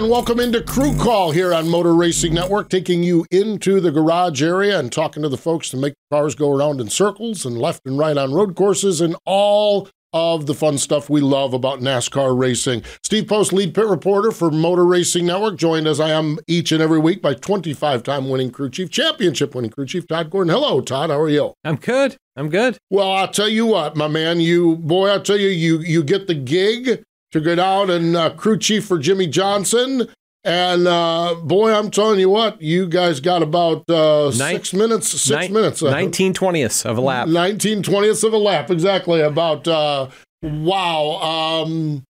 Again. 0.00 0.10
Welcome 0.10 0.40
into 0.40 0.62
Crew 0.62 0.96
Call 0.96 1.30
here 1.30 1.52
on 1.52 1.68
Motor 1.68 1.94
Racing 1.94 2.32
Network, 2.32 2.70
taking 2.70 3.02
you 3.02 3.26
into 3.30 3.80
the 3.80 3.90
garage 3.90 4.42
area 4.42 4.78
and 4.78 4.90
talking 4.90 5.22
to 5.22 5.28
the 5.28 5.36
folks 5.36 5.68
to 5.70 5.76
make 5.76 5.92
the 5.92 6.16
cars 6.16 6.34
go 6.34 6.50
around 6.50 6.80
in 6.80 6.88
circles 6.88 7.44
and 7.44 7.58
left 7.58 7.82
and 7.84 7.98
right 7.98 8.16
on 8.16 8.32
road 8.32 8.56
courses 8.56 9.00
and 9.00 9.14
all 9.26 9.88
of 10.12 10.46
the 10.46 10.54
fun 10.54 10.76
stuff 10.78 11.08
we 11.08 11.20
love 11.20 11.52
about 11.52 11.80
NASCAR 11.80 12.36
racing. 12.38 12.82
Steve 13.04 13.28
Post, 13.28 13.52
lead 13.52 13.74
pit 13.74 13.86
reporter 13.86 14.32
for 14.32 14.50
Motor 14.50 14.84
Racing 14.84 15.26
Network, 15.26 15.56
joined 15.56 15.86
as 15.86 16.00
I 16.00 16.10
am 16.10 16.38
each 16.48 16.72
and 16.72 16.82
every 16.82 16.98
week 16.98 17.22
by 17.22 17.34
25 17.34 18.02
time 18.02 18.28
winning 18.28 18.50
crew 18.50 18.70
chief, 18.70 18.90
championship 18.90 19.54
winning 19.54 19.70
crew 19.70 19.86
chief, 19.86 20.08
Todd 20.08 20.30
Gordon. 20.30 20.52
Hello, 20.52 20.80
Todd. 20.80 21.10
How 21.10 21.20
are 21.20 21.28
you? 21.28 21.52
I'm 21.62 21.76
good. 21.76 22.16
I'm 22.36 22.48
good. 22.48 22.78
Well, 22.90 23.10
I'll 23.10 23.28
tell 23.28 23.48
you 23.48 23.66
what, 23.66 23.96
my 23.96 24.08
man, 24.08 24.40
you 24.40 24.76
boy, 24.76 25.10
I'll 25.10 25.20
tell 25.20 25.38
you, 25.38 25.48
you 25.48 25.78
you 25.80 26.02
get 26.02 26.26
the 26.26 26.34
gig 26.34 27.04
to 27.32 27.40
go 27.40 27.54
down 27.54 27.90
and 27.90 28.16
uh, 28.16 28.30
crew 28.30 28.58
chief 28.58 28.86
for 28.86 28.98
Jimmie 28.98 29.26
Johnson. 29.26 30.08
And 30.42 30.86
uh, 30.88 31.34
boy, 31.42 31.72
I'm 31.74 31.90
telling 31.90 32.18
you 32.18 32.30
what, 32.30 32.62
you 32.62 32.86
guys 32.88 33.20
got 33.20 33.42
about 33.42 33.84
uh, 33.90 34.24
Nine- 34.30 34.32
six 34.56 34.72
minutes. 34.72 35.08
Six 35.08 35.28
Nin- 35.44 35.52
minutes. 35.52 35.82
uh, 35.82 35.90
19 35.90 36.32
twentieths 36.32 36.86
of 36.86 36.96
a 36.96 37.00
lap. 37.00 37.28
19 37.28 37.82
twentieths 37.82 38.24
of 38.24 38.32
a 38.32 38.38
lap, 38.38 38.70
exactly. 38.70 39.20
About 39.20 39.68
uh, 39.68 40.08
wow. 40.42 41.62
Um, 41.62 42.04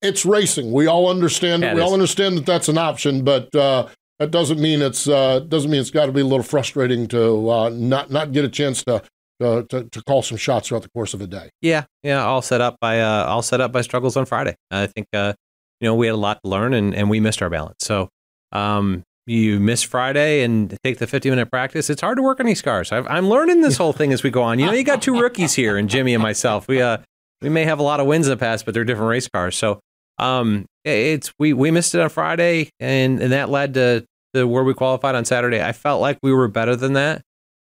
it's 0.00 0.24
racing. 0.24 0.72
We 0.72 0.86
all 0.86 1.08
understand 1.10 1.62
it. 1.62 1.66
Yeah, 1.66 1.72
it 1.72 1.76
we 1.76 1.80
all 1.80 1.92
understand 1.92 2.36
that 2.38 2.46
that's 2.46 2.68
an 2.68 2.78
option, 2.78 3.24
but 3.24 3.54
uh, 3.54 3.88
that 4.18 4.30
doesn't 4.30 4.60
mean 4.60 4.82
it's 4.82 5.08
uh, 5.08 5.40
doesn't 5.40 5.70
mean 5.70 5.80
it's 5.80 5.90
got 5.90 6.06
to 6.06 6.12
be 6.12 6.20
a 6.20 6.24
little 6.24 6.42
frustrating 6.44 7.06
to 7.08 7.50
uh, 7.50 7.68
not 7.70 8.10
not 8.10 8.32
get 8.32 8.44
a 8.44 8.48
chance 8.48 8.82
to, 8.84 9.02
to 9.40 9.88
to 9.90 10.02
call 10.02 10.22
some 10.22 10.36
shots 10.36 10.68
throughout 10.68 10.82
the 10.82 10.90
course 10.90 11.14
of 11.14 11.20
a 11.20 11.26
day. 11.26 11.50
Yeah, 11.60 11.84
yeah. 12.02 12.24
All 12.24 12.42
set 12.42 12.60
up 12.60 12.76
by 12.80 13.00
uh, 13.00 13.24
all 13.24 13.42
set 13.42 13.60
up 13.60 13.72
by 13.72 13.80
struggles 13.82 14.16
on 14.16 14.26
Friday. 14.26 14.54
I 14.70 14.86
think 14.86 15.08
uh, 15.12 15.34
you 15.80 15.88
know 15.88 15.94
we 15.94 16.06
had 16.06 16.14
a 16.14 16.16
lot 16.16 16.40
to 16.44 16.50
learn 16.50 16.74
and, 16.74 16.94
and 16.94 17.10
we 17.10 17.20
missed 17.20 17.42
our 17.42 17.50
balance. 17.50 17.78
So 17.80 18.08
um, 18.52 19.02
you 19.26 19.60
miss 19.60 19.82
Friday 19.82 20.42
and 20.42 20.76
take 20.84 20.98
the 20.98 21.06
50 21.06 21.30
minute 21.30 21.50
practice. 21.50 21.90
It's 21.90 22.00
hard 22.00 22.16
to 22.18 22.22
work 22.22 22.40
on 22.40 22.46
these 22.46 22.62
cars. 22.62 22.92
I've, 22.92 23.06
I'm 23.08 23.28
learning 23.28 23.62
this 23.62 23.76
whole 23.76 23.92
thing 23.92 24.12
as 24.12 24.22
we 24.22 24.30
go 24.30 24.42
on. 24.42 24.58
You 24.58 24.66
know, 24.66 24.72
you 24.72 24.84
got 24.84 25.02
two 25.02 25.20
rookies 25.20 25.54
here, 25.54 25.76
and 25.76 25.88
Jimmie 25.88 26.14
and 26.14 26.22
myself. 26.22 26.68
We 26.68 26.80
uh 26.80 26.98
we 27.40 27.48
may 27.48 27.64
have 27.64 27.78
a 27.78 27.82
lot 27.82 28.00
of 28.00 28.06
wins 28.06 28.26
in 28.26 28.30
the 28.30 28.36
past, 28.36 28.64
but 28.64 28.74
they're 28.74 28.84
different 28.84 29.10
race 29.10 29.28
cars. 29.28 29.56
So 29.56 29.80
um, 30.18 30.66
it's 30.84 31.32
we 31.38 31.52
we 31.52 31.70
missed 31.70 31.94
it 31.94 32.00
on 32.00 32.08
Friday, 32.08 32.70
and 32.80 33.20
and 33.20 33.32
that 33.32 33.48
led 33.48 33.74
to 33.74 34.04
to 34.34 34.46
where 34.46 34.64
we 34.64 34.74
qualified 34.74 35.14
on 35.14 35.24
Saturday. 35.24 35.62
I 35.62 35.72
felt 35.72 36.00
like 36.00 36.18
we 36.22 36.32
were 36.32 36.48
better 36.48 36.76
than 36.76 36.94
that. 36.94 37.22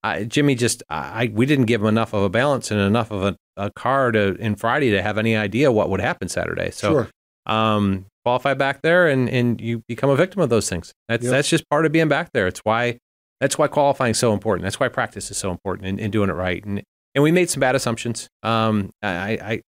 I, 0.04 0.24
Jimmie 0.24 0.54
just 0.56 0.82
I, 0.90 1.30
we 1.32 1.46
didn't 1.46 1.66
give 1.66 1.80
him 1.80 1.86
enough 1.86 2.12
of 2.12 2.22
a 2.22 2.28
balance 2.28 2.70
and 2.70 2.80
enough 2.80 3.10
of 3.10 3.22
a, 3.22 3.36
a 3.56 3.70
car 3.70 4.10
to 4.12 4.34
in 4.36 4.56
Friday 4.56 4.90
to 4.90 5.02
have 5.02 5.18
any 5.18 5.36
idea 5.36 5.70
what 5.70 5.90
would 5.90 6.00
happen 6.00 6.28
Saturday. 6.28 6.70
So 6.72 6.92
sure. 6.92 7.10
um, 7.46 8.06
qualify 8.24 8.54
back 8.54 8.82
there 8.82 9.06
and 9.08 9.28
and 9.28 9.60
you 9.60 9.82
become 9.88 10.10
a 10.10 10.16
victim 10.16 10.42
of 10.42 10.50
those 10.50 10.68
things. 10.68 10.92
That's 11.08 11.24
Yep. 11.24 11.30
that's 11.30 11.48
just 11.48 11.68
part 11.70 11.86
of 11.86 11.92
being 11.92 12.08
back 12.08 12.30
there. 12.32 12.46
It's 12.46 12.60
why 12.60 12.98
that's 13.40 13.58
why 13.58 13.68
qualifying 13.68 14.12
is 14.12 14.18
so 14.18 14.32
important. 14.32 14.64
That's 14.64 14.80
why 14.80 14.88
practice 14.88 15.30
is 15.30 15.36
so 15.36 15.50
important 15.50 15.88
and, 15.88 16.00
and 16.00 16.12
doing 16.12 16.30
it 16.30 16.34
right. 16.34 16.64
And 16.64 16.82
and 17.14 17.22
we 17.22 17.30
made 17.30 17.50
some 17.50 17.60
bad 17.60 17.74
assumptions. 17.74 18.28
Um, 18.42 18.90
I, 19.02 19.38
I 19.42 19.62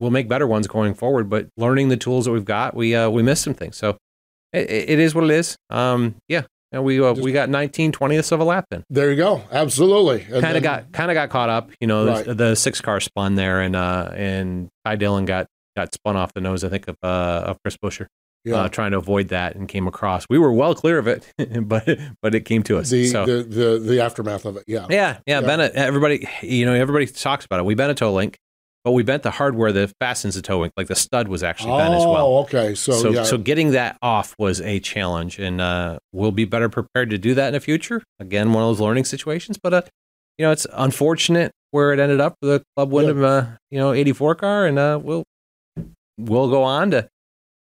we'll 0.00 0.10
make 0.10 0.28
better 0.28 0.46
ones 0.46 0.66
going 0.66 0.94
forward, 0.94 1.30
but 1.30 1.48
learning 1.56 1.88
the 1.88 1.96
tools 1.96 2.24
that 2.26 2.32
we've 2.32 2.44
got, 2.44 2.74
we 2.74 2.94
uh, 2.94 3.08
we 3.08 3.22
missed 3.22 3.42
some 3.44 3.54
things. 3.54 3.76
So 3.76 3.96
it, 4.52 4.70
it 4.70 4.98
is 4.98 5.14
what 5.14 5.24
it 5.24 5.30
is. 5.30 5.56
Um, 5.70 6.16
yeah. 6.28 6.42
And 6.74 6.82
we 6.82 7.00
uh, 7.00 7.12
we 7.12 7.30
got 7.30 7.48
19 7.48 7.92
20ths 7.92 8.32
of 8.32 8.40
a 8.40 8.44
lap 8.44 8.66
then 8.68 8.82
There 8.90 9.10
you 9.10 9.16
go. 9.16 9.42
Absolutely. 9.52 10.24
Kind 10.40 10.56
of 10.56 10.62
got 10.64 10.90
kind 10.92 11.08
of 11.10 11.14
got 11.14 11.30
caught 11.30 11.48
up. 11.48 11.70
You 11.80 11.86
know, 11.86 12.06
Right. 12.06 12.24
the, 12.24 12.34
the 12.34 12.56
six 12.56 12.80
car 12.80 12.98
spun 12.98 13.36
there, 13.36 13.60
and 13.60 13.76
uh, 13.76 14.10
and 14.12 14.68
Ty 14.84 14.96
Dillon 14.96 15.24
got 15.24 15.46
got 15.76 15.94
spun 15.94 16.16
off 16.16 16.32
the 16.34 16.40
nose. 16.40 16.64
I 16.64 16.68
think 16.68 16.88
of 16.88 16.96
uh, 17.02 17.44
of 17.46 17.58
Chris 17.62 17.76
Buescher, 17.76 18.06
yeah. 18.44 18.56
uh, 18.56 18.68
trying 18.68 18.90
to 18.90 18.98
avoid 18.98 19.28
that, 19.28 19.54
and 19.54 19.68
came 19.68 19.86
across. 19.86 20.26
We 20.28 20.38
were 20.38 20.52
well 20.52 20.74
clear 20.74 20.98
of 20.98 21.06
it, 21.06 21.24
but 21.68 21.88
but 22.20 22.34
it 22.34 22.44
came 22.44 22.64
to 22.64 22.78
us. 22.78 22.90
the, 22.90 23.06
so 23.06 23.24
the 23.24 23.42
the 23.44 23.78
the 23.78 24.00
aftermath 24.00 24.44
of 24.44 24.56
it. 24.56 24.64
Yeah. 24.66 24.86
yeah, 24.90 25.18
yeah, 25.26 25.40
Yeah. 25.40 25.46
Bennett. 25.46 25.72
Everybody, 25.76 26.26
you 26.42 26.66
know, 26.66 26.74
everybody 26.74 27.06
talks 27.06 27.44
about 27.44 27.60
it. 27.60 27.64
We 27.66 27.76
toe 27.76 28.12
link, 28.12 28.36
but 28.84 28.92
we 28.92 29.02
bent 29.02 29.22
the 29.22 29.30
hardware 29.30 29.72
that 29.72 29.92
fastens 29.98 30.34
the 30.34 30.42
toe. 30.42 30.68
Like 30.76 30.86
the 30.86 30.94
stud 30.94 31.26
was 31.28 31.42
actually 31.42 31.78
bent 31.78 31.94
as 31.94 32.04
well. 32.04 32.26
Oh, 32.26 32.38
okay. 32.42 32.74
So, 32.74 32.92
So, 32.92 33.10
yeah. 33.10 33.22
so 33.22 33.38
getting 33.38 33.70
that 33.72 33.96
off 34.02 34.34
was 34.38 34.60
a 34.60 34.78
challenge, 34.78 35.38
and 35.38 35.60
uh, 35.60 35.98
we'll 36.12 36.32
be 36.32 36.44
better 36.44 36.68
prepared 36.68 37.10
to 37.10 37.18
do 37.18 37.34
that 37.34 37.48
in 37.48 37.54
the 37.54 37.60
future. 37.60 38.02
Again, 38.20 38.52
one 38.52 38.62
of 38.62 38.68
those 38.68 38.80
learning 38.80 39.06
situations, 39.06 39.58
but 39.60 39.72
uh, 39.72 39.82
you 40.38 40.44
know, 40.44 40.52
it's 40.52 40.66
unfortunate 40.72 41.52
where 41.70 41.92
it 41.92 41.98
ended 41.98 42.20
up. 42.20 42.34
The 42.42 42.62
Club 42.76 42.92
Wyndham, 42.92 43.24
uh, 43.24 43.46
you 43.70 43.78
know, 43.78 43.92
'84 43.92 44.34
car, 44.34 44.66
and 44.66 44.78
uh, 44.78 45.00
we'll 45.02 45.24
we'll 46.18 46.50
go 46.50 46.62
on 46.62 46.90
to 46.90 47.08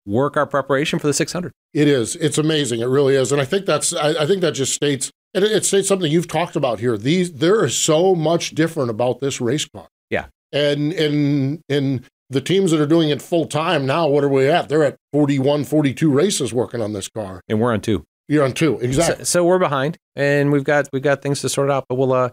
work 0.05 0.37
our 0.37 0.45
preparation 0.45 0.99
for 0.99 1.07
the 1.07 1.13
600. 1.13 1.51
It 1.73 1.87
is. 1.87 2.15
It's 2.15 2.37
amazing. 2.37 2.79
It 2.79 2.85
really 2.85 3.15
is. 3.15 3.31
And 3.31 3.41
I 3.41 3.45
think 3.45 3.65
that's. 3.65 3.93
I, 3.93 4.23
I 4.23 4.25
think 4.25 4.41
that 4.41 4.51
just 4.51 4.73
states. 4.73 5.11
It, 5.33 5.43
it 5.43 5.65
states 5.65 5.87
something 5.87 6.11
you've 6.11 6.27
talked 6.27 6.55
about 6.55 6.79
here. 6.79 6.97
These 6.97 7.33
there 7.33 7.65
is 7.65 7.75
so 7.75 8.15
much 8.15 8.51
different 8.51 8.89
about 8.89 9.19
this 9.19 9.41
race 9.41 9.65
car. 9.65 9.87
Yeah. 10.09 10.27
And 10.53 10.93
and 10.93 11.61
and 11.69 12.05
the 12.29 12.41
teams 12.41 12.71
that 12.71 12.79
are 12.79 12.85
doing 12.87 13.09
it 13.09 13.21
full 13.21 13.45
time 13.45 13.85
now. 13.85 14.07
What 14.07 14.23
are 14.23 14.29
we 14.29 14.47
at? 14.49 14.67
They're 14.69 14.83
at 14.83 14.97
41, 15.13 15.63
42 15.65 16.11
races 16.11 16.53
working 16.53 16.81
on 16.81 16.93
this 16.93 17.07
car. 17.09 17.41
And 17.47 17.59
we're 17.61 17.71
on 17.73 17.79
two, 17.81 18.03
You're 18.27 18.43
on 18.43 18.53
two. 18.53 18.79
Exactly. 18.79 19.19
so, 19.19 19.23
so 19.23 19.45
we're 19.45 19.59
behind, 19.59 19.97
and 20.15 20.51
we've 20.51 20.63
got 20.63 20.89
we've 20.91 21.01
got 21.03 21.21
things 21.21 21.41
to 21.41 21.49
sort 21.49 21.69
out, 21.71 21.85
but 21.87 21.95
we'll 21.95 22.11
uh, 22.13 22.29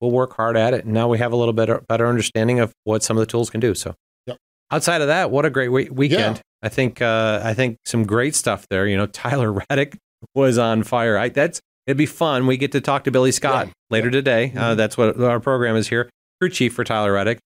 we'll 0.00 0.10
work 0.10 0.34
hard 0.34 0.56
at 0.56 0.72
it. 0.74 0.84
And 0.84 0.94
now 0.94 1.08
we 1.08 1.18
have 1.18 1.32
a 1.32 1.36
little 1.36 1.52
bit 1.52 1.86
better 1.88 2.06
understanding 2.06 2.58
of 2.60 2.72
what 2.84 3.02
some 3.02 3.16
of 3.16 3.20
the 3.20 3.26
tools 3.26 3.50
can 3.50 3.60
do. 3.60 3.74
So, 3.74 3.94
Yep. 4.26 4.38
outside 4.70 5.00
of 5.02 5.08
that, 5.08 5.30
what 5.30 5.44
a 5.44 5.50
great 5.50 5.68
we- 5.68 5.90
weekend! 5.90 6.36
Yeah. 6.36 6.42
I 6.62 6.68
think 6.70 7.02
uh, 7.02 7.40
I 7.44 7.52
think 7.54 7.76
some 7.84 8.04
great 8.06 8.34
stuff 8.34 8.66
there. 8.70 8.86
You 8.86 8.96
know, 8.96 9.06
Tyler 9.06 9.52
Reddick 9.70 9.98
was 10.34 10.56
on 10.58 10.82
fire. 10.84 11.18
I, 11.18 11.28
that's 11.28 11.60
it'd 11.86 11.98
be 11.98 12.06
fun. 12.06 12.46
We 12.46 12.56
get 12.56 12.72
to 12.72 12.80
talk 12.80 13.04
to 13.04 13.10
Billy 13.10 13.32
Scott 13.32 13.66
Yeah. 13.66 13.72
later 13.90 14.10
today. 14.10 14.52
Uh, 14.56 14.72
Mhm. 14.72 14.76
that's 14.78 14.96
what 14.96 15.20
our 15.20 15.40
program 15.40 15.76
is 15.76 15.88
here. 15.88 16.08
Crew 16.40 16.48
chief 16.48 16.72
for 16.74 16.82
Tyler 16.84 17.12
Reddick. 17.12 17.38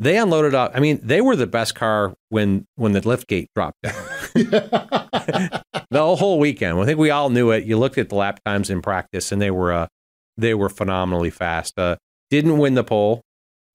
They 0.00 0.16
unloaded 0.16 0.54
up. 0.54 0.72
I 0.74 0.80
mean, 0.80 0.98
they 1.02 1.20
were 1.20 1.36
the 1.36 1.46
best 1.46 1.74
car 1.74 2.14
when 2.30 2.66
when 2.76 2.92
the 2.92 3.06
lift 3.06 3.28
gate 3.28 3.48
dropped 3.54 3.82
down. 3.82 3.94
the 4.34 6.16
whole 6.16 6.38
weekend. 6.38 6.78
I 6.80 6.84
think 6.86 6.98
we 6.98 7.10
all 7.10 7.28
knew 7.30 7.50
it. 7.50 7.64
You 7.64 7.78
looked 7.78 7.98
at 7.98 8.08
the 8.08 8.14
lap 8.14 8.40
times 8.44 8.70
in 8.70 8.80
practice, 8.80 9.30
and 9.30 9.40
they 9.42 9.50
were 9.50 9.72
uh, 9.72 9.86
they 10.36 10.54
were 10.54 10.70
phenomenally 10.70 11.30
fast. 11.30 11.78
Uh, 11.78 11.96
didn't 12.30 12.58
win 12.58 12.74
the 12.74 12.84
pole, 12.84 13.20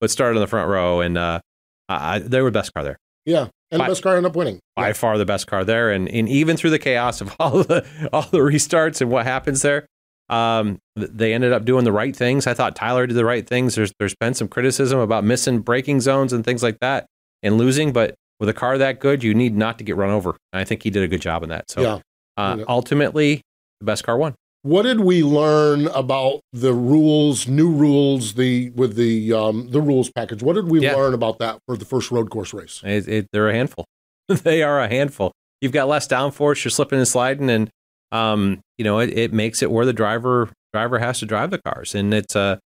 but 0.02 0.10
started 0.10 0.38
in 0.38 0.42
the 0.42 0.48
front 0.48 0.68
row, 0.70 1.00
and 1.00 1.18
uh, 1.18 1.42
I, 1.88 2.20
they 2.20 2.42
were 2.42 2.50
the 2.50 2.60
best 2.60 2.74
car 2.74 2.84
there. 2.84 2.98
yeah. 3.26 3.48
And 3.72 3.80
By- 3.80 3.86
the 3.88 3.92
best 3.92 4.04
car 4.04 4.16
ended 4.16 4.30
up 4.32 4.36
winning. 4.36 4.60
By 4.76 4.94
far 4.94 5.18
the 5.18 5.26
best 5.26 5.48
car 5.48 5.64
there, 5.66 5.92
and, 5.92 6.08
and 6.08 6.30
even 6.30 6.56
through 6.56 6.70
the 6.70 6.80
chaos 6.80 7.20
of 7.22 7.36
all 7.40 7.64
the 7.64 7.86
all 8.14 8.22
the 8.24 8.40
restarts 8.40 9.02
and 9.02 9.10
what 9.10 9.26
happens 9.26 9.62
there, 9.62 9.86
um, 10.30 10.80
they 10.96 11.34
ended 11.34 11.52
up 11.54 11.66
doing 11.66 11.84
the 11.84 11.92
right 11.92 12.16
things. 12.16 12.48
I 12.48 12.54
thought 12.54 12.76
Tyler 12.76 13.06
did 13.08 13.14
the 13.16 13.26
right 13.26 13.46
things. 13.48 13.76
There's 13.76 13.92
there's 14.00 14.16
been 14.16 14.34
some 14.34 14.48
criticism 14.48 15.00
about 15.00 15.24
missing 15.24 15.60
braking 15.60 16.02
zones 16.02 16.34
and 16.34 16.44
things 16.44 16.64
like 16.64 16.80
that 16.82 17.06
and 17.44 17.58
losing, 17.58 17.94
but 17.94 18.16
with 18.40 18.50
a 18.50 18.54
car 18.54 18.78
that 18.78 19.00
good, 19.00 19.24
you 19.24 19.34
need 19.34 19.56
not 19.56 19.78
to 19.78 19.84
get 19.84 19.96
run 19.96 20.10
over. 20.10 20.32
And 20.52 20.60
I 20.60 20.64
think 20.66 20.84
he 20.84 20.90
did 20.90 21.04
a 21.04 21.08
good 21.08 21.22
job 21.22 21.44
in 21.44 21.50
that. 21.50 21.70
So 21.70 21.82
Yeah. 21.82 22.00
uh, 22.38 22.56
Yeah. 22.60 22.66
ultimately, 22.68 23.42
the 23.80 23.86
best 23.86 24.04
car 24.04 24.18
won. 24.18 24.36
What 24.64 24.82
did 24.82 25.02
we 25.02 25.22
learn 25.22 25.86
about 25.88 26.40
the 26.52 26.74
rules, 26.74 27.48
new 27.48 27.70
rules, 27.70 28.34
the 28.34 28.72
with 28.72 28.96
the 28.96 29.32
um, 29.32 29.70
the 29.70 29.80
rules 29.80 30.10
package? 30.12 30.42
What 30.42 30.54
did 30.54 30.70
we 30.72 30.80
Yeah. 30.82 30.96
learn 30.96 31.14
about 31.14 31.38
that 31.40 31.60
for 31.68 31.78
the 31.78 31.86
first 31.86 32.10
road 32.10 32.32
course 32.32 32.52
race? 32.54 32.82
It, 32.84 33.08
it, 33.08 33.28
they're 33.32 33.50
a 33.50 33.54
handful. 33.54 33.86
they 34.28 34.64
are 34.64 34.82
a 34.82 34.88
handful. 34.90 35.32
You've 35.62 35.72
got 35.72 35.88
less 35.88 36.08
downforce. 36.08 36.64
You're 36.64 36.72
slipping 36.72 36.98
and 36.98 37.08
sliding, 37.08 37.50
and 37.52 37.70
um, 38.12 38.62
you 38.78 38.84
know 38.84 39.00
it, 39.00 39.18
it 39.18 39.34
makes 39.34 39.62
it 39.62 39.72
where 39.72 39.86
the 39.86 39.94
driver 39.94 40.50
driver 40.74 41.00
has 41.00 41.20
to 41.20 41.26
drive 41.26 41.52
the 41.52 41.60
cars, 41.60 41.96
and 41.96 42.14
it's 42.14 42.36
uh, 42.36 42.58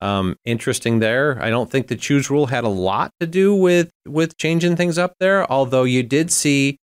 um, 0.00 0.36
interesting 0.44 0.98
there. 0.98 1.38
I 1.42 1.50
don't 1.50 1.70
think 1.70 1.86
the 1.88 1.96
choose 1.96 2.30
rule 2.30 2.46
had 2.46 2.64
a 2.64 2.68
lot 2.68 3.10
to 3.20 3.26
do 3.26 3.54
with 3.54 3.90
with 4.06 4.36
changing 4.36 4.76
things 4.76 4.98
up 4.98 5.14
there. 5.20 5.50
Although 5.50 5.84
you 5.84 6.02
did 6.02 6.30
see, 6.32 6.76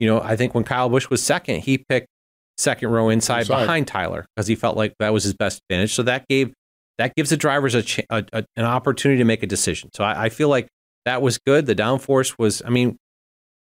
you 0.00 0.06
know, 0.06 0.20
I 0.20 0.36
think 0.36 0.54
when 0.54 0.64
Kyle 0.64 0.88
Busch 0.88 1.10
was 1.10 1.22
second, 1.22 1.60
he 1.60 1.78
picked 1.78 2.08
second 2.56 2.88
row 2.90 3.08
inside, 3.08 3.40
Inside. 3.40 3.60
behind 3.62 3.88
Tyler 3.88 4.26
because 4.34 4.46
he 4.46 4.54
felt 4.54 4.76
like 4.76 4.94
that 5.00 5.12
was 5.12 5.24
his 5.24 5.34
best 5.34 5.60
advantage. 5.68 5.92
So 5.92 6.02
that 6.04 6.26
gave 6.28 6.52
that 6.98 7.14
gives 7.16 7.30
the 7.30 7.36
drivers 7.36 7.74
a, 7.74 7.82
ch- 7.82 8.06
a, 8.10 8.24
a 8.32 8.44
an 8.56 8.64
opportunity 8.64 9.18
to 9.18 9.24
make 9.24 9.42
a 9.42 9.46
decision. 9.46 9.90
So 9.92 10.04
I, 10.04 10.24
I 10.24 10.28
feel 10.28 10.48
like 10.48 10.68
that 11.04 11.20
was 11.20 11.38
good. 11.38 11.66
The 11.66 11.74
downforce 11.74 12.38
was, 12.38 12.62
I 12.64 12.70
mean, 12.70 12.96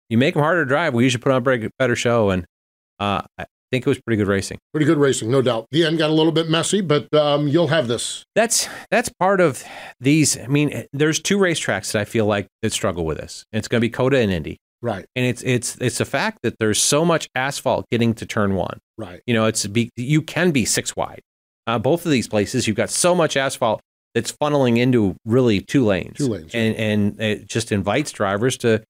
you 0.09 0.17
make 0.17 0.33
them 0.35 0.43
harder 0.43 0.63
to 0.65 0.67
drive. 0.67 0.93
We 0.93 1.03
usually 1.05 1.21
put 1.21 1.31
on 1.31 1.47
a 1.47 1.69
better 1.79 1.95
show, 1.95 2.29
and 2.29 2.45
uh, 2.99 3.21
I 3.71 3.77
think 3.77 3.87
it 3.87 3.89
was 3.89 4.01
pretty 4.01 4.17
good 4.17 4.27
racing. 4.27 4.57
Pretty 4.73 4.85
good 4.85 4.97
racing, 4.97 5.31
no 5.31 5.41
doubt. 5.41 5.67
The 5.71 5.85
end 5.85 5.97
got 5.97 6.09
a 6.09 6.13
little 6.13 6.33
bit 6.33 6.49
messy, 6.49 6.81
but 6.81 7.07
um, 7.13 7.47
you'll 7.47 7.67
have 7.67 7.87
this. 7.87 8.25
That's 8.35 8.67
that's 8.89 9.09
part 9.17 9.39
of 9.39 9.63
these. 10.01 10.37
I 10.37 10.47
mean, 10.47 10.85
there's 10.91 11.19
two 11.21 11.37
racetracks 11.37 11.93
that 11.93 12.01
I 12.01 12.05
feel 12.05 12.25
like 12.25 12.47
that 12.61 12.73
struggle 12.73 13.05
with 13.05 13.17
this. 13.17 13.45
It's 13.53 13.69
going 13.69 13.79
to 13.79 13.87
be 13.87 13.89
COTA 13.89 14.17
and 14.17 14.31
Indy. 14.31 14.57
Right. 14.81 15.05
And 15.15 15.25
it's 15.25 15.41
it's 15.43 15.77
it's 15.77 16.01
a 16.01 16.05
fact 16.05 16.39
that 16.43 16.55
there's 16.59 16.81
so 16.81 17.05
much 17.05 17.29
asphalt 17.33 17.85
getting 17.91 18.13
to 18.15 18.25
turn 18.25 18.55
one. 18.55 18.79
Right. 18.97 19.21
You 19.25 19.33
know, 19.33 19.45
it's 19.45 19.65
be, 19.67 19.89
you 19.95 20.21
can 20.21 20.51
be 20.51 20.65
six 20.65 20.95
wide. 20.95 21.21
Uh, 21.65 21.79
both 21.79 22.05
of 22.05 22.11
these 22.11 22.27
places, 22.27 22.67
you've 22.67 22.77
got 22.77 22.89
so 22.89 23.15
much 23.15 23.37
asphalt 23.37 23.79
that's 24.13 24.31
funneling 24.31 24.77
into 24.77 25.15
really 25.25 25.61
two 25.61 25.85
lanes. 25.85 26.17
Two 26.17 26.27
lanes. 26.27 26.53
And 26.53 26.75
and 26.75 27.21
it 27.21 27.47
just 27.47 27.71
invites 27.71 28.11
drivers 28.11 28.57
to 28.57 28.83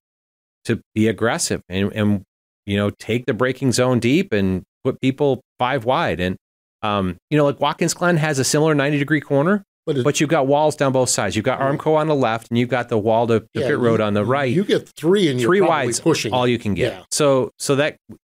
to 0.64 0.80
be 0.94 1.08
aggressive 1.08 1.60
and 1.68 1.92
and 1.92 2.22
you 2.66 2.76
know 2.76 2.90
take 2.90 3.26
the 3.26 3.34
braking 3.34 3.72
zone 3.72 4.00
deep 4.00 4.32
and 4.32 4.64
put 4.84 5.00
people 5.00 5.40
five 5.58 5.84
wide. 5.84 6.20
And 6.20 6.36
um, 6.82 7.16
you 7.30 7.38
know, 7.38 7.44
like 7.44 7.60
Watkins 7.60 7.94
Glen 7.94 8.16
has 8.16 8.38
a 8.38 8.44
similar 8.44 8.74
90 8.74 8.98
degree 8.98 9.20
corner, 9.20 9.64
but, 9.86 10.02
but, 10.04 10.20
you've 10.20 10.30
got 10.30 10.46
walls 10.46 10.76
down 10.76 10.92
both 10.92 11.10
sides. 11.10 11.34
You've 11.34 11.44
got 11.44 11.60
Armco 11.60 11.96
on 11.96 12.06
the 12.06 12.14
left, 12.14 12.50
and 12.50 12.58
you've 12.58 12.68
got 12.68 12.88
the 12.88 12.98
wall 12.98 13.26
to 13.26 13.40
the 13.52 13.60
yeah, 13.60 13.68
pit 13.68 13.78
road 13.78 14.00
you, 14.00 14.06
on 14.06 14.14
the 14.14 14.24
right. 14.24 14.52
You 14.52 14.64
get 14.64 14.88
three, 14.96 15.28
and 15.28 15.40
three 15.40 15.60
wides, 15.60 16.00
pushing 16.00 16.32
all 16.32 16.46
you 16.46 16.58
can 16.58 16.74
get. 16.74 16.92
Yeah. 16.92 17.02
So, 17.10 17.50
so 17.58 17.76
that 17.76 17.96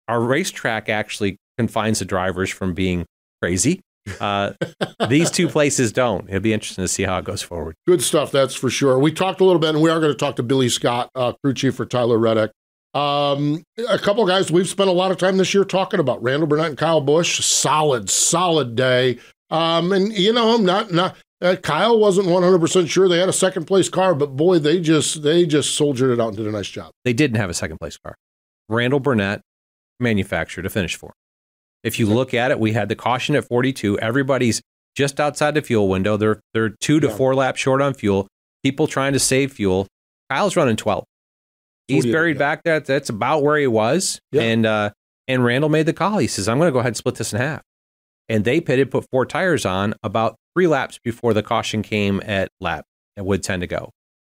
our 0.08 0.20
racetrack 0.20 0.88
actually 0.88 1.36
confines 1.58 1.98
the 1.98 2.06
drivers 2.06 2.50
from 2.50 2.72
being 2.74 3.04
crazy. 3.42 3.80
Uh, 4.20 4.52
these 5.08 5.30
two 5.30 5.48
places 5.48 5.92
don't. 5.92 6.28
It'll 6.28 6.40
be 6.40 6.52
interesting 6.52 6.84
to 6.84 6.88
see 6.88 7.02
how 7.02 7.18
it 7.18 7.24
goes 7.24 7.42
forward. 7.42 7.74
Good 7.86 8.02
stuff, 8.02 8.30
that's 8.30 8.54
for 8.54 8.70
sure. 8.70 8.98
We 8.98 9.12
talked 9.12 9.40
a 9.40 9.44
little 9.44 9.60
bit, 9.60 9.70
and 9.70 9.82
we 9.82 9.90
are 9.90 10.00
going 10.00 10.12
to 10.12 10.18
talk 10.18 10.36
to 10.36 10.42
Billy 10.42 10.68
Scott, 10.68 11.10
uh, 11.14 11.32
crew 11.42 11.54
chief 11.54 11.74
for 11.74 11.84
Tyler 11.86 12.18
Reddick. 12.18 12.52
Um, 12.94 13.64
a 13.88 13.98
couple 13.98 14.24
guys 14.26 14.52
we've 14.52 14.68
spent 14.68 14.88
a 14.88 14.92
lot 14.92 15.10
of 15.10 15.18
time 15.18 15.36
this 15.36 15.52
year 15.52 15.64
talking 15.64 15.98
about 15.98 16.22
Randall 16.22 16.46
Burnett 16.46 16.68
and 16.68 16.78
Kyle 16.78 17.00
Busch. 17.00 17.44
Solid, 17.44 18.08
solid 18.08 18.76
day. 18.76 19.18
Um, 19.50 19.92
and 19.92 20.12
you 20.12 20.32
know, 20.32 20.54
I'm 20.54 20.64
not 20.64 20.92
not 20.92 21.16
uh, 21.40 21.56
Kyle 21.56 21.98
wasn't 21.98 22.28
100 22.28 22.58
percent 22.58 22.88
sure 22.88 23.08
they 23.08 23.18
had 23.18 23.28
a 23.28 23.32
second 23.32 23.66
place 23.66 23.88
car, 23.88 24.14
but 24.14 24.36
boy, 24.36 24.58
they 24.58 24.80
just 24.80 25.22
they 25.22 25.44
just 25.44 25.74
soldiered 25.74 26.10
it 26.10 26.20
out 26.20 26.28
and 26.28 26.36
did 26.36 26.46
a 26.46 26.52
nice 26.52 26.68
job. 26.68 26.92
They 27.04 27.12
didn't 27.12 27.36
have 27.36 27.50
a 27.50 27.54
second 27.54 27.78
place 27.78 27.96
car. 27.96 28.14
Randall 28.68 29.00
Burnett 29.00 29.42
manufactured 30.00 30.64
a 30.64 30.70
finish 30.70 30.96
for. 30.96 31.12
If 31.82 31.98
you 31.98 32.06
look 32.06 32.32
at 32.32 32.50
it, 32.50 32.58
we 32.58 32.72
had 32.72 32.88
the 32.88 32.96
caution 32.96 33.36
at 33.36 33.44
42. 33.44 33.98
Everybody's 33.98 34.62
just 34.96 35.20
outside 35.20 35.54
the 35.54 35.62
fuel 35.62 35.88
window. 35.88 36.16
They're 36.16 36.40
they're 36.54 36.70
two 36.70 37.00
to 37.00 37.08
yeah. 37.08 37.14
four 37.14 37.34
laps 37.34 37.60
short 37.60 37.82
on 37.82 37.94
fuel. 37.94 38.28
People 38.62 38.86
trying 38.86 39.12
to 39.12 39.18
save 39.18 39.52
fuel. 39.52 39.86
Kyle's 40.30 40.56
running 40.56 40.76
12. 40.76 41.04
He's 41.88 42.06
buried 42.06 42.38
back 42.38 42.62
there. 42.64 42.80
That's 42.80 43.10
about 43.10 43.42
where 43.42 43.58
he 43.58 43.66
was. 43.66 44.20
Yeah. 44.32 44.42
And 44.42 44.66
uh, 44.66 44.90
and 45.28 45.44
Randall 45.44 45.70
made 45.70 45.86
the 45.86 45.92
call. 45.92 46.18
He 46.18 46.26
says, 46.26 46.48
"I'm 46.48 46.58
going 46.58 46.68
to 46.68 46.72
go 46.72 46.78
ahead 46.78 46.88
and 46.88 46.96
split 46.96 47.16
this 47.16 47.32
in 47.32 47.40
half." 47.40 47.62
And 48.28 48.44
they 48.44 48.60
pitted, 48.60 48.90
put 48.90 49.06
four 49.10 49.26
tires 49.26 49.66
on 49.66 49.94
about 50.02 50.36
three 50.54 50.66
laps 50.66 50.98
before 51.02 51.34
the 51.34 51.42
caution 51.42 51.82
came 51.82 52.22
at 52.24 52.48
lap 52.60 52.86
at 53.16 53.26
Wood 53.26 53.42
10 53.42 53.60
to 53.60 53.66
go. 53.66 53.90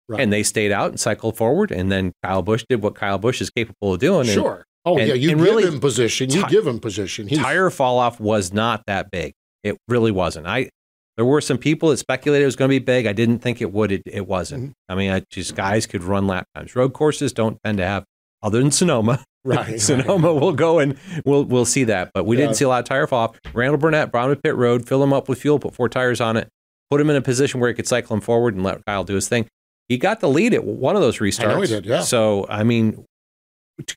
Right. 0.08 0.20
And 0.20 0.32
they 0.32 0.42
stayed 0.42 0.72
out 0.72 0.90
and 0.90 1.00
cycled 1.00 1.36
forward. 1.36 1.70
And 1.70 1.90
then 1.90 2.12
Kyle 2.22 2.42
Busch 2.42 2.64
did 2.68 2.82
what 2.82 2.94
Kyle 2.94 3.18
Busch 3.18 3.40
is 3.40 3.50
capable 3.50 3.94
of 3.94 4.00
doing. 4.00 4.26
Sure. 4.26 4.56
And, 4.56 4.64
oh, 4.84 4.98
and, 4.98 5.08
yeah. 5.08 5.14
You 5.14 5.30
give 5.30 5.40
really, 5.40 5.64
him 5.64 5.80
position. 5.80 6.30
You 6.30 6.42
t- 6.42 6.48
give 6.48 6.66
him 6.66 6.80
position. 6.80 7.28
He's... 7.28 7.38
Tire 7.38 7.70
fall 7.70 7.98
off 7.98 8.20
was 8.20 8.52
not 8.52 8.82
that 8.86 9.10
big. 9.10 9.34
It 9.62 9.76
really 9.88 10.12
wasn't. 10.12 10.46
I 10.46 10.70
there 11.18 11.24
were 11.24 11.40
some 11.40 11.58
people 11.58 11.88
that 11.88 11.96
speculated 11.96 12.44
it 12.44 12.46
was 12.46 12.54
going 12.54 12.68
to 12.68 12.72
be 12.72 12.78
big. 12.78 13.04
I 13.04 13.12
didn't 13.12 13.40
think 13.40 13.60
it 13.60 13.72
would. 13.72 13.90
It, 13.90 14.02
it 14.06 14.28
wasn't. 14.28 14.62
Mm-hmm. 14.62 14.72
I 14.88 14.94
mean, 14.94 15.10
I, 15.10 15.24
just 15.30 15.56
guys 15.56 15.84
could 15.84 16.04
run 16.04 16.28
lap 16.28 16.46
times. 16.54 16.76
Road 16.76 16.92
courses 16.92 17.32
don't 17.32 17.58
tend 17.64 17.78
to 17.78 17.84
have, 17.84 18.04
other 18.42 18.60
than 18.60 18.70
Sonoma. 18.70 19.22
Right. 19.44 19.80
Sonoma 19.80 20.32
right. 20.32 20.42
will 20.42 20.52
go 20.52 20.78
and 20.78 20.98
we'll 21.24 21.44
we'll 21.44 21.64
see 21.64 21.84
that. 21.84 22.10
But 22.12 22.26
we 22.26 22.36
yeah. 22.36 22.42
didn't 22.42 22.56
see 22.56 22.66
a 22.66 22.68
lot 22.68 22.80
of 22.80 22.84
tire 22.84 23.06
fall 23.06 23.28
off. 23.28 23.40
Randall 23.54 23.78
Burnett 23.78 24.10
brought 24.10 24.28
him 24.28 24.34
to 24.34 24.42
pit 24.42 24.54
road, 24.56 24.86
fill 24.86 25.02
him 25.02 25.12
up 25.12 25.26
with 25.26 25.40
fuel, 25.40 25.58
put 25.58 25.74
four 25.74 25.88
tires 25.88 26.20
on 26.20 26.36
it, 26.36 26.48
put 26.90 27.00
him 27.00 27.08
in 27.08 27.16
a 27.16 27.22
position 27.22 27.58
where 27.58 27.68
he 27.68 27.74
could 27.74 27.86
cycle 27.86 28.14
him 28.14 28.20
forward 28.20 28.56
and 28.56 28.64
let 28.64 28.84
Kyle 28.84 29.04
do 29.04 29.14
his 29.14 29.26
thing. 29.26 29.46
He 29.88 29.96
got 29.96 30.20
the 30.20 30.28
lead 30.28 30.52
at 30.52 30.64
one 30.64 30.96
of 30.96 31.02
those 31.02 31.18
restarts. 31.18 31.46
I 31.46 31.54
know 31.54 31.60
he 31.62 31.68
did, 31.68 31.86
yeah. 31.86 32.02
So 32.02 32.46
I 32.50 32.62
mean, 32.62 33.06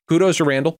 kudos 0.07 0.37
to 0.37 0.45
Randall 0.45 0.77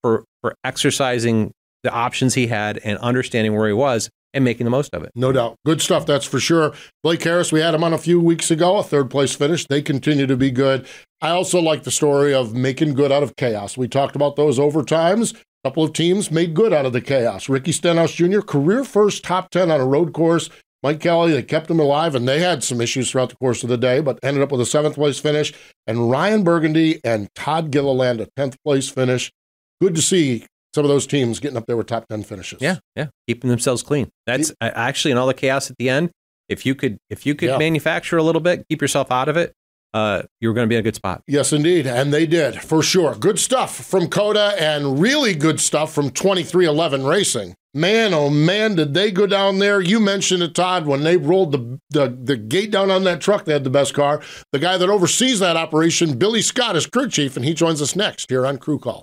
for 0.00 0.24
for 0.40 0.54
exercising 0.64 1.50
the 1.82 1.92
options 1.92 2.32
he 2.32 2.46
had 2.46 2.78
and 2.78 2.98
understanding 3.00 3.54
where 3.54 3.66
he 3.66 3.74
was 3.74 4.08
and 4.34 4.44
making 4.44 4.64
the 4.64 4.70
most 4.70 4.94
of 4.94 5.02
it. 5.02 5.10
No 5.14 5.32
doubt. 5.32 5.56
Good 5.64 5.80
stuff, 5.80 6.06
that's 6.06 6.24
for 6.26 6.40
sure. 6.40 6.74
Blake 7.02 7.22
Harris, 7.22 7.52
we 7.52 7.60
had 7.60 7.74
him 7.74 7.84
on 7.84 7.92
a 7.92 7.98
few 7.98 8.20
weeks 8.20 8.50
ago, 8.50 8.78
a 8.78 8.82
third 8.82 9.10
place 9.10 9.34
finish. 9.34 9.66
They 9.66 9.82
continue 9.82 10.26
to 10.26 10.36
be 10.36 10.50
good. 10.50 10.86
I 11.20 11.30
also 11.30 11.60
like 11.60 11.82
the 11.82 11.90
story 11.90 12.34
of 12.34 12.54
making 12.54 12.94
good 12.94 13.10
out 13.10 13.22
of 13.22 13.36
chaos. 13.36 13.76
We 13.76 13.88
talked 13.88 14.16
about 14.16 14.36
those 14.36 14.58
overtimes. 14.58 15.34
A 15.34 15.68
couple 15.68 15.82
of 15.82 15.92
teams 15.92 16.30
made 16.30 16.54
good 16.54 16.72
out 16.72 16.86
of 16.86 16.92
the 16.92 17.00
chaos. 17.00 17.48
Ricky 17.48 17.72
Stenhouse 17.72 18.12
Jr., 18.12 18.40
career 18.40 18.84
first 18.84 19.24
top 19.24 19.50
10 19.50 19.70
on 19.70 19.80
a 19.80 19.86
road 19.86 20.12
course. 20.12 20.50
Mike 20.82 21.00
Kelley, 21.00 21.32
they 21.32 21.42
kept 21.42 21.68
him 21.68 21.80
alive, 21.80 22.14
and 22.14 22.28
they 22.28 22.38
had 22.38 22.62
some 22.62 22.80
issues 22.80 23.10
throughout 23.10 23.30
the 23.30 23.36
course 23.36 23.64
of 23.64 23.68
the 23.68 23.76
day, 23.76 24.00
but 24.00 24.20
ended 24.22 24.44
up 24.44 24.52
with 24.52 24.60
a 24.60 24.66
seventh 24.66 24.94
place 24.94 25.18
finish. 25.18 25.52
And 25.88 26.08
Ryan 26.08 26.44
Bergenty 26.44 27.00
and 27.02 27.28
Todd 27.34 27.72
Gilliland, 27.72 28.20
a 28.20 28.26
10th 28.38 28.54
place 28.64 28.88
finish. 28.88 29.32
Good 29.80 29.96
to 29.96 30.02
see 30.02 30.46
some 30.78 30.84
of 30.84 30.90
those 30.90 31.08
teams 31.08 31.40
getting 31.40 31.56
up 31.56 31.66
there 31.66 31.76
with 31.76 31.88
top 31.88 32.06
10 32.06 32.22
finishes. 32.22 32.62
Yeah, 32.62 32.76
yeah, 32.94 33.08
keeping 33.26 33.50
themselves 33.50 33.82
clean. 33.82 34.12
That's 34.26 34.52
actually 34.62 35.10
in 35.10 35.18
all 35.18 35.26
the 35.26 35.34
chaos 35.34 35.72
at 35.72 35.76
the 35.76 35.88
end. 35.88 36.12
If 36.48 36.64
you 36.64 36.76
could 36.76 36.98
if 37.10 37.26
you 37.26 37.34
could 37.34 37.48
yeah. 37.48 37.58
manufacture 37.58 38.16
a 38.16 38.22
little 38.22 38.40
bit, 38.40 38.64
keep 38.68 38.80
yourself 38.80 39.10
out 39.10 39.28
of 39.28 39.36
it, 39.36 39.54
uh, 39.92 40.22
you 40.40 40.46
were 40.46 40.54
going 40.54 40.66
to 40.66 40.68
be 40.68 40.76
in 40.76 40.80
a 40.80 40.84
good 40.84 40.94
spot. 40.94 41.24
Yes, 41.26 41.52
indeed. 41.52 41.84
And 41.84 42.14
they 42.14 42.26
did, 42.26 42.62
for 42.62 42.80
sure. 42.80 43.16
Good 43.16 43.40
stuff 43.40 43.74
from 43.74 44.06
COTA 44.06 44.54
and 44.56 45.00
really 45.00 45.34
good 45.34 45.58
stuff 45.58 45.92
from 45.92 46.10
23XI 46.10 47.08
Racing. 47.08 47.56
Man, 47.74 48.14
oh 48.14 48.30
man, 48.30 48.76
did 48.76 48.94
they 48.94 49.10
go 49.10 49.26
down 49.26 49.58
there. 49.58 49.80
You 49.80 49.98
mentioned 49.98 50.44
it, 50.44 50.54
Todd, 50.54 50.86
when 50.86 51.02
they 51.02 51.16
rolled 51.16 51.50
the, 51.50 51.80
the, 51.90 52.08
the 52.08 52.36
gate 52.36 52.70
down 52.70 52.92
on 52.92 53.02
that 53.02 53.20
truck, 53.20 53.46
they 53.46 53.52
had 53.52 53.64
the 53.64 53.70
best 53.70 53.94
car. 53.94 54.22
The 54.52 54.60
guy 54.60 54.78
that 54.78 54.88
oversees 54.88 55.40
that 55.40 55.56
operation, 55.56 56.18
Billy 56.18 56.40
Scott, 56.40 56.76
is 56.76 56.86
crew 56.86 57.08
chief, 57.08 57.36
and 57.36 57.44
he 57.44 57.52
joins 57.52 57.82
us 57.82 57.96
next 57.96 58.30
here 58.30 58.46
on 58.46 58.58
Crew 58.58 58.78
Call. 58.78 59.02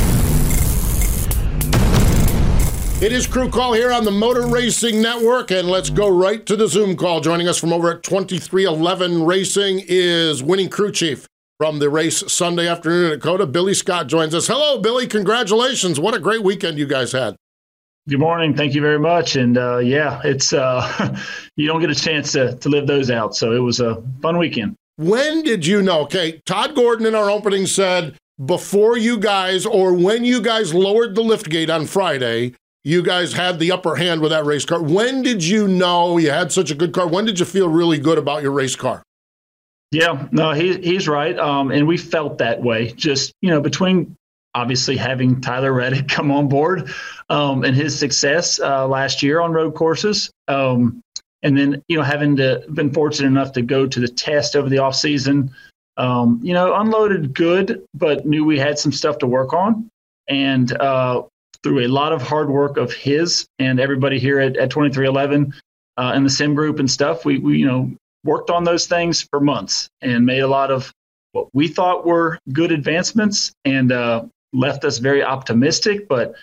It 3.01 3.11
is 3.11 3.25
Crew 3.25 3.49
Call 3.49 3.73
here 3.73 3.91
on 3.91 4.03
the 4.03 4.11
Motor 4.11 4.45
Racing 4.45 5.01
Network, 5.01 5.49
and 5.49 5.67
let's 5.67 5.89
go 5.89 6.07
right 6.07 6.45
to 6.45 6.55
the 6.55 6.67
Zoom 6.67 6.95
call. 6.95 7.19
Joining 7.19 7.47
us 7.47 7.57
from 7.57 7.73
over 7.73 7.93
at 7.93 8.03
23XI 8.03 9.25
Racing 9.25 9.83
is 9.87 10.43
winning 10.43 10.69
crew 10.69 10.91
chief 10.91 11.25
from 11.57 11.79
the 11.79 11.89
race 11.89 12.23
Sunday 12.31 12.67
afternoon 12.67 13.11
at 13.11 13.19
COTA. 13.19 13.47
Billy 13.47 13.73
Scott 13.73 14.05
joins 14.05 14.35
us. 14.35 14.45
Hello, 14.45 14.77
Billy. 14.77 15.07
Congratulations. 15.07 15.99
What 15.99 16.13
a 16.13 16.19
great 16.19 16.43
weekend 16.43 16.77
you 16.77 16.85
guys 16.85 17.11
had. 17.11 17.35
Good 18.07 18.19
morning. 18.19 18.55
Thank 18.55 18.75
you 18.75 18.81
very 18.81 18.99
much. 18.99 19.35
And 19.35 19.57
uh, 19.57 19.79
yeah, 19.79 20.21
it's 20.23 20.53
uh, 20.53 21.17
you 21.55 21.65
don't 21.65 21.81
get 21.81 21.89
a 21.89 21.95
chance 21.95 22.33
to, 22.33 22.55
to 22.57 22.69
live 22.69 22.85
those 22.85 23.09
out. 23.09 23.35
So 23.35 23.51
it 23.51 23.59
was 23.61 23.79
a 23.79 23.99
fun 24.21 24.37
weekend. 24.37 24.75
When 24.97 25.41
did 25.41 25.65
you 25.65 25.81
know? 25.81 26.01
Okay, 26.01 26.39
Todd 26.45 26.75
Gordon 26.75 27.07
in 27.07 27.15
our 27.15 27.31
opening 27.31 27.65
said 27.65 28.15
before 28.45 28.95
you 28.95 29.17
guys 29.17 29.65
or 29.65 29.91
when 29.91 30.23
you 30.23 30.39
guys 30.39 30.71
lowered 30.71 31.15
the 31.15 31.23
lift 31.23 31.49
gate 31.49 31.71
on 31.71 31.87
Friday, 31.87 32.53
you 32.83 33.03
guys 33.03 33.33
had 33.33 33.59
the 33.59 33.71
upper 33.71 33.95
hand 33.95 34.21
with 34.21 34.31
that 34.31 34.45
race 34.45 34.65
car. 34.65 34.81
When 34.81 35.21
did 35.21 35.43
you 35.43 35.67
know 35.67 36.17
you 36.17 36.31
had 36.31 36.51
such 36.51 36.71
a 36.71 36.75
good 36.75 36.93
car? 36.93 37.07
When 37.07 37.25
did 37.25 37.39
you 37.39 37.45
feel 37.45 37.69
really 37.69 37.99
good 37.99 38.17
about 38.17 38.41
your 38.41 38.51
race 38.51 38.75
car? 38.75 39.03
Yeah, 39.91 40.27
no, 40.31 40.51
he, 40.51 40.79
he's 40.79 41.07
right. 41.07 41.37
Um, 41.37 41.69
and 41.69 41.85
we 41.85 41.97
felt 41.97 42.37
that 42.37 42.61
way 42.61 42.93
just, 42.93 43.33
you 43.41 43.49
know, 43.49 43.59
between 43.59 44.15
obviously 44.55 44.97
having 44.97 45.41
Tyler 45.41 45.73
Reddick 45.73 46.07
come 46.07 46.31
on 46.31 46.47
board 46.47 46.91
um, 47.29 47.63
and 47.63 47.75
his 47.75 47.97
success 47.97 48.59
uh, 48.59 48.87
last 48.87 49.21
year 49.21 49.41
on 49.41 49.51
road 49.51 49.75
courses. 49.75 50.31
Um, 50.47 51.01
and 51.43 51.57
then, 51.57 51.83
you 51.87 51.97
know, 51.97 52.03
having 52.03 52.35
to 52.37 52.63
been 52.73 52.93
fortunate 52.93 53.27
enough 53.27 53.51
to 53.53 53.61
go 53.61 53.85
to 53.85 53.99
the 53.99 54.07
test 54.07 54.55
over 54.55 54.69
the 54.69 54.77
off 54.77 54.95
season, 54.95 55.51
um, 55.97 56.39
you 56.43 56.53
know, 56.53 56.73
unloaded 56.75 57.33
good, 57.33 57.83
but 57.93 58.25
knew 58.25 58.45
we 58.45 58.57
had 58.59 58.79
some 58.79 58.91
stuff 58.91 59.17
to 59.19 59.27
work 59.27 59.53
on. 59.53 59.89
And 60.29 60.71
uh, 60.79 61.23
through 61.63 61.85
a 61.85 61.87
lot 61.87 62.11
of 62.11 62.21
hard 62.21 62.49
work 62.49 62.77
of 62.77 62.91
his 62.91 63.45
and 63.59 63.79
everybody 63.79 64.19
here 64.19 64.39
at, 64.39 64.57
at 64.57 64.71
23XI 64.71 65.53
uh, 65.97 66.11
and 66.15 66.25
the 66.25 66.29
sim 66.29 66.55
group 66.55 66.79
and 66.79 66.89
stuff, 66.89 67.25
we, 67.25 67.37
we, 67.37 67.57
you 67.57 67.65
know, 67.65 67.91
worked 68.23 68.49
on 68.49 68.63
those 68.63 68.87
things 68.87 69.21
for 69.21 69.39
months 69.39 69.89
and 70.01 70.25
made 70.25 70.39
a 70.39 70.47
lot 70.47 70.71
of 70.71 70.91
what 71.31 71.47
we 71.53 71.67
thought 71.67 72.05
were 72.05 72.37
good 72.51 72.71
advancements 72.71 73.51
and 73.65 73.91
uh, 73.91 74.23
left 74.53 74.83
us 74.83 74.97
very 74.97 75.23
optimistic. 75.23 76.07
But 76.07 76.35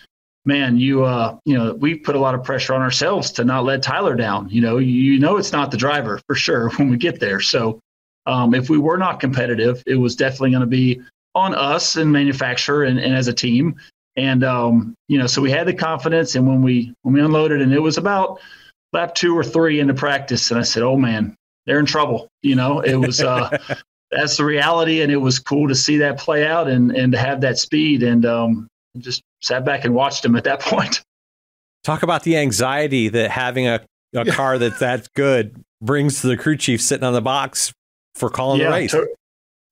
man, 0.45 0.79
you 0.79 1.05
uh, 1.05 1.37
you 1.45 1.57
know, 1.57 1.75
we 1.75 1.95
put 1.95 2.17
a 2.17 2.19
lot 2.19 2.35
of 2.35 2.43
pressure 2.43 2.75
on 2.75 2.81
ourselves 2.81 3.31
to 3.33 3.45
not 3.45 3.65
let 3.65 3.83
Tyler 3.83 4.15
down. 4.15 4.49
You 4.49 4.63
know, 4.63 4.79
you 4.79 5.19
know, 5.19 5.37
it's 5.37 5.53
not 5.53 5.71
the 5.71 5.77
driver 5.77 6.21
for 6.27 6.35
sure 6.35 6.71
when 6.77 6.91
we 6.91 6.97
get 6.97 7.21
there. 7.21 7.41
So 7.41 7.81
um, 8.27 8.55
if 8.55 8.71
we 8.71 8.79
were 8.79 8.99
not 8.99 9.21
competitive, 9.21 9.83
it 9.87 9.97
was 9.97 10.17
definitely 10.17 10.51
going 10.51 10.61
to 10.61 10.67
be 10.67 11.03
on 11.35 11.55
us 11.55 11.97
and 11.97 12.11
manufacturer 12.11 12.85
and, 12.85 12.99
and 12.99 13.15
as 13.15 13.29
a 13.29 13.33
team. 13.33 13.77
And 14.19 14.43
um, 14.43 14.95
you 15.07 15.17
know, 15.17 15.29
so 15.29 15.41
we 15.41 15.51
had 15.51 15.69
the 15.69 15.73
confidence, 15.73 16.35
and 16.35 16.47
when 16.47 16.61
we 16.61 16.93
when 17.03 17.15
we 17.15 17.21
unloaded, 17.21 17.63
and 17.63 17.73
it 17.73 17.79
was 17.79 17.99
about 17.99 18.41
lap 18.93 19.15
two 19.15 19.37
or 19.37 19.45
three 19.45 19.79
into 19.79 19.95
practice, 19.95 20.51
and 20.51 20.59
I 20.59 20.65
said, 20.65 20.83
"Oh 20.83 20.97
man, 20.97 21.37
they're 21.67 21.79
in 21.79 21.87
trouble." 21.87 22.27
You 22.43 22.57
know, 22.57 22.81
it 22.81 22.97
was 22.97 23.21
uh, 23.21 23.57
that's 24.11 24.37
the 24.37 24.45
reality, 24.45 25.03
and 25.03 25.13
it 25.13 25.19
was 25.19 25.39
cool 25.39 25.69
to 25.69 25.75
see 25.77 25.99
that 25.99 26.19
play 26.19 26.45
out 26.45 26.67
and 26.69 26.91
and 26.91 27.13
to 27.13 27.19
have 27.19 27.41
that 27.43 27.59
speed, 27.59 28.03
and 28.03 28.27
um, 28.27 28.67
just 28.99 29.23
sat 29.41 29.65
back 29.65 29.85
and 29.85 29.95
watched 29.95 30.25
them 30.25 30.35
at 30.35 30.43
that 30.45 30.61
point. 30.63 31.01
Talk 31.85 32.03
about 32.03 32.25
the 32.25 32.37
anxiety 32.37 33.09
that 33.09 33.31
having 33.31 33.69
a, 33.69 33.81
a 34.17 34.25
car 34.25 34.59
that's 34.59 34.81
that 34.81 35.07
good 35.15 35.63
brings 35.81 36.23
to 36.23 36.27
the 36.27 36.37
crew 36.37 36.57
chief 36.57 36.83
sitting 36.83 37.05
on 37.05 37.13
the 37.13 37.23
box 37.23 37.73
for 38.17 38.31
calling 38.31 38.61
yeah, 38.61 38.67
the 38.67 38.73
race. 38.73 38.91
To- 38.91 39.15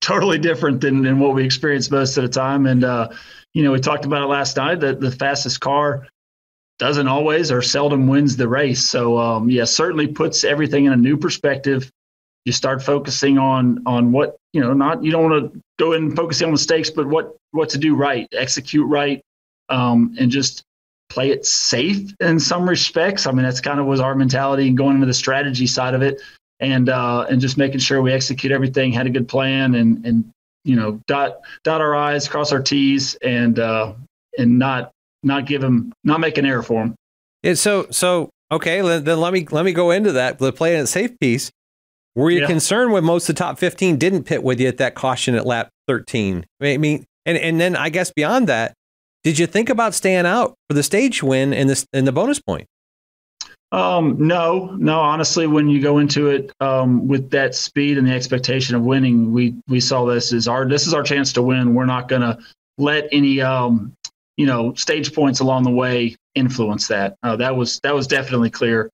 totally 0.01 0.39
different 0.39 0.81
than, 0.81 1.03
than 1.03 1.19
what 1.19 1.35
we 1.35 1.45
experience 1.45 1.91
most 1.91 2.17
of 2.17 2.23
the 2.23 2.29
time. 2.29 2.67
And, 2.67 2.85
uh, 2.85 3.09
you 3.55 3.63
know, 3.63 3.73
we 3.73 3.81
talked 3.81 4.05
about 4.05 4.23
it 4.23 4.27
last 4.27 4.57
night 4.57 4.81
that 4.81 5.01
the 5.01 5.11
fastest 5.11 5.61
car 5.61 6.07
doesn't 6.79 7.09
always 7.09 7.51
or 7.51 7.63
seldom 7.63 8.07
wins 8.07 8.37
the 8.37 8.49
race. 8.49 8.89
So, 8.89 9.19
um, 9.19 9.51
yeah, 9.51 9.65
certainly 9.65 10.07
puts 10.07 10.45
everything 10.45 10.85
in 10.85 10.93
a 10.93 10.97
new 10.97 11.17
perspective 11.17 11.91
you 12.47 12.53
start 12.53 12.83
focusing 12.83 13.37
on 13.37 13.83
on 13.85 14.13
what 14.13 14.37
you 14.55 14.61
know 14.63 14.73
not 14.73 15.05
you 15.05 15.11
don't 15.11 15.31
want 15.31 15.53
to 15.53 15.61
go 15.79 15.93
in 15.93 16.17
focusing 16.17 16.47
on 16.47 16.53
mistakes 16.53 16.89
but 16.89 17.07
what 17.07 17.37
what 17.51 17.69
to 17.69 17.77
do 17.77 17.95
right 17.95 18.27
execute 18.33 18.89
right 18.89 19.21
um, 19.69 20.15
and 20.19 20.31
just 20.31 20.63
play 21.11 21.31
it 21.31 21.45
safe 21.45 22.15
in 22.21 22.41
some 22.41 22.69
respects 22.69 23.27
i 23.27 23.33
mean 23.33 23.45
that's 23.45 23.61
kind 23.61 23.79
of 23.79 23.87
was 23.87 24.01
our 24.01 24.15
mentality 24.15 24.69
and 24.69 24.79
going 24.79 24.95
into 24.95 25.07
the 25.07 25.15
strategy 25.15 25.67
side 25.67 25.93
of 25.93 26.03
it 26.03 26.23
and 26.61 26.89
uh, 26.89 27.27
and 27.31 27.41
just 27.41 27.57
making 27.57 27.79
sure 27.79 28.03
we 28.03 28.13
execute 28.13 28.53
everything 28.53 28.93
had 28.93 29.07
a 29.07 29.11
good 29.11 29.29
plan 29.29 29.75
and 29.75 30.05
and 30.05 30.31
you 30.65 30.77
know 30.77 31.01
dot 31.07 31.41
dot 31.65 31.81
our 31.81 31.95
i's 31.95 32.29
cross 32.29 32.53
our 32.53 32.63
t's 32.63 33.15
and 33.17 33.59
uh, 33.59 33.93
and 34.39 34.59
not 34.59 34.91
not 35.23 35.47
give 35.47 35.61
them 35.61 35.93
not 36.05 36.21
make 36.21 36.39
an 36.39 36.47
error 36.47 36.63
for 36.63 36.83
them 36.83 36.95
yeah, 37.43 37.55
so 37.55 37.87
so 37.91 38.31
okay 38.51 38.81
then 38.99 39.21
let 39.21 39.33
me 39.33 39.47
let 39.51 39.65
me 39.65 39.73
go 39.73 39.91
into 39.91 40.13
that 40.13 40.39
the 40.39 40.53
play 40.53 40.77
it 40.77 40.87
safe 40.87 41.19
piece 41.19 41.51
were 42.17 42.31
you 42.31 42.41
yeah. 42.41 42.47
concerned 42.47 42.93
when 42.93 43.05
most 43.05 43.29
of 43.29 43.37
the 43.37 43.39
top 43.39 43.59
15 43.59 43.99
didn't 43.99 44.25
pit 44.25 44.43
with 44.43 44.59
you 44.59 44.67
at 44.69 44.79
that 44.79 44.95
caution 44.95 45.35
at 45.35 45.45
lap 45.45 45.69
13? 45.87 46.47
I 46.63 46.79
mean, 46.79 47.05
and, 47.27 47.37
and 47.37 47.61
then 47.61 47.77
I 47.77 47.91
guess 47.91 48.11
beyond 48.11 48.49
that, 48.49 48.73
did 49.23 49.39
you 49.39 49.47
think 49.47 49.69
about 49.69 49.95
staying 49.95 50.25
out 50.25 50.55
for 50.69 50.75
the 50.75 50.83
stage 50.83 51.23
win 51.23 51.53
and 51.53 51.69
the, 51.69 51.87
and 51.93 52.07
the 52.07 52.13
bonus 52.13 52.41
point? 52.41 52.67
Um, 53.73 54.17
no, 54.19 54.77
no. 54.77 55.01
Honestly, 55.01 55.47
when 55.47 55.69
you 55.69 55.83
go 55.83 55.99
into 55.99 56.29
it 56.29 56.53
um, 56.61 57.09
with 57.09 57.31
that 57.31 57.55
speed 57.55 57.99
and 57.99 58.07
the 58.07 58.13
expectation 58.13 58.77
of 58.77 58.83
winning, 58.83 59.33
we 59.33 59.55
we 59.69 59.81
saw 59.81 60.05
this 60.05 60.33
as 60.33 60.47
our 60.47 60.69
this 60.69 60.87
is 60.87 60.95
our 60.95 61.03
chance 61.03 61.33
to 61.35 61.43
win. 61.43 61.75
We're 61.75 61.85
not 61.85 62.09
going 62.09 62.23
to 62.23 62.39
let 62.79 63.09
any 63.11 63.41
um, 63.41 63.93
you 64.37 64.47
know 64.47 64.75
stage 64.75 65.13
points 65.13 65.41
along 65.41 65.65
the 65.65 65.71
way 65.71 66.17
influence 66.37 66.87
that. 66.89 67.17
Uh, 67.23 67.37
that 67.37 67.57
was 67.57 67.81
that 67.81 67.95
was 67.95 68.07
definitely 68.07 68.51
clear 68.51 68.89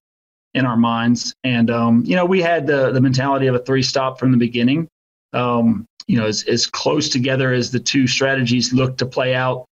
in 0.54 0.64
our 0.64 0.76
minds. 0.76 1.34
And 1.44 1.70
um, 1.70 2.02
you 2.06 2.16
know, 2.16 2.24
we 2.24 2.40
had 2.40 2.66
the 2.66 2.92
the 2.92 3.00
mentality 3.00 3.46
of 3.48 3.54
a 3.54 3.58
three 3.58 3.82
stop 3.82 4.18
from 4.18 4.30
the 4.30 4.38
beginning. 4.38 4.88
Um, 5.34 5.86
you 6.06 6.18
know, 6.18 6.26
as, 6.26 6.44
as 6.44 6.66
close 6.66 7.08
together 7.08 7.52
as 7.52 7.70
the 7.70 7.80
two 7.80 8.06
strategies 8.06 8.72
looked 8.72 8.98
to 8.98 9.06
play 9.06 9.34
out. 9.34 9.66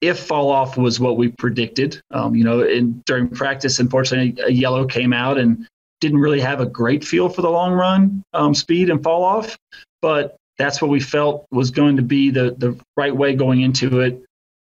If 0.00 0.18
fall 0.18 0.50
off 0.50 0.76
was 0.76 1.00
what 1.00 1.16
we 1.16 1.28
predicted, 1.28 2.00
um, 2.10 2.34
you 2.34 2.44
know, 2.44 2.62
in, 2.62 3.02
during 3.06 3.28
practice, 3.28 3.78
unfortunately, 3.78 4.42
a 4.44 4.52
yellow 4.52 4.84
came 4.84 5.12
out 5.12 5.38
and 5.38 5.66
didn't 6.00 6.18
really 6.18 6.40
have 6.40 6.60
a 6.60 6.66
great 6.66 7.04
feel 7.04 7.28
for 7.28 7.42
the 7.42 7.50
long 7.50 7.72
run 7.72 8.22
um, 8.34 8.54
speed 8.54 8.90
and 8.90 9.02
fall 9.02 9.24
off. 9.24 9.56
But 10.02 10.36
that's 10.58 10.80
what 10.82 10.90
we 10.90 11.00
felt 11.00 11.46
was 11.50 11.70
going 11.70 11.96
to 11.96 12.02
be 12.02 12.30
the 12.30 12.54
the 12.58 12.78
right 12.96 13.14
way 13.14 13.34
going 13.34 13.62
into 13.62 14.00
it. 14.00 14.22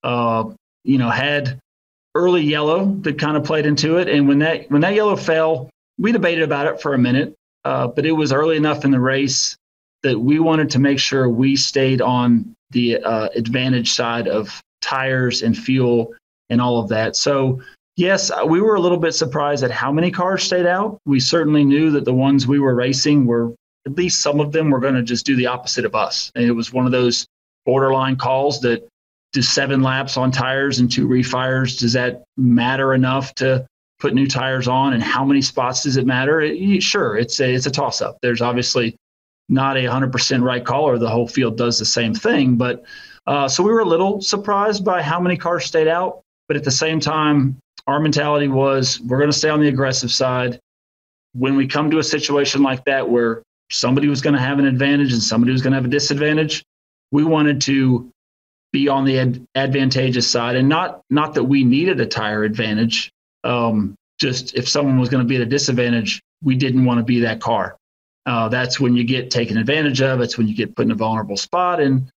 Uh, 0.03 0.51
you 0.84 0.98
know, 0.98 1.10
had 1.10 1.60
early 2.15 2.42
yellow 2.42 2.86
that 3.01 3.18
kind 3.18 3.38
of 3.38 3.44
played 3.44 3.65
into 3.65 3.98
it. 3.98 4.08
And 4.08 4.27
when 4.27 4.39
that 4.39 4.70
when 4.70 4.82
that 4.82 4.94
yellow 4.94 5.15
fell, 5.15 5.70
we 5.98 6.12
debated 6.12 6.44
about 6.44 6.68
it 6.68 6.82
for 6.82 6.94
a 6.94 6.98
minute, 6.98 7.34
uh, 7.63 7.88
but 7.88 8.06
it 8.06 8.12
was 8.12 8.34
early 8.34 8.58
enough 8.58 8.86
in 8.86 8.92
the 8.92 9.00
race 9.00 9.56
that 10.03 10.20
we 10.20 10.39
wanted 10.39 10.70
to 10.72 10.80
make 10.80 11.00
sure 11.00 11.30
we 11.30 11.56
stayed 11.56 12.01
on 12.01 12.56
the 12.72 12.98
uh, 12.98 13.30
advantage 13.36 13.94
side 13.94 14.27
of 14.27 14.62
tires 14.83 15.41
and 15.41 15.57
fuel 15.57 16.13
and 16.49 16.61
all 16.61 16.79
of 16.79 16.89
that. 16.89 17.15
So 17.15 17.61
yes, 17.95 18.29
uh, 18.29 18.45
we 18.45 18.61
were 18.61 18.75
a 18.75 18.79
little 18.81 18.97
bit 18.97 19.13
surprised 19.13 19.63
at 19.63 19.71
how 19.71 19.91
many 19.91 20.11
cars 20.11 20.43
stayed 20.43 20.65
out. 20.65 20.99
We 21.05 21.19
certainly 21.19 21.63
knew 21.63 21.89
that 21.91 22.05
the 22.05 22.13
ones 22.13 22.47
we 22.47 22.59
were 22.59 22.75
racing 22.75 23.25
were 23.25 23.53
at 23.85 23.95
least 23.95 24.21
some 24.21 24.39
of 24.39 24.51
them 24.51 24.69
were 24.69 24.79
going 24.79 24.95
to 24.95 25.03
just 25.03 25.25
do 25.25 25.35
the 25.35 25.47
opposite 25.47 25.85
of 25.85 25.95
us. 25.95 26.31
And 26.35 26.45
it 26.45 26.51
was 26.51 26.71
one 26.71 26.85
of 26.85 26.91
those 26.91 27.25
borderline 27.65 28.15
calls 28.15 28.61
that 28.61 28.87
do 29.33 29.41
seven 29.41 29.81
laps 29.81 30.15
on 30.15 30.31
tires 30.31 30.79
and 30.79 30.91
two 30.91 31.07
refires 31.07 31.79
does 31.79 31.93
that 31.93 32.23
matter 32.37 32.93
enough 32.93 33.33
to 33.35 33.65
put 33.99 34.13
new 34.13 34.27
tires 34.27 34.67
on 34.67 34.93
and 34.93 35.01
how 35.01 35.25
many 35.25 35.41
spots 35.41 35.83
does 35.83 35.97
it 35.97 36.05
matter 36.05 36.41
it, 36.41 36.83
sure 36.83 37.17
it's 37.17 37.39
a 37.39 37.53
it's 37.53 37.65
a 37.65 37.71
toss 37.71 38.01
up 38.01 38.17
there's 38.21 38.41
obviously 38.41 38.95
not 39.49 39.75
a 39.75 39.81
100% 39.81 40.43
right 40.43 40.65
call 40.65 40.83
or 40.83 40.97
the 40.97 41.09
whole 41.09 41.27
field 41.27 41.57
does 41.57 41.79
the 41.79 41.85
same 41.85 42.13
thing 42.13 42.55
but 42.55 42.83
uh, 43.27 43.48
so 43.48 43.63
we 43.63 43.72
were 43.72 43.80
a 43.80 43.86
little 43.86 44.22
surprised 44.22 44.84
by 44.84 45.01
how 45.01 45.20
many 45.20 45.38
cars 45.38 45.65
stayed 45.65 45.88
out 45.88 46.22
but 46.48 46.58
at 46.58 46.63
the 46.63 46.72
same 46.72 47.00
time 47.00 47.58
our 47.88 48.00
mentality 48.00 48.48
was 48.48 49.00
we're 49.01 49.20
going 49.20 49.32
to 49.32 49.38
stay 49.38 49.50
on 49.50 49.60
the 49.60 49.68
aggressive 49.68 50.12
side 50.12 50.60
when 51.34 51.56
we 51.56 51.68
come 51.68 51.89
to 51.89 52.00
a 52.00 52.03
situation 52.03 52.62
like 52.62 52.84
that 52.86 53.10
where 53.10 53.42
somebody 53.72 54.08
was 54.08 54.22
going 54.22 54.36
to 54.36 54.42
have 54.42 54.60
an 54.60 54.65
advantage 54.65 55.13
and 55.13 55.22
somebody 55.22 55.51
was 55.51 55.62
going 55.62 55.72
to 55.72 55.77
have 55.77 55.86
a 55.86 55.89
disadvantage 55.89 56.63
we 57.12 57.24
wanted 57.24 57.62
to 57.62 58.12
be 58.74 58.89
on 58.89 59.06
the 59.06 59.20
ad- 59.20 59.46
advantageous 59.56 60.30
side, 60.30 60.58
and 60.58 60.68
not 60.68 61.01
not 61.10 61.36
that 61.36 61.44
we 61.44 61.63
needed 61.63 62.01
a 62.01 62.06
tire 62.06 62.44
advantage. 62.44 63.12
Um, 63.46 63.96
just 64.20 64.56
if 64.56 64.68
someone 64.68 65.00
was 65.00 65.10
going 65.10 65.24
to 65.24 65.27
be 65.27 65.36
at 65.36 65.42
a 65.42 65.46
disadvantage, 65.46 66.22
we 66.44 66.56
didn't 66.56 66.84
want 66.84 66.98
to 66.98 67.03
be 67.03 67.22
that 67.22 67.39
car. 67.39 67.77
Uh, 68.25 68.50
that's 68.50 68.80
when 68.80 68.96
you 68.96 69.03
get 69.03 69.30
taken 69.30 69.58
advantage 69.58 70.01
of. 70.01 70.22
It's 70.22 70.38
when 70.38 70.48
you 70.48 70.56
get 70.56 70.75
put 70.75 70.86
in 70.86 70.92
a 70.92 70.96
vulnerable 70.96 71.38
spot, 71.38 71.80
and 71.80 72.10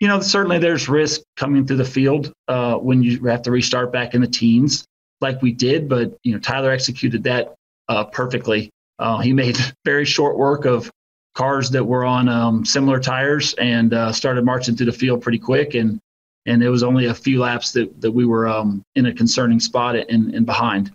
you 0.00 0.08
know 0.08 0.20
certainly 0.20 0.58
there's 0.58 0.88
risk 0.88 1.20
coming 1.36 1.66
through 1.66 1.76
the 1.76 1.84
field 1.84 2.32
uh, 2.48 2.76
when 2.76 3.02
you 3.02 3.24
have 3.26 3.42
to 3.42 3.50
restart 3.50 3.92
back 3.92 4.14
in 4.14 4.20
the 4.20 4.26
teens, 4.26 4.84
like 5.20 5.40
we 5.42 5.52
did. 5.52 5.88
But 5.88 6.16
you 6.24 6.32
know 6.32 6.38
Tyler 6.38 6.70
executed 6.70 7.22
that 7.24 7.54
uh, 7.88 8.04
perfectly. 8.04 8.70
Uh, 8.98 9.18
he 9.18 9.32
made 9.32 9.56
very 9.84 10.04
short 10.04 10.36
work 10.36 10.64
of 10.64 10.90
cars 11.34 11.70
that 11.70 11.84
were 11.84 12.04
on 12.04 12.28
um, 12.28 12.64
similar 12.64 13.00
tires 13.00 13.54
and 13.54 13.94
uh, 13.94 14.12
started 14.12 14.44
marching 14.44 14.76
through 14.76 14.86
the 14.86 14.92
field 14.92 15.22
pretty 15.22 15.38
quick. 15.38 15.74
And 15.74 16.00
and 16.46 16.62
it 16.62 16.70
was 16.70 16.82
only 16.82 17.06
a 17.06 17.14
few 17.14 17.40
laps 17.40 17.72
that, 17.72 18.00
that 18.00 18.10
we 18.10 18.24
were 18.24 18.48
um, 18.48 18.82
in 18.94 19.06
a 19.06 19.14
concerning 19.14 19.60
spot 19.60 19.96
and, 19.96 20.34
and 20.34 20.46
behind. 20.46 20.90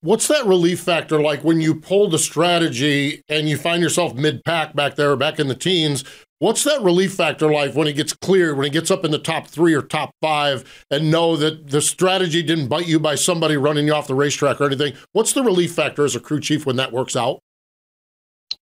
What's 0.00 0.28
that 0.28 0.46
relief 0.46 0.78
factor 0.80 1.20
like 1.20 1.42
when 1.42 1.60
you 1.60 1.74
pull 1.74 2.08
the 2.08 2.20
strategy 2.20 3.22
and 3.28 3.48
you 3.48 3.56
find 3.56 3.82
yourself 3.82 4.14
mid 4.14 4.44
pack 4.44 4.76
back 4.76 4.94
there, 4.94 5.16
back 5.16 5.40
in 5.40 5.48
the 5.48 5.56
teens? 5.56 6.04
What's 6.38 6.62
that 6.62 6.82
relief 6.82 7.14
factor 7.14 7.50
like 7.50 7.74
when 7.74 7.88
it 7.88 7.94
gets 7.94 8.12
clear, 8.12 8.54
when 8.54 8.66
it 8.66 8.72
gets 8.72 8.92
up 8.92 9.04
in 9.04 9.10
the 9.10 9.18
top 9.18 9.48
three 9.48 9.74
or 9.74 9.82
top 9.82 10.14
five, 10.22 10.86
and 10.88 11.10
know 11.10 11.34
that 11.36 11.70
the 11.70 11.80
strategy 11.80 12.44
didn't 12.44 12.68
bite 12.68 12.86
you 12.86 13.00
by 13.00 13.16
somebody 13.16 13.56
running 13.56 13.86
you 13.86 13.92
off 13.92 14.06
the 14.06 14.14
racetrack 14.14 14.60
or 14.60 14.66
anything? 14.66 14.94
What's 15.12 15.32
the 15.32 15.42
relief 15.42 15.72
factor 15.72 16.04
as 16.04 16.14
a 16.14 16.20
crew 16.20 16.38
chief 16.38 16.64
when 16.64 16.76
that 16.76 16.92
works 16.92 17.16
out? 17.16 17.40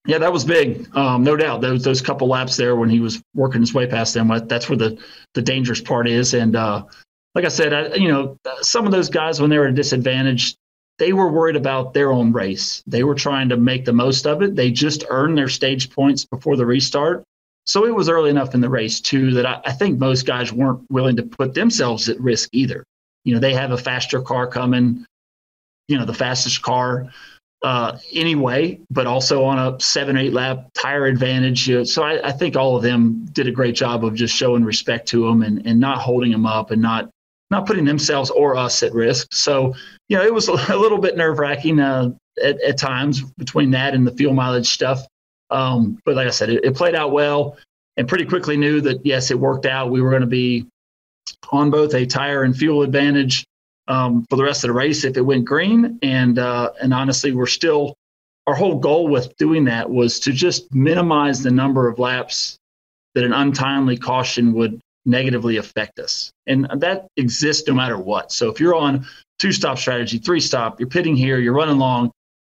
Yeah, 0.06 0.20
that 0.20 0.32
was 0.32 0.46
big, 0.46 0.88
um, 0.96 1.24
no 1.24 1.36
doubt. 1.36 1.62
Those 1.62 1.84
those 1.84 2.02
couple 2.02 2.28
laps 2.28 2.58
there 2.58 2.76
when 2.76 2.90
he 2.90 3.00
was 3.00 3.24
working 3.34 3.62
his 3.62 3.74
way 3.74 3.88
past 3.88 4.14
them, 4.14 4.28
that's 4.48 4.70
where 4.70 4.78
the 4.78 5.02
the 5.34 5.42
dangerous 5.42 5.82
part 5.82 6.08
is. 6.08 6.36
And 6.36 6.56
uh, 6.56 6.84
like 7.34 7.46
I 7.46 7.48
said, 7.48 7.74
I, 7.74 7.96
you 7.96 8.10
know, 8.10 8.38
some 8.62 8.86
of 8.86 8.92
those 8.92 9.10
guys 9.10 9.42
when 9.42 9.50
they 9.50 9.58
were 9.58 9.66
at 9.66 9.72
a 9.72 9.76
disadvantage, 9.76 10.56
they 11.00 11.14
were 11.14 11.32
worried 11.32 11.56
about 11.56 11.94
their 11.94 12.12
own 12.12 12.32
race. 12.32 12.84
They 12.86 13.04
were 13.04 13.16
trying 13.16 13.50
to 13.50 13.58
make 13.58 13.86
the 13.86 13.94
most 13.94 14.28
of 14.28 14.42
it. 14.42 14.56
They 14.56 14.72
just 14.72 15.06
earned 15.10 15.38
their 15.38 15.50
stage 15.50 15.90
points 15.90 16.26
before 16.26 16.56
the 16.56 16.66
restart. 16.66 17.24
So 17.66 17.86
it 17.86 17.96
was 17.96 18.10
early 18.10 18.30
enough 18.30 18.54
in 18.54 18.62
the 18.62 18.70
race 18.70 19.00
too 19.00 19.32
that 19.32 19.46
I, 19.46 19.62
I 19.66 19.72
think 19.72 20.00
most 20.00 20.26
guys 20.26 20.52
weren't 20.52 20.90
willing 20.92 21.16
to 21.16 21.24
put 21.24 21.54
themselves 21.54 22.10
at 22.10 22.20
risk 22.20 22.50
either. 22.52 22.84
You 23.24 23.34
know, 23.34 23.40
they 23.40 23.54
have 23.54 23.72
a 23.72 23.78
faster 23.78 24.22
car 24.22 24.48
coming, 24.48 25.06
you 25.88 25.98
know, 25.98 26.06
the 26.06 26.14
fastest 26.14 26.62
car 26.62 27.10
uh, 27.64 27.98
anyway, 28.12 28.80
but 28.92 29.08
also 29.08 29.46
on 29.46 29.58
a 29.58 29.80
seven, 29.80 30.18
eight 30.18 30.34
lap 30.34 30.68
tire 30.74 31.06
advantage. 31.06 31.68
You 31.68 31.78
know, 31.78 31.84
so 31.86 32.04
I, 32.04 32.28
I, 32.28 32.32
think 32.34 32.58
all 32.58 32.76
of 32.76 32.84
them 32.84 33.26
did 33.32 33.48
a 33.48 33.52
great 33.52 33.74
job 33.74 34.04
of 34.04 34.16
just 34.16 34.36
showing 34.36 34.66
respect 34.66 35.08
to 35.10 35.26
them 35.26 35.42
and, 35.44 35.66
and 35.66 35.80
not 35.80 36.00
holding 36.00 36.32
them 36.32 36.46
up 36.46 36.72
and 36.72 36.82
not 36.82 37.10
not 37.54 37.66
putting 37.66 37.86
themselves 37.86 38.30
or 38.32 38.58
us 38.58 38.84
at 38.84 38.94
risk. 38.94 39.28
So, 39.32 39.74
you 40.10 40.18
know, 40.18 40.24
it 40.24 40.34
was 40.34 40.48
a 40.70 40.76
little 40.76 40.98
bit 40.98 41.16
nerve 41.16 41.40
wracking 41.40 41.80
uh, 41.80 42.12
at, 42.44 42.62
at, 42.62 42.78
times 42.78 43.22
between 43.38 43.72
that 43.72 43.94
and 43.94 44.06
the 44.06 44.12
fuel 44.12 44.34
mileage 44.34 44.68
stuff. 44.68 45.06
Um, 45.50 46.00
but 46.04 46.16
like 46.16 46.28
I 46.28 46.32
said, 46.32 46.50
it, 46.50 46.66
it 46.66 46.76
played 46.76 46.96
out 46.96 47.12
well 47.12 47.58
and 47.96 48.08
pretty 48.08 48.26
quickly 48.26 48.58
knew 48.58 48.82
that, 48.82 49.06
yes, 49.06 49.30
it 49.30 49.40
worked 49.40 49.68
out. 49.68 49.92
We 49.92 50.02
were 50.02 50.10
going 50.10 50.22
to 50.22 50.28
be 50.28 50.66
on 51.52 51.70
both 51.70 51.94
a 51.94 52.06
tire 52.06 52.44
and 52.44 52.58
fuel 52.58 52.82
advantage 52.82 53.46
um, 53.88 54.26
for 54.30 54.36
the 54.36 54.44
rest 54.44 54.64
of 54.64 54.70
the 54.70 54.74
race 54.74 55.04
if 55.04 55.16
it 55.16 55.22
went 55.22 55.46
green. 55.46 56.00
And 56.02 56.40
uh, 56.40 56.72
and 56.82 56.94
honestly, 56.94 57.34
we're 57.34 57.46
still 57.46 57.96
our 58.48 58.56
whole 58.56 58.80
goal 58.80 59.08
with 59.08 59.36
doing 59.38 59.66
that 59.66 59.90
was 59.90 60.20
to 60.22 60.32
just 60.32 60.74
minimize 60.74 61.44
the 61.44 61.52
number 61.52 61.88
of 61.88 62.00
laps 62.00 62.58
that 63.16 63.24
an 63.24 63.34
untimely 63.34 63.98
caution 63.98 64.54
would 64.54 64.82
negatively 65.06 65.58
affect 65.58 66.00
us. 66.00 66.32
And 66.48 66.68
that 66.78 67.08
exists 67.18 67.68
no 67.68 67.74
matter 67.74 67.98
what. 67.98 68.32
So 68.32 68.50
if 68.50 68.60
you're 68.60 68.76
on 68.76 69.06
two 69.40 69.52
stop 69.52 69.78
strategy, 69.78 70.18
three 70.18 70.40
stop, 70.40 70.80
you're 70.80 70.90
pitting 70.90 71.16
here, 71.16 71.40
you're 71.40 71.54
running 71.54 71.78
long, 71.78 72.12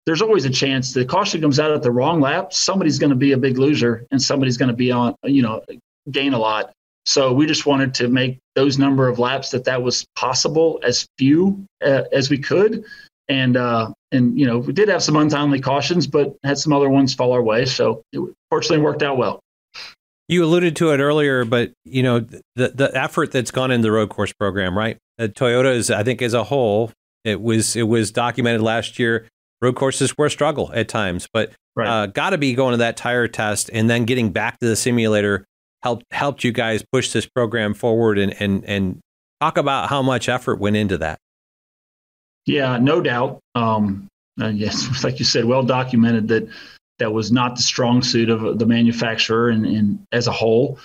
there's 0.05 0.21
always 0.21 0.45
a 0.45 0.49
chance 0.49 0.93
the 0.93 1.03
caution 1.03 1.41
comes 1.41 1.59
out 1.59 1.71
at 1.71 1.83
the 1.83 1.91
wrong 1.91 2.21
lap. 2.21 2.53
Somebody's 2.53 2.97
going 2.97 3.09
to 3.09 3.15
be 3.15 3.33
a 3.33 3.37
big 3.37 3.57
loser 3.57 4.05
and 4.11 4.21
somebody's 4.21 4.55
going 4.55 4.69
to 4.69 4.75
be 4.75 4.91
on, 4.91 5.15
you 5.23 5.41
know, 5.41 5.61
gain 6.09 6.33
a 6.33 6.39
lot. 6.39 6.71
So 7.05 7.33
we 7.33 7.45
just 7.45 7.65
wanted 7.65 7.93
to 7.95 8.07
make 8.07 8.39
those 8.55 8.77
number 8.77 9.07
of 9.07 9.19
laps 9.19 9.51
that 9.51 9.65
that 9.65 9.81
was 9.81 10.05
possible 10.15 10.79
as 10.83 11.05
few 11.17 11.65
uh, 11.85 12.03
as 12.11 12.29
we 12.29 12.37
could. 12.37 12.85
And, 13.29 13.57
uh, 13.57 13.91
and, 14.13 14.39
you 14.39 14.45
know, 14.45 14.59
we 14.59 14.71
did 14.71 14.87
have 14.87 15.03
some 15.03 15.17
untimely 15.17 15.59
cautions, 15.59 16.07
but 16.07 16.35
had 16.43 16.57
some 16.57 16.71
other 16.71 16.89
ones 16.89 17.13
fall 17.13 17.33
our 17.33 17.41
way. 17.41 17.65
So 17.65 18.01
it 18.13 18.21
fortunately 18.49 18.83
worked 18.83 19.03
out 19.03 19.17
well. 19.17 19.41
You 20.29 20.43
alluded 20.43 20.75
to 20.77 20.91
it 20.91 20.99
earlier, 20.99 21.45
but 21.45 21.71
you 21.85 22.03
know 22.03 22.19
the 22.55 22.69
the 22.69 22.91
effort 22.93 23.31
that's 23.31 23.51
gone 23.51 23.71
into 23.71 23.83
the 23.83 23.91
road 23.91 24.09
course 24.09 24.33
program, 24.33 24.77
right? 24.77 24.97
Uh, 25.19 25.27
Toyota 25.27 25.73
is, 25.73 25.89
I 25.89 26.03
think, 26.03 26.21
as 26.21 26.33
a 26.33 26.43
whole, 26.43 26.91
it 27.23 27.41
was 27.41 27.75
it 27.75 27.83
was 27.83 28.11
documented 28.11 28.61
last 28.61 28.99
year. 28.99 29.27
Road 29.61 29.75
courses 29.75 30.17
were 30.17 30.27
a 30.27 30.29
struggle 30.29 30.71
at 30.73 30.87
times, 30.87 31.27
but 31.33 31.51
right. 31.75 31.87
uh, 31.87 32.05
got 32.07 32.31
to 32.31 32.37
be 32.37 32.53
going 32.53 32.73
to 32.73 32.77
that 32.77 32.95
tire 32.95 33.27
test 33.27 33.69
and 33.73 33.89
then 33.89 34.05
getting 34.05 34.31
back 34.31 34.59
to 34.59 34.67
the 34.67 34.75
simulator 34.75 35.45
helped 35.81 36.05
helped 36.11 36.43
you 36.43 36.51
guys 36.51 36.83
push 36.91 37.11
this 37.11 37.25
program 37.25 37.73
forward 37.73 38.17
and 38.17 38.35
and 38.39 38.65
and 38.65 38.99
talk 39.41 39.57
about 39.57 39.89
how 39.89 40.01
much 40.01 40.29
effort 40.29 40.59
went 40.59 40.75
into 40.75 40.97
that. 40.97 41.19
Yeah, 42.45 42.77
no 42.77 43.01
doubt. 43.01 43.39
Um, 43.55 44.07
yes, 44.37 45.03
like 45.03 45.19
you 45.19 45.25
said, 45.25 45.45
well 45.45 45.63
documented 45.63 46.27
that 46.29 46.47
that 46.99 47.11
was 47.11 47.31
not 47.31 47.55
the 47.55 47.61
strong 47.61 48.01
suit 48.01 48.29
of 48.29 48.59
the 48.59 48.65
manufacturer 48.65 49.49
and, 49.49 49.65
and 49.65 50.05
as 50.11 50.27
a 50.27 50.31
whole. 50.31 50.79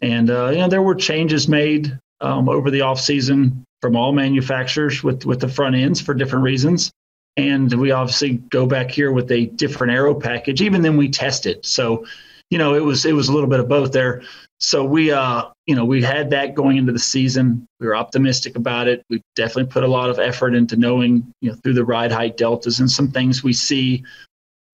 And 0.00 0.30
uh, 0.30 0.50
you 0.50 0.58
know 0.58 0.68
there 0.68 0.82
were 0.82 0.94
changes 0.94 1.48
made 1.48 1.98
um, 2.20 2.48
over 2.48 2.70
the 2.70 2.80
off 2.80 3.00
season 3.00 3.64
from 3.80 3.96
all 3.96 4.12
manufacturers 4.12 5.02
with 5.02 5.24
with 5.24 5.40
the 5.40 5.48
front 5.48 5.76
ends 5.76 6.00
for 6.00 6.14
different 6.14 6.44
reasons. 6.44 6.90
And 7.36 7.72
we 7.72 7.92
obviously 7.92 8.34
go 8.50 8.66
back 8.66 8.90
here 8.90 9.10
with 9.10 9.30
a 9.32 9.46
different 9.46 9.92
aero 9.92 10.14
package, 10.14 10.60
even 10.60 10.82
then 10.82 10.96
we 10.96 11.08
tested. 11.08 11.64
So 11.64 12.04
you 12.52 12.58
know, 12.58 12.74
it 12.74 12.84
was 12.84 13.06
it 13.06 13.14
was 13.14 13.28
a 13.28 13.32
little 13.32 13.48
bit 13.48 13.60
of 13.60 13.68
both 13.68 13.92
there. 13.92 14.22
So 14.60 14.84
we, 14.84 15.10
uh, 15.10 15.44
you 15.66 15.74
know, 15.74 15.86
we 15.86 16.02
had 16.02 16.28
that 16.30 16.54
going 16.54 16.76
into 16.76 16.92
the 16.92 16.98
season. 16.98 17.66
We 17.80 17.86
were 17.86 17.96
optimistic 17.96 18.56
about 18.56 18.88
it. 18.88 19.02
We 19.08 19.22
definitely 19.34 19.72
put 19.72 19.84
a 19.84 19.88
lot 19.88 20.10
of 20.10 20.18
effort 20.18 20.54
into 20.54 20.76
knowing, 20.76 21.32
you 21.40 21.50
know, 21.50 21.56
through 21.56 21.72
the 21.72 21.84
ride 21.84 22.12
height 22.12 22.36
deltas 22.36 22.78
and 22.78 22.90
some 22.90 23.10
things 23.10 23.42
we 23.42 23.54
see, 23.54 24.04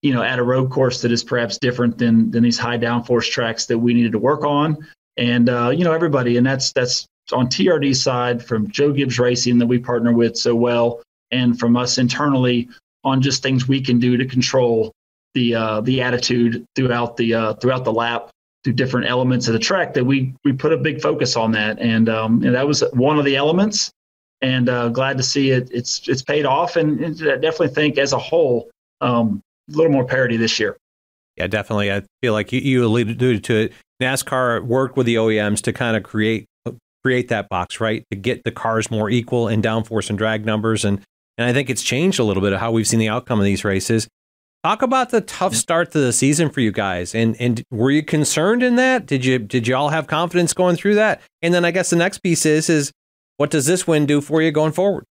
you 0.01 0.13
know, 0.13 0.23
at 0.23 0.39
a 0.39 0.43
road 0.43 0.69
course 0.69 1.01
that 1.01 1.11
is 1.11 1.23
perhaps 1.23 1.57
different 1.57 1.97
than 1.97 2.31
than 2.31 2.43
these 2.43 2.57
high 2.57 2.77
downforce 2.77 3.29
tracks 3.29 3.65
that 3.67 3.77
we 3.77 3.93
needed 3.93 4.13
to 4.13 4.19
work 4.19 4.43
on. 4.43 4.77
And 5.17 5.49
uh, 5.49 5.69
you 5.69 5.83
know, 5.83 5.91
everybody, 5.91 6.37
and 6.37 6.45
that's 6.45 6.71
that's 6.71 7.07
on 7.33 7.47
TRD 7.47 7.95
side 7.95 8.43
from 8.43 8.69
Joe 8.71 8.91
Gibbs 8.91 9.19
Racing 9.19 9.57
that 9.59 9.67
we 9.67 9.79
partner 9.79 10.13
with 10.13 10.37
so 10.37 10.55
well, 10.55 11.01
and 11.31 11.59
from 11.59 11.75
us 11.75 11.97
internally 11.97 12.69
on 13.03 13.21
just 13.21 13.43
things 13.43 13.67
we 13.67 13.81
can 13.81 13.99
do 13.99 14.17
to 14.17 14.25
control 14.25 14.91
the 15.33 15.55
uh, 15.55 15.81
the 15.81 16.01
attitude 16.01 16.65
throughout 16.75 17.17
the 17.17 17.33
uh, 17.33 17.53
throughout 17.55 17.83
the 17.83 17.93
lap 17.93 18.29
through 18.63 18.73
different 18.73 19.07
elements 19.07 19.47
of 19.47 19.53
the 19.53 19.59
track 19.59 19.93
that 19.93 20.03
we 20.03 20.33
we 20.43 20.51
put 20.51 20.73
a 20.73 20.77
big 20.77 21.01
focus 21.01 21.35
on 21.35 21.51
that 21.51 21.79
and, 21.79 22.09
um, 22.09 22.43
and 22.43 22.55
that 22.55 22.67
was 22.67 22.83
one 22.93 23.17
of 23.17 23.25
the 23.25 23.35
elements 23.35 23.91
and 24.41 24.69
uh, 24.69 24.89
glad 24.89 25.17
to 25.17 25.23
see 25.23 25.51
it 25.51 25.69
it's 25.71 26.07
it's 26.07 26.21
paid 26.21 26.45
off 26.45 26.75
and, 26.75 26.99
and 26.99 27.21
I 27.21 27.35
definitely 27.35 27.69
think 27.69 27.97
as 27.97 28.13
a 28.13 28.17
whole 28.17 28.69
um, 29.01 29.41
little 29.69 29.91
more 29.91 30.05
parity 30.05 30.37
this 30.37 30.59
year. 30.59 30.77
Yeah, 31.37 31.47
definitely. 31.47 31.91
I 31.91 32.03
feel 32.21 32.33
like 32.33 32.51
you, 32.51 32.59
you 32.59 32.85
alluded 32.85 33.43
to 33.45 33.55
it. 33.55 33.73
NASCAR 34.01 34.63
worked 34.63 34.97
with 34.97 35.05
the 35.05 35.15
OEMs 35.15 35.61
to 35.61 35.73
kind 35.73 35.95
of 35.95 36.03
create 36.03 36.45
create 37.03 37.29
that 37.29 37.47
box, 37.47 37.79
right? 37.79 38.03
To 38.11 38.17
get 38.17 38.43
the 38.43 38.51
cars 38.51 38.91
more 38.91 39.09
equal 39.09 39.47
in 39.47 39.61
downforce 39.61 40.09
and 40.09 40.17
drag 40.17 40.45
numbers. 40.45 40.83
And 40.83 41.01
and 41.37 41.47
I 41.47 41.53
think 41.53 41.69
it's 41.69 41.83
changed 41.83 42.19
a 42.19 42.23
little 42.23 42.43
bit 42.43 42.51
of 42.51 42.59
how 42.59 42.71
we've 42.71 42.87
seen 42.87 42.99
the 42.99 43.07
outcome 43.07 43.39
of 43.39 43.45
these 43.45 43.63
races. 43.63 44.07
Talk 44.65 44.81
about 44.81 45.09
the 45.09 45.21
tough 45.21 45.55
start 45.55 45.91
to 45.91 45.99
the 45.99 46.11
season 46.11 46.49
for 46.49 46.59
you 46.59 46.73
guys, 46.73 47.15
and 47.15 47.37
and 47.39 47.63
were 47.71 47.91
you 47.91 48.03
concerned 48.03 48.61
in 48.61 48.75
that? 48.75 49.05
Did 49.05 49.23
you 49.23 49.39
did 49.39 49.65
you 49.65 49.75
all 49.75 49.89
have 49.89 50.07
confidence 50.07 50.53
going 50.53 50.75
through 50.75 50.95
that? 50.95 51.21
And 51.41 51.53
then 51.53 51.63
I 51.63 51.71
guess 51.71 51.89
the 51.89 51.95
next 51.95 52.17
piece 52.17 52.45
is 52.45 52.69
is 52.69 52.91
what 53.37 53.51
does 53.51 53.65
this 53.65 53.87
win 53.87 54.05
do 54.05 54.19
for 54.19 54.41
you 54.41 54.51
going 54.51 54.73
forward? 54.73 55.05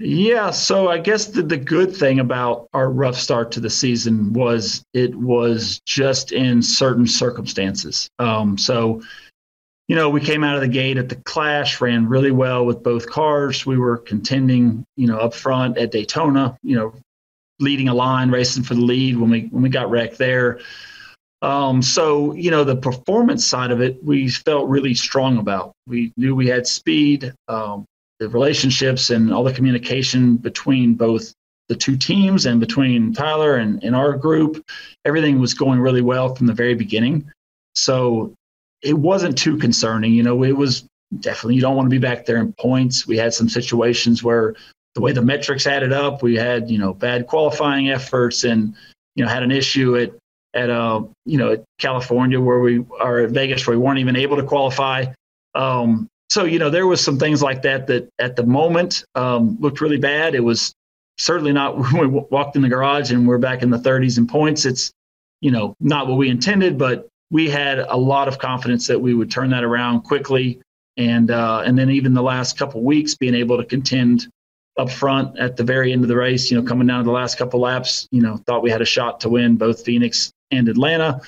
Yeah, 0.00 0.52
so 0.52 0.88
I 0.88 0.98
guess 0.98 1.26
the, 1.26 1.42
the 1.42 1.56
good 1.56 1.94
thing 1.94 2.20
about 2.20 2.68
our 2.72 2.88
rough 2.88 3.16
start 3.16 3.50
to 3.52 3.60
the 3.60 3.70
season 3.70 4.32
was 4.32 4.84
it 4.94 5.12
was 5.14 5.80
just 5.86 6.30
in 6.30 6.62
certain 6.62 7.06
circumstances. 7.06 8.08
Um, 8.20 8.56
so, 8.56 9.02
you 9.88 9.96
know, 9.96 10.08
we 10.08 10.20
came 10.20 10.44
out 10.44 10.54
of 10.54 10.60
the 10.60 10.68
gate 10.68 10.98
at 10.98 11.08
the 11.08 11.16
Clash, 11.16 11.80
ran 11.80 12.08
really 12.08 12.30
well 12.30 12.64
with 12.64 12.84
both 12.84 13.08
cars. 13.08 13.66
We 13.66 13.76
were 13.76 13.98
contending, 13.98 14.84
you 14.96 15.08
know, 15.08 15.18
up 15.18 15.34
front 15.34 15.78
at 15.78 15.90
Daytona, 15.90 16.56
you 16.62 16.76
know, 16.76 16.94
leading 17.58 17.88
a 17.88 17.94
line, 17.94 18.30
racing 18.30 18.62
for 18.62 18.74
the 18.74 18.80
lead 18.82 19.16
when 19.16 19.30
we 19.30 19.48
when 19.50 19.62
we 19.62 19.68
got 19.68 19.90
wrecked 19.90 20.18
there. 20.18 20.60
Um, 21.42 21.82
so 21.82 22.34
you 22.34 22.50
know 22.50 22.64
the 22.64 22.76
performance 22.76 23.44
side 23.44 23.70
of 23.70 23.80
it, 23.80 24.02
we 24.02 24.28
felt 24.28 24.68
really 24.68 24.94
strong 24.94 25.38
about. 25.38 25.72
We 25.86 26.12
knew 26.16 26.34
we 26.36 26.48
had 26.48 26.66
speed, 26.66 27.32
um, 27.48 27.84
the 28.18 28.28
relationships, 28.28 29.10
and 29.10 29.32
all 29.32 29.44
the 29.44 29.52
communication 29.52 30.36
between 30.36 30.94
both 30.94 31.32
the 31.68 31.76
two 31.76 31.96
teams 31.96 32.46
and 32.46 32.60
between 32.60 33.12
Tyler 33.12 33.56
and, 33.56 33.82
and 33.84 33.94
our 33.94 34.16
group. 34.16 34.64
Everything 35.04 35.38
was 35.38 35.54
going 35.54 35.80
really 35.80 36.00
well 36.00 36.34
from 36.34 36.46
the 36.46 36.54
very 36.54 36.74
beginning. 36.74 37.30
So 37.74 38.34
it 38.82 38.94
wasn't 38.94 39.36
too 39.36 39.58
concerning. 39.58 40.12
You 40.12 40.22
know, 40.22 40.42
it 40.44 40.56
was 40.56 40.84
definitely 41.20 41.56
you 41.56 41.60
don't 41.60 41.76
want 41.76 41.86
to 41.86 41.90
be 41.90 41.98
back 41.98 42.26
there 42.26 42.38
in 42.38 42.52
points. 42.54 43.06
We 43.06 43.16
had 43.16 43.34
some 43.34 43.48
situations 43.48 44.22
where 44.22 44.54
the 44.94 45.00
way 45.00 45.12
the 45.12 45.22
metrics 45.22 45.66
added 45.66 45.92
up, 45.92 46.22
we 46.22 46.36
had 46.36 46.70
you 46.70 46.78
know 46.78 46.94
bad 46.94 47.26
qualifying 47.26 47.90
efforts, 47.90 48.44
and 48.44 48.74
you 49.14 49.24
know 49.24 49.30
had 49.30 49.42
an 49.42 49.52
issue 49.52 49.96
at 49.96 50.12
at 50.54 50.70
uh 50.70 51.02
you 51.26 51.38
know 51.38 51.52
at 51.52 51.64
California 51.78 52.40
where 52.40 52.60
we 52.60 52.84
are 52.98 53.20
at 53.20 53.30
Vegas 53.30 53.66
where 53.66 53.76
we 53.76 53.84
weren't 53.84 53.98
even 53.98 54.16
able 54.16 54.36
to 54.36 54.42
qualify. 54.42 55.06
Um, 55.54 56.08
so 56.30 56.44
you 56.44 56.58
know 56.58 56.70
there 56.70 56.86
was 56.86 57.02
some 57.02 57.18
things 57.18 57.42
like 57.42 57.62
that 57.62 57.86
that 57.86 58.08
at 58.18 58.36
the 58.36 58.44
moment 58.44 59.04
um, 59.14 59.56
looked 59.60 59.80
really 59.80 59.98
bad. 59.98 60.34
It 60.34 60.44
was 60.44 60.74
certainly 61.16 61.52
not 61.52 61.78
when 61.92 61.98
we 61.98 62.06
walked 62.06 62.56
in 62.56 62.62
the 62.62 62.68
garage 62.68 63.10
and 63.10 63.26
we're 63.26 63.38
back 63.38 63.62
in 63.62 63.70
the 63.70 63.78
30s 63.78 64.18
and 64.18 64.28
points. 64.28 64.64
It's 64.64 64.92
you 65.40 65.50
know 65.50 65.74
not 65.80 66.06
what 66.06 66.18
we 66.18 66.28
intended, 66.28 66.78
but 66.78 67.08
we 67.30 67.48
had 67.48 67.78
a 67.78 67.96
lot 67.96 68.28
of 68.28 68.38
confidence 68.38 68.86
that 68.86 69.00
we 69.00 69.14
would 69.14 69.30
turn 69.30 69.50
that 69.50 69.64
around 69.64 70.02
quickly. 70.02 70.60
And 70.96 71.30
uh, 71.30 71.62
and 71.64 71.78
then 71.78 71.90
even 71.90 72.12
the 72.12 72.22
last 72.22 72.58
couple 72.58 72.82
weeks 72.82 73.14
being 73.14 73.34
able 73.34 73.56
to 73.58 73.64
contend 73.64 74.28
up 74.78 74.90
front 74.90 75.38
at 75.38 75.56
the 75.56 75.64
very 75.64 75.92
end 75.92 76.02
of 76.02 76.08
the 76.08 76.16
race, 76.16 76.50
you 76.50 76.60
know, 76.60 76.66
coming 76.66 76.86
down 76.86 76.98
to 76.98 77.04
the 77.04 77.12
last 77.12 77.36
couple 77.36 77.60
laps, 77.60 78.08
you 78.10 78.22
know, 78.22 78.36
thought 78.46 78.62
we 78.62 78.70
had 78.70 78.80
a 78.80 78.86
shot 78.86 79.20
to 79.20 79.28
win 79.28 79.56
both 79.56 79.84
Phoenix 79.84 80.32
and 80.50 80.68
Atlanta. 80.68 81.20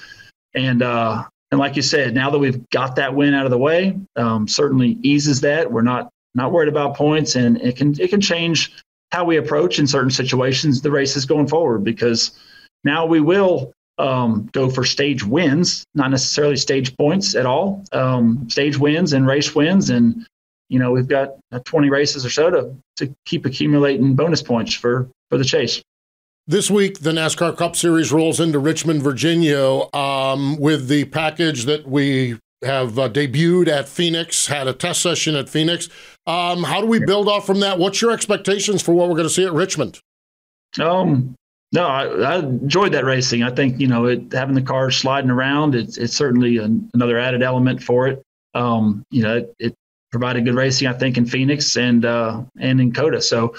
And 0.54 0.82
uh, 0.82 1.24
and 1.50 1.58
like 1.58 1.76
you 1.76 1.82
said, 1.82 2.14
now 2.14 2.30
that 2.30 2.38
we've 2.38 2.68
got 2.70 2.96
that 2.96 3.14
win 3.14 3.34
out 3.34 3.44
of 3.44 3.50
the 3.50 3.58
way, 3.58 3.98
um, 4.16 4.46
certainly 4.46 4.98
eases 5.02 5.40
that. 5.40 5.70
We're 5.70 5.82
not 5.82 6.10
not 6.34 6.52
worried 6.52 6.68
about 6.68 6.96
points, 6.96 7.34
and 7.36 7.60
it 7.60 7.76
can 7.76 7.98
it 8.00 8.08
can 8.08 8.20
change 8.20 8.72
how 9.12 9.24
we 9.24 9.36
approach 9.36 9.78
in 9.78 9.86
certain 9.86 10.10
situations 10.10 10.80
the 10.80 10.90
races 10.90 11.24
going 11.24 11.48
forward 11.48 11.82
because 11.82 12.38
now 12.84 13.04
we 13.04 13.20
will 13.20 13.72
um, 13.98 14.48
go 14.52 14.70
for 14.70 14.84
stage 14.84 15.24
wins, 15.24 15.84
not 15.94 16.10
necessarily 16.10 16.56
stage 16.56 16.96
points 16.96 17.34
at 17.34 17.46
all. 17.46 17.84
Um, 17.92 18.48
stage 18.48 18.78
wins 18.78 19.12
and 19.12 19.26
race 19.26 19.54
wins, 19.54 19.90
and 19.90 20.24
you 20.70 20.78
know, 20.78 20.92
we've 20.92 21.08
got 21.08 21.34
20 21.64 21.90
races 21.90 22.24
or 22.24 22.30
so 22.30 22.48
to, 22.48 22.76
to 22.96 23.14
keep 23.26 23.44
accumulating 23.44 24.14
bonus 24.14 24.40
points 24.40 24.72
for, 24.72 25.10
for 25.28 25.36
the 25.36 25.44
chase. 25.44 25.82
This 26.46 26.70
week, 26.70 27.00
the 27.00 27.12
NASCAR 27.12 27.56
Cup 27.56 27.76
Series 27.76 28.12
rolls 28.12 28.40
into 28.40 28.58
Richmond, 28.58 29.02
Virginia, 29.02 29.82
um, 29.94 30.58
with 30.58 30.88
the 30.88 31.04
package 31.04 31.64
that 31.66 31.86
we 31.86 32.38
have 32.62 32.98
uh, 32.98 33.08
debuted 33.08 33.68
at 33.68 33.88
Phoenix, 33.88 34.46
had 34.46 34.66
a 34.66 34.72
test 34.72 35.00
session 35.00 35.34
at 35.36 35.48
Phoenix. 35.48 35.88
Um, 36.26 36.64
how 36.64 36.80
do 36.80 36.86
we 36.86 36.98
build 36.98 37.28
off 37.28 37.46
from 37.46 37.60
that? 37.60 37.78
What's 37.78 38.02
your 38.02 38.10
expectations 38.10 38.82
for 38.82 38.92
what 38.94 39.08
we're 39.08 39.16
going 39.16 39.28
to 39.28 39.34
see 39.34 39.44
at 39.44 39.52
Richmond? 39.52 40.00
Um, 40.78 41.34
no, 41.72 41.86
I, 41.86 42.06
I, 42.06 42.38
enjoyed 42.38 42.92
that 42.92 43.04
racing. 43.04 43.42
I 43.42 43.50
think 43.50 43.80
you 43.80 43.86
know 43.86 44.06
it, 44.06 44.32
having 44.32 44.54
the 44.54 44.62
cars 44.62 44.96
sliding 44.96 45.30
around. 45.30 45.74
It's 45.74 45.98
it's 45.98 46.14
certainly 46.14 46.58
an, 46.58 46.90
another 46.94 47.18
added 47.18 47.42
element 47.42 47.82
for 47.82 48.08
it. 48.08 48.22
Um, 48.54 49.04
you 49.10 49.22
know, 49.22 49.36
it, 49.38 49.54
it, 49.58 49.74
provided 50.10 50.44
good 50.44 50.56
racing. 50.56 50.88
I 50.88 50.92
think 50.92 51.16
in 51.16 51.26
Phoenix 51.26 51.76
and 51.76 52.04
uh, 52.04 52.42
and 52.58 52.80
in 52.80 52.92
COTA. 52.92 53.22
So, 53.22 53.54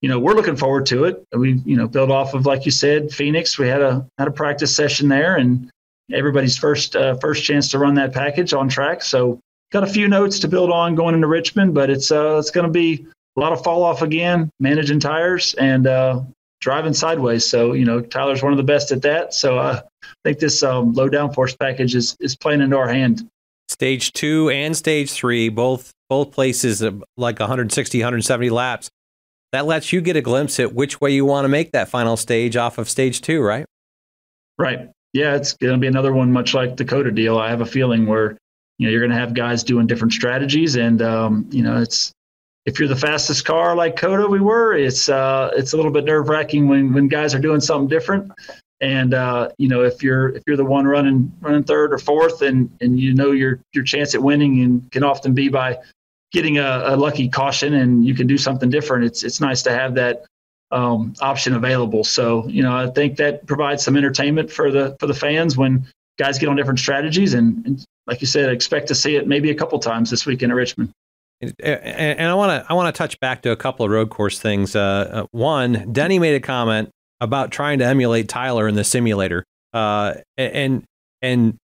you 0.00 0.08
know, 0.08 0.18
we're 0.18 0.34
looking 0.34 0.56
forward 0.56 0.86
to 0.86 1.04
it. 1.04 1.26
We 1.32 1.60
you 1.64 1.76
know 1.76 1.86
build 1.86 2.10
off 2.10 2.34
of 2.34 2.46
like 2.46 2.64
you 2.64 2.70
said, 2.70 3.12
Phoenix. 3.12 3.58
We 3.58 3.68
had 3.68 3.82
a 3.82 4.06
had 4.18 4.28
a 4.28 4.32
practice 4.32 4.74
session 4.74 5.08
there, 5.08 5.36
and 5.36 5.70
everybody's 6.12 6.56
first 6.56 6.96
uh, 6.96 7.14
first 7.16 7.44
chance 7.44 7.68
to 7.70 7.78
run 7.78 7.94
that 7.94 8.12
package 8.12 8.54
on 8.54 8.68
track. 8.68 9.02
So, 9.02 9.40
got 9.72 9.84
a 9.84 9.86
few 9.86 10.08
notes 10.08 10.38
to 10.40 10.48
build 10.48 10.70
on 10.70 10.94
going 10.94 11.14
into 11.14 11.26
Richmond, 11.26 11.74
but 11.74 11.90
it's 11.90 12.10
uh, 12.10 12.38
it's 12.38 12.50
going 12.50 12.66
to 12.66 12.72
be 12.72 13.06
a 13.36 13.40
lot 13.40 13.52
of 13.52 13.62
fall 13.62 13.82
off 13.82 14.02
again, 14.02 14.50
managing 14.58 15.00
tires, 15.00 15.54
and 15.54 15.86
uh, 15.86 16.20
driving 16.60 16.94
sideways. 16.94 17.48
So, 17.48 17.72
you 17.72 17.84
know, 17.84 18.00
Tyler's 18.00 18.42
one 18.42 18.52
of 18.52 18.58
the 18.58 18.64
best 18.64 18.92
at 18.92 19.02
that. 19.02 19.34
So 19.34 19.58
uh, 19.58 19.80
I 20.02 20.08
think 20.24 20.38
this 20.38 20.62
um, 20.62 20.92
low 20.92 21.08
downforce 21.08 21.58
package 21.58 21.94
is, 21.94 22.16
is 22.20 22.36
playing 22.36 22.60
into 22.60 22.76
our 22.76 22.88
hand. 22.88 23.28
Stage 23.68 24.12
two 24.12 24.50
and 24.50 24.76
stage 24.76 25.12
three, 25.12 25.48
both 25.48 25.92
both 26.08 26.32
places 26.32 26.82
like 27.16 27.38
160, 27.38 27.98
170 27.98 28.50
laps. 28.50 28.90
That 29.52 29.66
lets 29.66 29.92
you 29.92 30.00
get 30.00 30.16
a 30.16 30.20
glimpse 30.20 30.60
at 30.60 30.74
which 30.74 31.00
way 31.00 31.10
you 31.10 31.24
want 31.24 31.44
to 31.44 31.48
make 31.48 31.72
that 31.72 31.88
final 31.88 32.16
stage 32.16 32.56
off 32.56 32.78
of 32.78 32.88
stage 32.88 33.20
two, 33.20 33.42
right? 33.42 33.66
Right. 34.58 34.90
Yeah, 35.12 35.34
it's 35.34 35.54
going 35.54 35.74
to 35.74 35.78
be 35.78 35.88
another 35.88 36.12
one 36.12 36.30
much 36.30 36.54
like 36.54 36.76
COTA 36.76 37.10
deal. 37.10 37.38
I 37.38 37.50
have 37.50 37.60
a 37.60 37.66
feeling 37.66 38.06
where 38.06 38.36
you 38.78 38.86
know 38.86 38.90
you're 38.92 39.00
going 39.00 39.10
to 39.10 39.16
have 39.16 39.34
guys 39.34 39.64
doing 39.64 39.86
different 39.86 40.12
strategies, 40.12 40.76
and 40.76 41.02
um, 41.02 41.48
you 41.50 41.62
know 41.62 41.80
it's 41.80 42.12
if 42.66 42.78
you're 42.78 42.88
the 42.88 42.96
fastest 42.96 43.44
car 43.44 43.74
like 43.74 43.96
COTA 43.96 44.28
we 44.28 44.40
were, 44.40 44.74
it's 44.74 45.08
uh, 45.08 45.50
it's 45.56 45.72
a 45.72 45.76
little 45.76 45.90
bit 45.90 46.04
nerve 46.04 46.28
wracking 46.28 46.68
when 46.68 46.92
when 46.92 47.08
guys 47.08 47.34
are 47.34 47.40
doing 47.40 47.60
something 47.60 47.88
different. 47.88 48.30
And 48.80 49.12
uh, 49.12 49.50
you 49.58 49.68
know, 49.68 49.82
if 49.82 50.02
you're 50.02 50.28
if 50.28 50.42
you're 50.46 50.56
the 50.56 50.64
one 50.64 50.86
running 50.86 51.32
running 51.40 51.64
third 51.64 51.92
or 51.92 51.98
fourth, 51.98 52.42
and 52.42 52.70
and 52.80 53.00
you 53.00 53.14
know 53.14 53.32
your 53.32 53.60
your 53.72 53.84
chance 53.84 54.14
at 54.14 54.22
winning 54.22 54.62
and 54.62 54.90
can 54.92 55.02
often 55.02 55.34
be 55.34 55.48
by 55.48 55.78
getting 56.32 56.58
a, 56.58 56.82
a 56.86 56.96
lucky 56.96 57.28
caution, 57.28 57.74
and 57.74 58.04
you 58.04 58.14
can 58.14 58.26
do 58.26 58.38
something 58.38 58.70
different. 58.70 59.04
It's 59.04 59.22
it's 59.22 59.40
nice 59.40 59.62
to 59.62 59.72
have 59.72 59.94
that 59.94 60.24
um, 60.70 61.14
option 61.20 61.54
available. 61.54 62.04
So 62.04 62.46
you 62.48 62.62
know, 62.62 62.76
I 62.76 62.88
think 62.88 63.16
that 63.16 63.46
provides 63.46 63.84
some 63.84 63.96
entertainment 63.96 64.50
for 64.50 64.70
the 64.70 64.96
for 65.00 65.06
the 65.06 65.14
fans 65.14 65.56
when 65.56 65.86
guys 66.18 66.38
get 66.38 66.48
on 66.48 66.56
different 66.56 66.78
strategies, 66.78 67.34
and, 67.34 67.64
and 67.66 67.84
like 68.06 68.20
you 68.20 68.26
said, 68.26 68.50
expect 68.50 68.88
to 68.88 68.94
see 68.94 69.16
it 69.16 69.26
maybe 69.26 69.50
a 69.50 69.54
couple 69.54 69.78
times 69.78 70.10
this 70.10 70.26
weekend 70.26 70.52
at 70.52 70.56
Richmond. 70.56 70.92
And 71.40 72.28
I 72.28 72.34
want 72.34 72.62
to 72.62 72.70
I 72.70 72.74
want 72.74 72.94
to 72.94 72.98
touch 72.98 73.18
back 73.20 73.42
to 73.42 73.50
a 73.50 73.56
couple 73.56 73.84
of 73.84 73.90
road 73.90 74.10
course 74.10 74.38
things. 74.38 74.76
Uh, 74.76 75.10
uh, 75.10 75.26
one, 75.30 75.90
Denny 75.92 76.18
made 76.18 76.34
a 76.34 76.40
comment 76.40 76.90
about 77.20 77.50
trying 77.50 77.78
to 77.78 77.84
emulate 77.86 78.28
Tyler 78.28 78.68
in 78.68 78.74
the 78.74 78.84
simulator, 78.84 79.44
uh, 79.72 80.14
and 80.36 80.84
and 81.22 81.56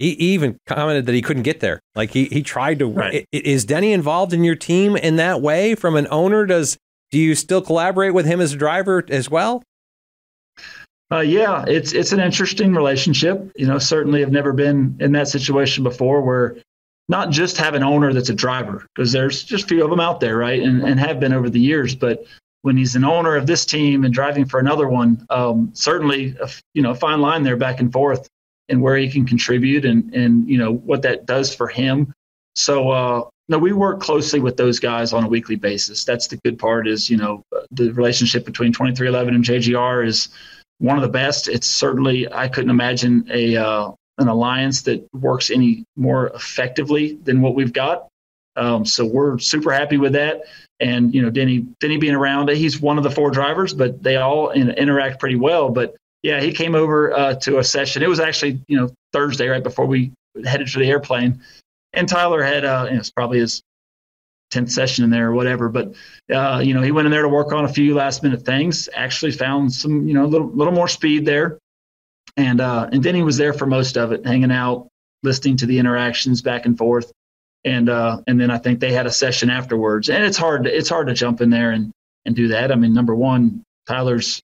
he 0.00 0.32
even 0.32 0.58
commented 0.66 1.06
that 1.06 1.14
he 1.14 1.22
couldn't 1.22 1.42
get 1.44 1.60
there. 1.60 1.78
Like 1.94 2.10
he 2.10 2.24
he 2.24 2.42
tried 2.42 2.78
to. 2.80 2.86
Right. 2.86 3.26
Is 3.30 3.64
Denny 3.64 3.92
involved 3.92 4.32
in 4.32 4.42
your 4.42 4.56
team 4.56 4.96
in 4.96 5.16
that 5.16 5.42
way 5.42 5.74
from 5.74 5.94
an 5.94 6.08
owner? 6.10 6.46
Does 6.46 6.78
do 7.10 7.18
you 7.18 7.34
still 7.34 7.60
collaborate 7.60 8.14
with 8.14 8.26
him 8.26 8.40
as 8.40 8.54
a 8.54 8.56
driver 8.56 9.04
as 9.08 9.30
well? 9.30 9.62
Uh, 11.12 11.20
yeah, 11.20 11.64
it's 11.68 11.92
it's 11.92 12.12
an 12.12 12.20
interesting 12.20 12.74
relationship. 12.74 13.52
You 13.56 13.66
know, 13.66 13.78
certainly 13.78 14.20
have 14.20 14.32
never 14.32 14.52
been 14.52 14.96
in 15.00 15.12
that 15.12 15.28
situation 15.28 15.84
before 15.84 16.22
where 16.22 16.56
not 17.08 17.30
just 17.30 17.56
have 17.58 17.74
an 17.74 17.82
owner 17.82 18.12
that's 18.12 18.28
a 18.28 18.34
driver, 18.34 18.86
because 18.94 19.12
there's 19.12 19.42
just 19.42 19.64
a 19.64 19.66
few 19.66 19.84
of 19.84 19.90
them 19.90 20.00
out 20.00 20.20
there, 20.20 20.36
right? 20.36 20.62
And, 20.62 20.82
and 20.82 20.98
have 21.00 21.18
been 21.18 21.32
over 21.32 21.50
the 21.50 21.60
years. 21.60 21.94
But 21.94 22.24
when 22.62 22.76
he's 22.76 22.94
an 22.94 23.04
owner 23.04 23.34
of 23.36 23.46
this 23.46 23.66
team 23.66 24.04
and 24.04 24.14
driving 24.14 24.44
for 24.44 24.60
another 24.60 24.88
one, 24.88 25.26
um, 25.28 25.70
certainly, 25.72 26.36
a, 26.40 26.48
you 26.72 26.82
know, 26.82 26.92
a 26.92 26.94
fine 26.94 27.20
line 27.20 27.42
there 27.42 27.56
back 27.56 27.80
and 27.80 27.92
forth 27.92 28.28
and 28.70 28.80
where 28.80 28.96
he 28.96 29.10
can 29.10 29.26
contribute 29.26 29.84
and, 29.84 30.14
and, 30.14 30.48
you 30.48 30.56
know, 30.56 30.72
what 30.72 31.02
that 31.02 31.26
does 31.26 31.54
for 31.54 31.68
him. 31.68 32.12
So, 32.54 32.90
uh, 32.90 33.28
no, 33.48 33.58
we 33.58 33.72
work 33.72 34.00
closely 34.00 34.40
with 34.40 34.56
those 34.56 34.78
guys 34.78 35.12
on 35.12 35.24
a 35.24 35.28
weekly 35.28 35.56
basis. 35.56 36.04
That's 36.04 36.28
the 36.28 36.36
good 36.44 36.58
part 36.58 36.86
is, 36.86 37.10
you 37.10 37.16
know, 37.16 37.42
the 37.72 37.90
relationship 37.92 38.44
between 38.44 38.72
23XI 38.72 39.28
and 39.28 39.44
JGR 39.44 40.06
is 40.06 40.28
one 40.78 40.96
of 40.96 41.02
the 41.02 41.08
best. 41.08 41.48
It's 41.48 41.66
certainly, 41.66 42.32
I 42.32 42.48
couldn't 42.48 42.70
imagine 42.70 43.28
a, 43.30 43.56
uh, 43.56 43.90
an 44.18 44.28
alliance 44.28 44.82
that 44.82 45.06
works 45.12 45.50
any 45.50 45.84
more 45.96 46.28
effectively 46.28 47.18
than 47.24 47.40
what 47.40 47.54
we've 47.54 47.72
got. 47.72 48.06
Um, 48.56 48.84
so 48.84 49.04
we're 49.04 49.38
super 49.38 49.72
happy 49.72 49.96
with 49.96 50.12
that. 50.12 50.42
And 50.80 51.14
you 51.14 51.22
know, 51.22 51.30
Denny 51.30 51.66
Denny 51.80 51.98
being 51.98 52.14
around, 52.14 52.48
he's 52.50 52.80
one 52.80 52.98
of 52.98 53.04
the 53.04 53.10
four 53.10 53.30
drivers, 53.30 53.74
but 53.74 54.02
they 54.02 54.16
all 54.16 54.50
in, 54.50 54.70
interact 54.70 55.20
pretty 55.20 55.36
well. 55.36 55.70
But 55.70 55.94
yeah, 56.22 56.40
he 56.40 56.52
came 56.52 56.74
over 56.74 57.12
uh, 57.12 57.34
to 57.36 57.58
a 57.58 57.64
session. 57.64 58.02
It 58.02 58.08
was 58.08 58.20
actually 58.20 58.60
you 58.68 58.76
know 58.76 58.90
Thursday 59.12 59.48
right 59.48 59.62
before 59.62 59.86
we 59.86 60.12
headed 60.44 60.68
to 60.68 60.78
the 60.78 60.88
airplane, 60.88 61.40
and 61.92 62.08
Tyler 62.08 62.42
had 62.42 62.64
uh, 62.64 62.86
you 62.88 62.94
know, 62.94 63.00
it's 63.00 63.10
probably 63.10 63.40
his 63.40 63.62
tenth 64.50 64.70
session 64.70 65.04
in 65.04 65.10
there 65.10 65.28
or 65.28 65.34
whatever. 65.34 65.68
But 65.68 65.94
uh, 66.32 66.60
you 66.64 66.74
know, 66.74 66.82
he 66.82 66.92
went 66.92 67.06
in 67.06 67.12
there 67.12 67.22
to 67.22 67.28
work 67.28 67.52
on 67.52 67.64
a 67.64 67.72
few 67.72 67.94
last 67.94 68.22
minute 68.22 68.44
things. 68.44 68.88
Actually, 68.94 69.32
found 69.32 69.72
some 69.72 70.06
you 70.06 70.14
know 70.14 70.24
a 70.24 70.28
little 70.28 70.48
little 70.48 70.74
more 70.74 70.88
speed 70.88 71.24
there 71.24 71.58
and 72.36 72.60
uh, 72.60 72.88
and 72.92 73.02
then 73.02 73.14
he 73.14 73.22
was 73.22 73.36
there 73.36 73.52
for 73.52 73.66
most 73.66 73.96
of 73.96 74.12
it, 74.12 74.24
hanging 74.24 74.52
out, 74.52 74.88
listening 75.22 75.56
to 75.58 75.66
the 75.66 75.78
interactions 75.78 76.42
back 76.42 76.66
and 76.66 76.76
forth, 76.76 77.12
and 77.64 77.88
uh, 77.88 78.20
and 78.26 78.40
then 78.40 78.50
I 78.50 78.58
think 78.58 78.80
they 78.80 78.92
had 78.92 79.06
a 79.06 79.10
session 79.10 79.50
afterwards. 79.50 80.08
And 80.08 80.24
it's 80.24 80.36
hard 80.36 80.66
it's 80.66 80.88
hard 80.88 81.08
to 81.08 81.14
jump 81.14 81.40
in 81.40 81.50
there 81.50 81.72
and 81.72 81.92
and 82.24 82.34
do 82.34 82.48
that. 82.48 82.72
I 82.72 82.74
mean, 82.74 82.94
number 82.94 83.14
one, 83.14 83.62
Tyler's 83.86 84.40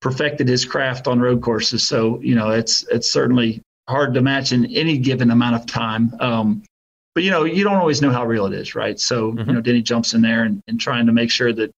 perfected 0.00 0.48
his 0.48 0.64
craft 0.64 1.08
on 1.08 1.20
road 1.20 1.42
courses, 1.42 1.86
so 1.86 2.20
you 2.20 2.34
know 2.34 2.50
it's 2.50 2.86
it's 2.88 3.10
certainly 3.10 3.62
hard 3.88 4.14
to 4.14 4.20
match 4.20 4.52
in 4.52 4.66
any 4.66 4.98
given 4.98 5.30
amount 5.30 5.56
of 5.56 5.66
time. 5.66 6.14
Um, 6.20 6.62
but 7.14 7.24
you 7.24 7.30
know, 7.30 7.44
you 7.44 7.64
don't 7.64 7.76
always 7.76 8.02
know 8.02 8.10
how 8.10 8.24
real 8.24 8.46
it 8.46 8.52
is, 8.52 8.74
right? 8.74 9.00
So 9.00 9.32
mm-hmm. 9.32 9.48
you 9.48 9.54
know, 9.54 9.60
Denny 9.60 9.82
jumps 9.82 10.14
in 10.14 10.20
there 10.22 10.44
and, 10.44 10.60
and 10.68 10.78
trying 10.78 11.06
to 11.06 11.12
make 11.12 11.30
sure 11.30 11.52
that 11.52 11.72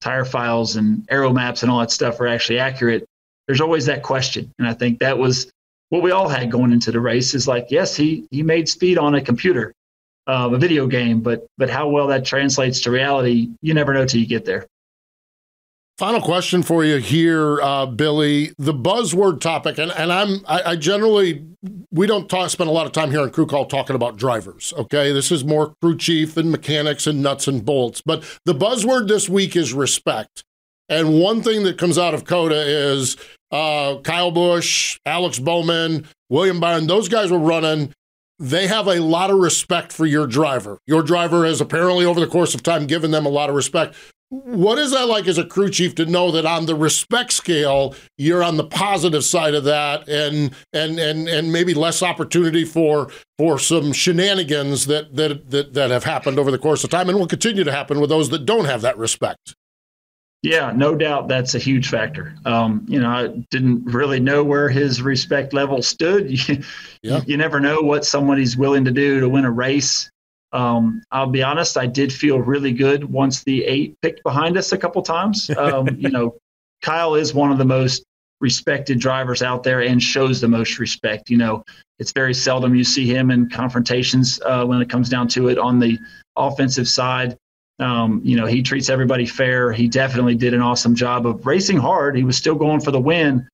tire 0.00 0.24
files 0.24 0.76
and 0.76 1.06
aero 1.10 1.32
maps 1.32 1.62
and 1.62 1.70
all 1.70 1.78
that 1.78 1.92
stuff 1.92 2.18
are 2.20 2.26
actually 2.26 2.58
accurate 2.58 3.06
there's 3.46 3.60
always 3.60 3.86
that 3.86 4.02
question. 4.02 4.52
And 4.58 4.66
I 4.66 4.74
think 4.74 5.00
that 5.00 5.18
was 5.18 5.50
what 5.88 6.02
we 6.02 6.10
all 6.10 6.28
had 6.28 6.50
going 6.50 6.72
into 6.72 6.90
the 6.90 7.00
race 7.00 7.34
is 7.34 7.48
like, 7.48 7.66
yes, 7.70 7.96
he, 7.96 8.26
he 8.30 8.42
made 8.42 8.68
speed 8.68 8.98
on 8.98 9.14
a 9.14 9.20
computer, 9.20 9.74
uh, 10.26 10.50
a 10.52 10.58
video 10.58 10.86
game, 10.86 11.20
but, 11.20 11.46
but 11.58 11.68
how 11.68 11.88
well 11.88 12.06
that 12.08 12.24
translates 12.24 12.80
to 12.82 12.90
reality, 12.90 13.50
you 13.60 13.74
never 13.74 13.92
know 13.92 14.06
till 14.06 14.20
you 14.20 14.26
get 14.26 14.44
there. 14.44 14.66
Final 15.98 16.22
question 16.22 16.62
for 16.62 16.84
you 16.84 16.96
here, 16.96 17.60
uh, 17.60 17.86
Billy. 17.86 18.52
The 18.58 18.72
buzzword 18.72 19.40
topic, 19.40 19.78
and, 19.78 19.92
and 19.92 20.10
I'm 20.10 20.40
I, 20.48 20.62
I, 20.72 20.76
generally 20.76 21.44
we 21.90 22.06
don't 22.06 22.30
talk 22.30 22.50
spend 22.50 22.70
a 22.70 22.72
lot 22.72 22.86
of 22.86 22.92
time 22.92 23.10
here 23.10 23.20
on 23.20 23.30
crew 23.30 23.46
call 23.46 23.66
talking 23.66 23.94
about 23.94 24.16
drivers. 24.16 24.72
Okay, 24.76 25.12
this 25.12 25.30
is 25.30 25.44
more 25.44 25.74
crew 25.82 25.96
chief 25.96 26.36
and 26.36 26.50
mechanics 26.50 27.06
and 27.06 27.22
nuts 27.22 27.46
and 27.46 27.64
bolts. 27.64 28.00
But 28.00 28.24
the 28.46 28.54
buzzword 28.54 29.06
this 29.06 29.28
week 29.28 29.54
is 29.54 29.74
respect. 29.74 30.44
And 30.88 31.20
one 31.20 31.42
thing 31.42 31.62
that 31.64 31.78
comes 31.78 31.98
out 31.98 32.14
of 32.14 32.24
COTA 32.24 32.92
is 32.94 33.16
uh, 33.50 33.98
Kyle 34.02 34.30
Busch, 34.30 34.98
Alex 35.06 35.38
Bowman, 35.38 36.08
William 36.30 36.58
Byron, 36.58 36.86
those 36.86 37.08
guys 37.08 37.30
were 37.30 37.38
running. 37.38 37.92
They 38.38 38.66
have 38.66 38.88
a 38.88 39.00
lot 39.00 39.30
of 39.30 39.38
respect 39.38 39.92
for 39.92 40.06
your 40.06 40.26
driver. 40.26 40.78
Your 40.86 41.02
driver 41.02 41.44
has 41.44 41.60
apparently, 41.60 42.04
over 42.04 42.18
the 42.18 42.26
course 42.26 42.54
of 42.54 42.62
time, 42.62 42.86
given 42.86 43.10
them 43.10 43.26
a 43.26 43.28
lot 43.28 43.50
of 43.50 43.54
respect. 43.54 43.94
What 44.32 44.78
is 44.78 44.92
that 44.92 45.08
like 45.08 45.28
as 45.28 45.36
a 45.36 45.44
crew 45.44 45.68
chief 45.68 45.94
to 45.96 46.06
know 46.06 46.30
that 46.30 46.46
on 46.46 46.64
the 46.64 46.74
respect 46.74 47.34
scale, 47.34 47.94
you're 48.16 48.42
on 48.42 48.56
the 48.56 48.64
positive 48.64 49.24
side 49.24 49.54
of 49.54 49.64
that, 49.64 50.08
and 50.08 50.54
and 50.72 50.98
and 50.98 51.28
and 51.28 51.52
maybe 51.52 51.74
less 51.74 52.02
opportunity 52.02 52.64
for 52.64 53.10
for 53.36 53.58
some 53.58 53.92
shenanigans 53.92 54.86
that 54.86 55.14
that 55.16 55.50
that, 55.50 55.74
that 55.74 55.90
have 55.90 56.04
happened 56.04 56.38
over 56.38 56.50
the 56.50 56.58
course 56.58 56.82
of 56.82 56.88
time, 56.88 57.10
and 57.10 57.18
will 57.18 57.26
continue 57.26 57.62
to 57.62 57.72
happen 57.72 58.00
with 58.00 58.08
those 58.08 58.30
that 58.30 58.46
don't 58.46 58.64
have 58.64 58.80
that 58.80 58.96
respect? 58.96 59.54
Yeah, 60.40 60.72
no 60.74 60.96
doubt 60.96 61.28
that's 61.28 61.54
a 61.54 61.58
huge 61.58 61.90
factor. 61.90 62.34
Um, 62.46 62.86
you 62.88 63.00
know, 63.00 63.10
I 63.10 63.28
didn't 63.50 63.84
really 63.84 64.18
know 64.18 64.42
where 64.42 64.70
his 64.70 65.02
respect 65.02 65.52
level 65.52 65.82
stood. 65.82 66.30
You, 66.48 67.10
yeah. 67.10 67.20
you 67.26 67.36
never 67.36 67.58
know 67.58 67.80
what 67.80 68.04
somebody's 68.04 68.56
willing 68.56 68.84
to 68.84 68.92
do 68.92 69.18
to 69.18 69.28
win 69.28 69.44
a 69.44 69.50
race. 69.50 70.08
Um, 70.52 71.02
I'll 71.10 71.26
be 71.26 71.42
honest, 71.42 71.78
I 71.78 71.86
did 71.86 72.12
feel 72.12 72.38
really 72.38 72.72
good 72.72 73.04
once 73.04 73.42
the 73.44 73.64
eight 73.64 73.96
picked 74.02 74.22
behind 74.22 74.56
us 74.58 74.72
a 74.72 74.78
couple 74.78 75.02
times. 75.02 75.50
Um, 75.50 75.88
you 75.98 76.10
know, 76.10 76.36
Kyle 76.82 77.14
is 77.14 77.32
one 77.32 77.50
of 77.50 77.58
the 77.58 77.64
most 77.64 78.04
respected 78.40 78.98
drivers 78.98 79.42
out 79.42 79.62
there 79.62 79.82
and 79.82 80.02
shows 80.02 80.40
the 80.40 80.48
most 80.48 80.78
respect. 80.78 81.30
You 81.30 81.38
know, 81.38 81.64
it's 81.98 82.12
very 82.12 82.34
seldom 82.34 82.74
you 82.74 82.84
see 82.84 83.06
him 83.06 83.30
in 83.30 83.48
confrontations 83.48 84.40
uh, 84.44 84.64
when 84.64 84.82
it 84.82 84.90
comes 84.90 85.08
down 85.08 85.28
to 85.28 85.48
it 85.48 85.58
on 85.58 85.78
the 85.78 85.98
offensive 86.36 86.88
side 86.88 87.36
Um, 87.78 88.20
you 88.24 88.36
know, 88.36 88.46
he 88.46 88.62
treats 88.62 88.88
everybody 88.88 89.26
fair. 89.26 89.72
He 89.72 89.88
definitely 89.88 90.34
did 90.34 90.54
an 90.54 90.60
awesome 90.60 90.94
job 90.94 91.26
of 91.26 91.46
racing 91.46 91.78
hard. 91.78 92.16
He 92.16 92.24
was 92.24 92.36
still 92.36 92.54
going 92.54 92.80
for 92.80 92.90
the 92.90 93.00
win, 93.00 93.48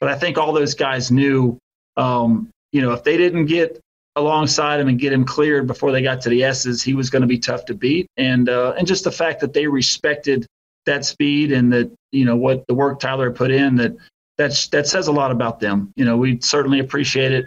but 0.00 0.08
I 0.08 0.16
think 0.16 0.38
all 0.38 0.52
those 0.52 0.74
guys 0.74 1.10
knew, 1.10 1.58
um, 1.96 2.48
you 2.72 2.80
know, 2.82 2.92
if 2.92 3.02
they 3.04 3.16
didn't 3.16 3.46
get 3.46 3.80
alongside 4.16 4.80
him 4.80 4.88
and 4.88 4.98
get 4.98 5.12
him 5.12 5.24
cleared 5.24 5.66
before 5.66 5.92
they 5.92 6.02
got 6.02 6.20
to 6.22 6.28
the 6.28 6.42
S's, 6.42 6.82
he 6.82 6.94
was 6.94 7.10
going 7.10 7.22
to 7.22 7.28
be 7.28 7.38
tough 7.38 7.64
to 7.66 7.74
beat. 7.74 8.08
And 8.16 8.48
uh, 8.48 8.74
and 8.76 8.86
just 8.86 9.04
the 9.04 9.12
fact 9.12 9.40
that 9.40 9.52
they 9.52 9.66
respected 9.66 10.46
that 10.86 11.04
speed 11.04 11.52
and 11.52 11.72
that 11.72 11.90
you 12.12 12.24
know 12.24 12.36
what 12.36 12.66
the 12.66 12.74
work 12.74 13.00
Tyler 13.00 13.30
put 13.30 13.50
in 13.50 13.76
that 13.76 13.96
that's 14.38 14.68
that 14.68 14.86
says 14.86 15.08
a 15.08 15.12
lot 15.12 15.30
about 15.30 15.60
them. 15.60 15.92
You 15.96 16.04
know, 16.04 16.16
we 16.16 16.40
certainly 16.40 16.80
appreciate 16.80 17.32
it 17.32 17.46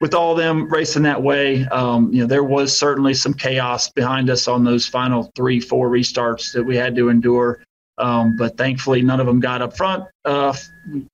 with 0.00 0.14
all 0.14 0.34
them 0.34 0.68
racing 0.68 1.02
that 1.04 1.22
way, 1.22 1.64
um, 1.68 2.12
you 2.12 2.20
know, 2.20 2.26
there 2.26 2.44
was 2.44 2.76
certainly 2.76 3.14
some 3.14 3.32
chaos 3.32 3.90
behind 3.90 4.28
us 4.28 4.48
on 4.48 4.62
those 4.64 4.86
final 4.86 5.30
three, 5.34 5.60
four 5.60 5.88
restarts 5.88 6.52
that 6.52 6.62
we 6.62 6.76
had 6.76 6.94
to 6.96 7.08
endure. 7.08 7.64
Um, 7.96 8.36
but 8.36 8.58
thankfully, 8.58 9.00
none 9.02 9.20
of 9.20 9.26
them 9.26 9.40
got 9.40 9.62
up 9.62 9.76
front. 9.76 10.04
Uh, 10.24 10.54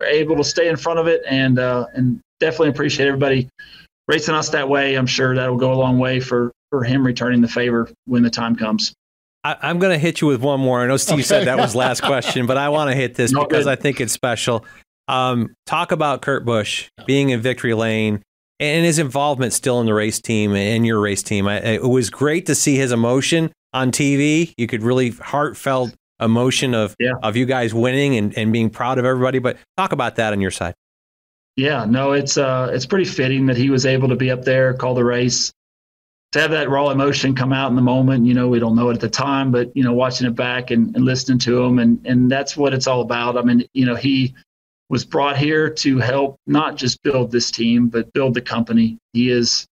able 0.02 0.36
to 0.36 0.42
stay 0.42 0.68
in 0.68 0.76
front 0.76 0.98
of 0.98 1.06
it, 1.06 1.22
and 1.28 1.58
uh, 1.58 1.86
and 1.94 2.20
definitely 2.40 2.70
appreciate 2.70 3.06
everybody 3.06 3.48
racing 4.10 4.34
us 4.34 4.48
that 4.50 4.68
way. 4.68 4.96
I'm 4.96 5.06
sure 5.06 5.34
that'll 5.34 5.56
go 5.56 5.72
a 5.72 5.74
long 5.74 5.98
way 5.98 6.20
for 6.20 6.52
for 6.70 6.82
him 6.84 7.06
returning 7.06 7.40
the 7.40 7.48
favor 7.48 7.90
when 8.06 8.22
the 8.22 8.30
time 8.30 8.56
comes. 8.56 8.92
I, 9.42 9.70
am 9.70 9.78
going 9.78 9.92
to 9.92 9.98
hit 9.98 10.20
you 10.20 10.26
with 10.26 10.42
one 10.42 10.60
more. 10.60 10.82
I 10.82 10.86
know 10.86 10.98
Steve 10.98 11.14
okay. 11.14 11.22
said 11.22 11.46
that 11.46 11.56
was 11.56 11.74
last 11.74 12.02
question, 12.02 12.46
but 12.46 12.58
I 12.58 12.68
want 12.68 12.90
to 12.90 12.96
hit 12.96 13.14
this 13.14 13.32
no, 13.32 13.44
because 13.44 13.64
good. 13.64 13.70
I 13.70 13.76
think 13.76 14.00
it's 14.00 14.12
special. 14.12 14.64
Um, 15.08 15.54
talk 15.66 15.92
about 15.92 16.22
Kurt 16.22 16.44
Busch 16.44 16.88
being 17.06 17.30
in 17.30 17.40
victory 17.40 17.74
lane 17.74 18.22
and 18.60 18.84
his 18.84 18.98
involvement 18.98 19.52
still 19.52 19.80
in 19.80 19.86
the 19.86 19.94
race 19.94 20.20
team 20.20 20.54
and 20.54 20.86
your 20.86 21.00
race 21.00 21.22
team. 21.22 21.48
I, 21.48 21.60
it 21.60 21.82
was 21.82 22.10
great 22.10 22.46
to 22.46 22.54
see 22.54 22.76
his 22.76 22.92
emotion 22.92 23.50
on 23.72 23.90
TV. 23.90 24.52
You 24.58 24.66
could 24.66 24.82
really 24.82 25.10
heartfelt 25.10 25.94
emotion 26.20 26.74
of 26.74 26.94
yeah. 27.00 27.12
of 27.22 27.36
you 27.36 27.46
guys 27.46 27.72
winning 27.72 28.16
and, 28.16 28.36
and 28.36 28.52
being 28.52 28.68
proud 28.70 28.98
of 28.98 29.04
everybody. 29.04 29.38
But 29.38 29.56
talk 29.76 29.92
about 29.92 30.16
that 30.16 30.32
on 30.32 30.40
your 30.40 30.50
side. 30.50 30.74
Yeah, 31.60 31.84
no, 31.84 32.12
it's 32.12 32.38
uh 32.38 32.70
it's 32.72 32.86
pretty 32.86 33.04
fitting 33.04 33.44
that 33.44 33.56
he 33.58 33.68
was 33.68 33.84
able 33.84 34.08
to 34.08 34.16
be 34.16 34.30
up 34.30 34.44
there, 34.44 34.72
call 34.72 34.94
the 34.94 35.04
race, 35.04 35.52
to 36.32 36.40
have 36.40 36.52
that 36.52 36.70
raw 36.70 36.88
emotion 36.88 37.34
come 37.34 37.52
out 37.52 37.68
in 37.68 37.76
the 37.76 37.82
moment. 37.82 38.24
You 38.24 38.32
know, 38.32 38.48
we 38.48 38.58
don't 38.58 38.74
know 38.74 38.88
it 38.88 38.94
at 38.94 39.00
the 39.00 39.10
time, 39.10 39.52
but 39.52 39.70
you 39.76 39.84
know, 39.84 39.92
watching 39.92 40.26
it 40.26 40.34
back 40.34 40.70
and, 40.70 40.96
and 40.96 41.04
listening 41.04 41.38
to 41.40 41.62
him, 41.62 41.78
and 41.78 42.00
and 42.06 42.30
that's 42.30 42.56
what 42.56 42.72
it's 42.72 42.86
all 42.86 43.02
about. 43.02 43.36
I 43.36 43.42
mean, 43.42 43.66
you 43.74 43.84
know, 43.84 43.94
he 43.94 44.34
was 44.88 45.04
brought 45.04 45.36
here 45.36 45.68
to 45.68 45.98
help 45.98 46.38
not 46.46 46.76
just 46.76 47.02
build 47.02 47.30
this 47.30 47.50
team, 47.50 47.88
but 47.88 48.10
build 48.14 48.32
the 48.32 48.40
company. 48.40 48.96
He 49.12 49.28
is, 49.30 49.66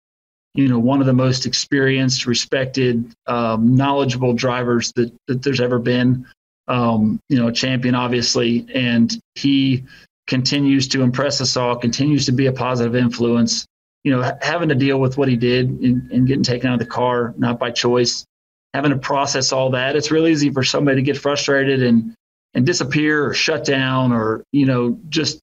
you 0.55 0.67
know, 0.67 0.79
one 0.79 0.99
of 0.99 1.07
the 1.07 1.13
most 1.13 1.45
experienced, 1.45 2.25
respected, 2.25 3.13
um, 3.27 3.77
knowledgeable 3.77 4.33
drivers 4.33 4.91
that, 4.97 5.13
that 5.27 5.41
there's 5.41 5.61
ever 5.61 5.79
been. 5.79 6.27
Um, 6.67 7.21
you 7.29 7.39
know, 7.39 7.49
champion, 7.49 7.95
obviously, 7.95 8.67
and 8.75 9.17
he 9.35 9.85
continues 10.27 10.87
to 10.89 11.01
impress 11.01 11.41
us 11.41 11.57
all, 11.57 11.75
continues 11.75 12.25
to 12.25 12.31
be 12.31 12.45
a 12.45 12.51
positive 12.51 12.95
influence. 12.95 13.65
You 14.03 14.11
know, 14.11 14.37
having 14.41 14.69
to 14.69 14.75
deal 14.75 14.99
with 14.99 15.17
what 15.17 15.27
he 15.27 15.35
did 15.35 15.69
and 15.69 16.27
getting 16.27 16.43
taken 16.43 16.69
out 16.69 16.73
of 16.73 16.79
the 16.79 16.85
car, 16.85 17.33
not 17.37 17.59
by 17.59 17.71
choice, 17.71 18.25
having 18.73 18.91
to 18.91 18.97
process 18.97 19.51
all 19.51 19.71
that, 19.71 19.95
it's 19.95 20.11
really 20.11 20.31
easy 20.31 20.51
for 20.51 20.63
somebody 20.63 20.97
to 20.97 21.01
get 21.01 21.17
frustrated 21.17 21.81
and 21.81 22.13
and 22.53 22.65
disappear 22.65 23.25
or 23.25 23.33
shut 23.33 23.65
down 23.65 24.11
or 24.11 24.43
you 24.51 24.65
know 24.65 24.97
just 25.09 25.39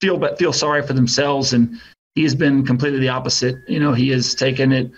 feel 0.00 0.16
but 0.16 0.38
feel 0.38 0.52
sorry 0.52 0.86
for 0.86 0.92
themselves. 0.92 1.52
And 1.52 1.80
he 2.14 2.22
has 2.22 2.34
been 2.34 2.64
completely 2.64 3.00
the 3.00 3.10
opposite. 3.10 3.56
You 3.68 3.80
know 3.80 3.92
he 3.92 4.08
has 4.10 4.34
taken 4.34 4.72
it 4.72 4.90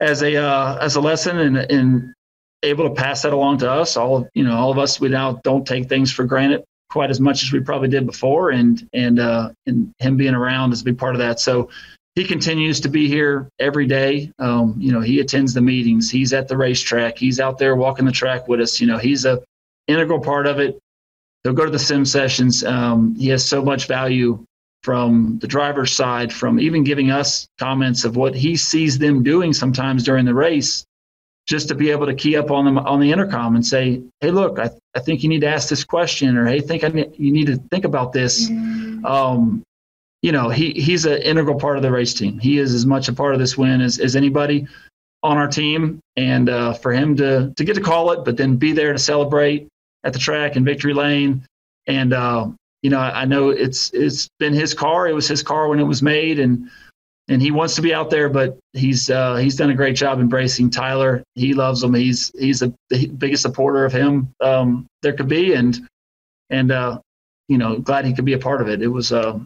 as 0.00 0.22
a 0.22 0.36
uh, 0.36 0.78
as 0.78 0.96
a 0.96 1.00
lesson 1.00 1.38
and 1.38 1.56
and 1.56 2.14
able 2.62 2.88
to 2.88 2.94
pass 2.94 3.22
that 3.22 3.32
along 3.32 3.58
to 3.58 3.70
us. 3.70 3.96
All 3.96 4.28
you 4.34 4.44
know 4.44 4.56
all 4.56 4.72
of 4.72 4.78
us 4.78 5.00
we 5.00 5.08
now 5.08 5.40
don't 5.44 5.66
take 5.66 5.88
things 5.88 6.12
for 6.12 6.24
granted 6.24 6.64
quite 6.96 7.10
as 7.10 7.20
much 7.20 7.42
as 7.42 7.52
we 7.52 7.60
probably 7.60 7.88
did 7.88 8.06
before 8.06 8.52
and 8.52 8.88
and 8.94 9.20
uh 9.20 9.50
and 9.66 9.92
him 9.98 10.16
being 10.16 10.32
around 10.32 10.72
is 10.72 10.80
a 10.80 10.84
big 10.84 10.96
part 10.96 11.14
of 11.14 11.18
that. 11.18 11.38
So 11.38 11.68
he 12.14 12.24
continues 12.24 12.80
to 12.80 12.88
be 12.88 13.06
here 13.06 13.50
every 13.58 13.86
day. 13.86 14.32
Um 14.38 14.76
you 14.78 14.92
know 14.92 15.02
he 15.02 15.20
attends 15.20 15.52
the 15.52 15.60
meetings. 15.60 16.10
He's 16.10 16.32
at 16.32 16.48
the 16.48 16.56
racetrack. 16.56 17.18
He's 17.18 17.38
out 17.38 17.58
there 17.58 17.76
walking 17.76 18.06
the 18.06 18.12
track 18.12 18.48
with 18.48 18.62
us. 18.62 18.80
You 18.80 18.86
know 18.86 18.96
he's 18.96 19.26
a 19.26 19.42
integral 19.88 20.20
part 20.20 20.46
of 20.46 20.58
it. 20.58 20.78
He'll 21.44 21.52
go 21.52 21.66
to 21.66 21.70
the 21.70 21.78
sim 21.78 22.06
sessions. 22.06 22.64
Um, 22.64 23.14
he 23.14 23.28
has 23.28 23.46
so 23.46 23.62
much 23.62 23.86
value 23.86 24.42
from 24.82 25.38
the 25.42 25.46
driver's 25.46 25.92
side, 25.92 26.32
from 26.32 26.58
even 26.58 26.82
giving 26.82 27.10
us 27.10 27.46
comments 27.58 28.06
of 28.06 28.16
what 28.16 28.34
he 28.34 28.56
sees 28.56 28.96
them 28.96 29.22
doing 29.22 29.52
sometimes 29.52 30.02
during 30.02 30.24
the 30.24 30.34
race, 30.34 30.85
just 31.46 31.68
to 31.68 31.74
be 31.74 31.90
able 31.90 32.06
to 32.06 32.14
key 32.14 32.36
up 32.36 32.50
on 32.50 32.64
them 32.64 32.78
on 32.78 33.00
the 33.00 33.10
intercom 33.10 33.54
and 33.54 33.64
say, 33.64 34.02
"Hey, 34.20 34.30
look, 34.30 34.58
I, 34.58 34.70
I 34.94 35.00
think 35.00 35.22
you 35.22 35.28
need 35.28 35.40
to 35.40 35.48
ask 35.48 35.68
this 35.68 35.84
question," 35.84 36.36
or 36.36 36.46
"Hey, 36.46 36.60
think 36.60 36.84
I 36.84 36.88
ne- 36.88 37.12
you 37.16 37.32
need 37.32 37.46
to 37.46 37.56
think 37.70 37.84
about 37.84 38.12
this." 38.12 38.48
Mm-hmm. 38.48 39.06
Um, 39.06 39.62
you 40.22 40.32
know, 40.32 40.48
he 40.48 40.72
he's 40.72 41.06
an 41.06 41.22
integral 41.22 41.58
part 41.58 41.76
of 41.76 41.82
the 41.82 41.90
race 41.90 42.14
team. 42.14 42.38
He 42.38 42.58
is 42.58 42.74
as 42.74 42.84
much 42.84 43.08
a 43.08 43.12
part 43.12 43.32
of 43.32 43.38
this 43.38 43.56
win 43.56 43.80
as, 43.80 43.98
as 43.98 44.16
anybody 44.16 44.66
on 45.22 45.36
our 45.38 45.48
team, 45.48 46.00
and 46.16 46.48
uh, 46.48 46.72
for 46.74 46.92
him 46.92 47.16
to 47.16 47.52
to 47.56 47.64
get 47.64 47.74
to 47.74 47.80
call 47.80 48.10
it, 48.10 48.24
but 48.24 48.36
then 48.36 48.56
be 48.56 48.72
there 48.72 48.92
to 48.92 48.98
celebrate 48.98 49.68
at 50.04 50.12
the 50.12 50.18
track 50.18 50.56
in 50.56 50.64
Victory 50.64 50.94
Lane. 50.94 51.44
And 51.86 52.12
uh, 52.12 52.48
you 52.82 52.90
know, 52.90 52.98
I, 52.98 53.22
I 53.22 53.24
know 53.24 53.50
it's 53.50 53.90
it's 53.92 54.28
been 54.40 54.52
his 54.52 54.74
car. 54.74 55.06
It 55.06 55.14
was 55.14 55.28
his 55.28 55.44
car 55.44 55.68
when 55.68 55.78
it 55.78 55.84
was 55.84 56.02
made, 56.02 56.40
and 56.40 56.70
and 57.28 57.42
he 57.42 57.50
wants 57.50 57.74
to 57.74 57.82
be 57.82 57.92
out 57.92 58.10
there, 58.10 58.28
but 58.28 58.58
he's 58.72 59.10
uh, 59.10 59.36
he's 59.36 59.56
done 59.56 59.70
a 59.70 59.74
great 59.74 59.96
job 59.96 60.20
embracing 60.20 60.70
Tyler. 60.70 61.22
He 61.34 61.54
loves 61.54 61.82
him. 61.82 61.94
He's 61.94 62.30
he's 62.38 62.60
the 62.60 62.72
biggest 63.18 63.42
supporter 63.42 63.84
of 63.84 63.92
him 63.92 64.32
um, 64.40 64.86
there 65.02 65.12
could 65.12 65.28
be, 65.28 65.54
and 65.54 65.88
and 66.50 66.70
uh, 66.70 67.00
you 67.48 67.58
know, 67.58 67.78
glad 67.78 68.04
he 68.04 68.14
could 68.14 68.24
be 68.24 68.34
a 68.34 68.38
part 68.38 68.60
of 68.60 68.68
it. 68.68 68.82
It 68.82 68.88
was 68.88 69.12
uh, 69.12 69.38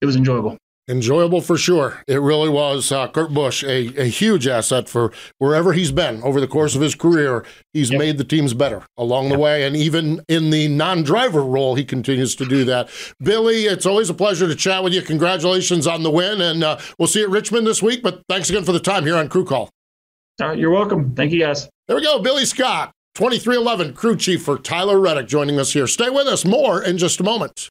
it 0.00 0.06
was 0.06 0.16
enjoyable. 0.16 0.58
Enjoyable 0.86 1.40
for 1.40 1.56
sure. 1.56 2.02
It 2.06 2.20
really 2.20 2.50
was. 2.50 2.92
Uh, 2.92 3.08
Kurt 3.08 3.32
Busch, 3.32 3.64
a, 3.64 3.86
a 3.98 4.04
huge 4.04 4.46
asset 4.46 4.86
for 4.86 5.12
wherever 5.38 5.72
he's 5.72 5.90
been 5.90 6.22
over 6.22 6.42
the 6.42 6.46
course 6.46 6.74
of 6.74 6.82
his 6.82 6.94
career. 6.94 7.42
He's 7.72 7.90
yep. 7.90 7.98
made 7.98 8.18
the 8.18 8.24
teams 8.24 8.52
better 8.52 8.82
along 8.98 9.24
yep. 9.24 9.32
the 9.32 9.38
way. 9.38 9.64
And 9.64 9.74
even 9.74 10.20
in 10.28 10.50
the 10.50 10.68
non 10.68 11.02
driver 11.02 11.42
role, 11.42 11.74
he 11.74 11.86
continues 11.86 12.36
to 12.36 12.44
do 12.44 12.64
that. 12.64 12.90
Billy, 13.18 13.64
it's 13.64 13.86
always 13.86 14.10
a 14.10 14.14
pleasure 14.14 14.46
to 14.46 14.54
chat 14.54 14.84
with 14.84 14.92
you. 14.92 15.00
Congratulations 15.00 15.86
on 15.86 16.02
the 16.02 16.10
win. 16.10 16.42
And 16.42 16.62
uh, 16.62 16.78
we'll 16.98 17.08
see 17.08 17.20
you 17.20 17.26
at 17.26 17.32
Richmond 17.32 17.66
this 17.66 17.82
week. 17.82 18.02
But 18.02 18.20
thanks 18.28 18.50
again 18.50 18.64
for 18.64 18.72
the 18.72 18.80
time 18.80 19.04
here 19.04 19.16
on 19.16 19.30
Crew 19.30 19.46
Call. 19.46 19.70
All 20.42 20.48
right, 20.48 20.58
you're 20.58 20.70
welcome. 20.70 21.14
Thank 21.14 21.32
you, 21.32 21.40
guys. 21.40 21.66
There 21.88 21.96
we 21.96 22.02
go. 22.02 22.18
Billy 22.18 22.44
Scott, 22.44 22.92
23XI 23.16 23.94
crew 23.94 24.16
chief 24.16 24.42
for 24.42 24.58
Tyler 24.58 25.00
Reddick, 25.00 25.28
joining 25.28 25.58
us 25.58 25.72
here. 25.72 25.86
Stay 25.86 26.10
with 26.10 26.26
us. 26.26 26.44
More 26.44 26.82
in 26.82 26.98
just 26.98 27.20
a 27.20 27.24
moment. 27.24 27.70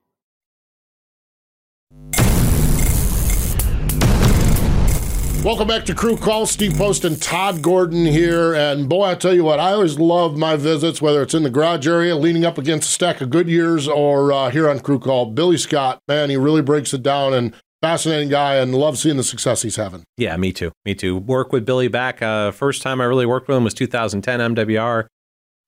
Welcome 5.43 5.69
back 5.69 5.85
to 5.85 5.95
Crew 5.95 6.17
Call. 6.17 6.45
Steve 6.45 6.75
Post 6.75 7.03
and 7.03 7.19
Todd 7.19 7.63
Gordon 7.63 8.05
here. 8.05 8.53
And 8.53 8.87
boy, 8.87 9.05
I 9.05 9.15
tell 9.15 9.33
you 9.33 9.43
what, 9.43 9.59
I 9.59 9.71
always 9.73 9.97
love 9.97 10.37
my 10.37 10.55
visits, 10.55 11.01
whether 11.01 11.23
it's 11.23 11.33
in 11.33 11.41
the 11.41 11.49
garage 11.49 11.87
area, 11.87 12.15
leaning 12.15 12.45
up 12.45 12.59
against 12.59 12.89
a 12.89 12.91
stack 12.91 13.21
of 13.21 13.29
Goodyears, 13.29 13.87
or 13.87 14.31
uh, 14.31 14.51
here 14.51 14.69
on 14.69 14.81
Crew 14.81 14.99
Call. 14.99 15.25
Billy 15.31 15.57
Scott, 15.57 15.99
man, 16.07 16.29
he 16.29 16.37
really 16.37 16.61
breaks 16.61 16.93
it 16.93 17.01
down 17.01 17.33
and 17.33 17.55
fascinating 17.81 18.29
guy 18.29 18.57
and 18.57 18.75
love 18.75 18.99
seeing 18.99 19.17
the 19.17 19.23
success 19.23 19.63
he's 19.63 19.77
having. 19.77 20.03
Yeah, 20.15 20.37
me 20.37 20.53
too. 20.53 20.71
Me 20.85 20.93
too. 20.93 21.17
Work 21.17 21.51
with 21.51 21.65
Billy 21.65 21.87
back. 21.87 22.21
Uh, 22.21 22.51
first 22.51 22.83
time 22.83 23.01
I 23.01 23.05
really 23.05 23.25
worked 23.25 23.47
with 23.47 23.57
him 23.57 23.63
was 23.63 23.73
2010 23.73 24.55
MWR. 24.55 25.07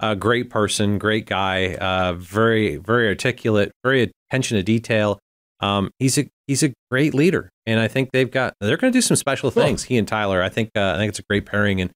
A 0.01 0.15
great 0.15 0.51
person, 0.51 0.99
great 0.99 1.25
guy, 1.25 1.73
uh, 1.77 2.13
very, 2.13 2.75
very 2.75 3.07
articulate, 3.07 3.71
very 3.83 4.11
attention 4.29 4.55
to 4.57 4.61
detail. 4.61 5.17
Um, 5.63 5.91
he's 5.99 6.17
a 6.17 6.27
he's 6.47 6.61
a 6.63 6.73
great 6.91 7.13
leader, 7.13 7.49
and 7.65 7.79
I 7.79 7.87
think 7.87 8.09
they've 8.11 8.29
got 8.29 8.53
they're 8.59 8.77
going 8.77 8.91
to 8.91 8.97
do 8.97 9.01
some 9.01 9.15
special 9.15 9.49
things. 9.49 9.83
He 9.83 9.97
and 9.97 10.07
Tyler, 10.07 10.43
I 10.43 10.49
think 10.49 10.71
uh, 10.75 10.93
I 10.95 10.97
think 10.97 11.09
it's 11.09 11.19
a 11.19 11.23
great 11.29 11.45
pairing, 11.45 11.79
and 11.79 11.91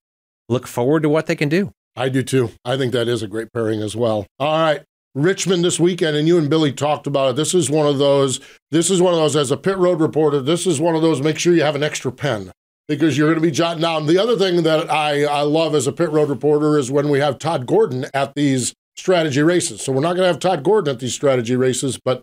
look 0.47 0.67
forward 0.67 1.03
to 1.03 1.09
what 1.09 1.25
they 1.25 1.35
can 1.35 1.49
do. 1.49 1.71
I 1.95 2.09
do 2.09 2.23
too. 2.23 2.51
I 2.63 2.77
think 2.77 2.93
that 2.93 3.07
is 3.07 3.23
a 3.23 3.27
great 3.27 3.51
pairing 3.51 3.81
as 3.81 3.95
well. 3.95 4.25
All 4.39 4.59
right. 4.59 4.83
Richmond 5.15 5.65
this 5.65 5.79
weekend, 5.79 6.15
and 6.15 6.27
you 6.27 6.37
and 6.37 6.47
Billy 6.47 6.71
talked 6.71 7.07
about 7.07 7.31
it. 7.31 7.35
This 7.37 7.55
is 7.55 7.71
one 7.71 7.87
of 7.87 7.97
those, 7.97 8.39
this 8.69 8.91
is 8.91 9.01
one 9.01 9.15
of 9.15 9.19
those, 9.19 9.35
as 9.35 9.49
a 9.49 9.57
pit 9.57 9.77
road 9.77 9.99
reporter, 9.99 10.39
this 10.39 10.67
is 10.67 10.79
one 10.79 10.95
of 10.95 11.01
those, 11.01 11.21
make 11.21 11.39
sure 11.39 11.55
you 11.55 11.63
have 11.63 11.75
an 11.75 11.81
extra 11.81 12.11
pen 12.11 12.51
because 12.87 13.17
you're 13.17 13.27
going 13.27 13.41
to 13.41 13.47
be 13.47 13.49
jotting 13.49 13.81
down. 13.81 14.05
The 14.05 14.19
other 14.19 14.37
thing 14.37 14.61
that 14.61 14.91
I, 14.91 15.23
I 15.23 15.41
love 15.41 15.73
as 15.73 15.87
a 15.87 15.91
pit 15.91 16.11
road 16.11 16.29
reporter 16.29 16.77
is 16.77 16.91
when 16.91 17.09
we 17.09 17.19
have 17.19 17.39
Todd 17.39 17.65
Gordon 17.65 18.05
at 18.13 18.35
these 18.35 18.75
strategy 18.95 19.41
races. 19.41 19.81
So 19.81 19.91
we're 19.91 20.01
not 20.01 20.15
going 20.15 20.27
to 20.27 20.33
have 20.33 20.39
Todd 20.39 20.63
Gordon 20.63 20.93
at 20.93 20.99
these 20.99 21.15
strategy 21.15 21.55
races, 21.55 21.99
but 22.03 22.21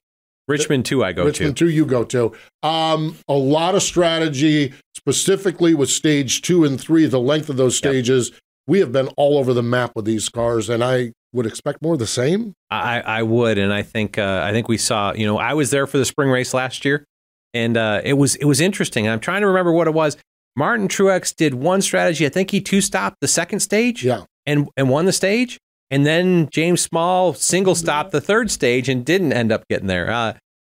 Richmond 0.49 0.85
2 0.85 1.03
I 1.05 1.13
go 1.13 1.23
to 1.23 1.27
Richmond 1.29 1.57
to. 1.57 1.67
2 1.67 1.71
you 1.71 1.87
go 1.87 2.05
to. 2.05 2.33
Um, 2.63 3.17
a 3.29 3.35
lot 3.35 3.75
of 3.75 3.83
strategy, 3.83 4.73
specifically 4.95 5.75
with 5.75 5.91
stage 5.91 6.43
two 6.43 6.65
and 6.65 6.81
three, 6.81 7.07
the 7.07 7.21
length 7.21 7.49
of 7.49 7.57
those 7.57 7.77
stages. 7.77 8.31
Yep. 8.31 8.39
We 8.67 8.79
have 8.81 8.93
been 8.93 9.09
all 9.17 9.37
over 9.37 9.53
the 9.53 9.63
map 9.63 9.93
with 9.95 10.07
these 10.07 10.29
cars, 10.29 10.71
and 10.71 10.83
I 10.83 11.13
would 11.35 11.45
expect 11.45 11.83
more 11.83 11.95
of 11.95 11.99
the 11.99 12.07
same. 12.07 12.55
I, 12.71 13.01
I 13.01 13.23
would, 13.23 13.59
and 13.59 13.73
I 13.73 13.83
think 13.83 14.17
uh, 14.17 14.41
I 14.43 14.53
think 14.53 14.69
we 14.69 14.79
saw. 14.79 15.13
You 15.13 15.27
know, 15.27 15.39
I 15.39 15.53
was 15.53 15.71
there 15.71 15.87
for 15.87 15.99
the 15.99 16.05
spring 16.07 16.31
race 16.31 16.55
last 16.55 16.85
year, 16.85 17.05
and 17.53 17.77
uh, 17.77 18.01
it 18.05 18.15
was 18.15 18.37
it 18.37 18.47
was 18.47 18.61
interesting. 18.61 19.07
I'm 19.07 19.21
trying 19.21 19.43
to 19.43 19.49
remember 19.49 19.73
what 19.73 19.87
it 19.87 19.93
was. 19.93 20.17
Martin 20.57 20.89
Truex 20.89 21.35
did 21.35 21.55
one 21.55 21.83
strategy. 21.83 22.25
I 22.25 22.29
think 22.31 22.51
he 22.51 22.61
two 22.61 22.81
stopped 22.81 23.19
the 23.21 23.29
second 23.29 23.61
stage, 23.61 24.03
yeah, 24.03 24.23
and 24.47 24.69
and 24.77 24.89
won 24.89 25.05
the 25.05 25.13
stage. 25.13 25.59
And 25.95 26.05
then 26.05 26.49
James 26.51 26.81
Small 26.81 27.35
single 27.35 27.77
stopped 27.77 28.11
the 28.11 28.21
third 28.21 28.51
stage 28.51 28.89
and 28.89 29.05
didn't 29.05 29.33
end 29.33 29.53
up 29.53 29.63
getting 29.69 29.87
there. 29.87 30.11
Uh, 30.11 30.33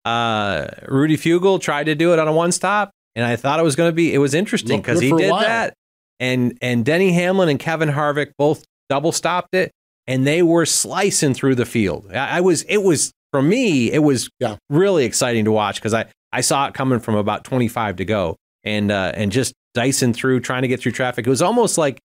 uh, 0.07 0.67
Rudy 0.87 1.17
Fugle 1.17 1.59
tried 1.59 1.87
to 1.87 1.95
do 1.95 2.13
it 2.13 2.19
on 2.19 2.29
a 2.29 2.31
one 2.31 2.53
stop, 2.53 2.91
and 3.17 3.25
I 3.25 3.35
thought 3.35 3.59
it 3.59 3.63
was 3.63 3.75
going 3.75 3.89
to 3.89 3.93
be. 3.93 4.13
It 4.13 4.19
was 4.19 4.33
interesting 4.33 4.79
because 4.79 5.01
he 5.01 5.11
did 5.11 5.33
that, 5.33 5.73
and 6.21 6.57
and 6.61 6.85
Denny 6.85 7.11
Hamlin 7.11 7.49
and 7.49 7.59
Kevin 7.59 7.89
Harvick 7.89 8.31
both 8.37 8.63
double 8.87 9.11
stopped 9.11 9.53
it, 9.55 9.73
and 10.07 10.25
they 10.25 10.41
were 10.41 10.65
slicing 10.65 11.33
through 11.33 11.55
the 11.55 11.65
field. 11.65 12.09
I, 12.13 12.37
I 12.37 12.39
was. 12.39 12.61
It 12.63 12.77
was 12.77 13.11
for 13.33 13.41
me. 13.41 13.91
It 13.91 13.99
was 13.99 14.29
yeah. 14.39 14.55
really 14.69 15.03
exciting 15.03 15.43
to 15.43 15.51
watch 15.51 15.75
because 15.81 15.93
I 15.93 16.05
I 16.31 16.39
saw 16.39 16.67
it 16.67 16.73
coming 16.73 16.99
from 16.99 17.15
about 17.15 17.43
25 17.43 17.97
to 17.97 18.05
go, 18.05 18.37
and 18.63 18.89
uh, 18.89 19.11
and 19.15 19.33
just 19.33 19.53
dicing 19.73 20.13
through, 20.13 20.39
trying 20.39 20.61
to 20.61 20.69
get 20.69 20.79
through 20.79 20.93
traffic. 20.93 21.27
It 21.27 21.29
was 21.29 21.41
almost 21.41 21.77
like 21.77 21.99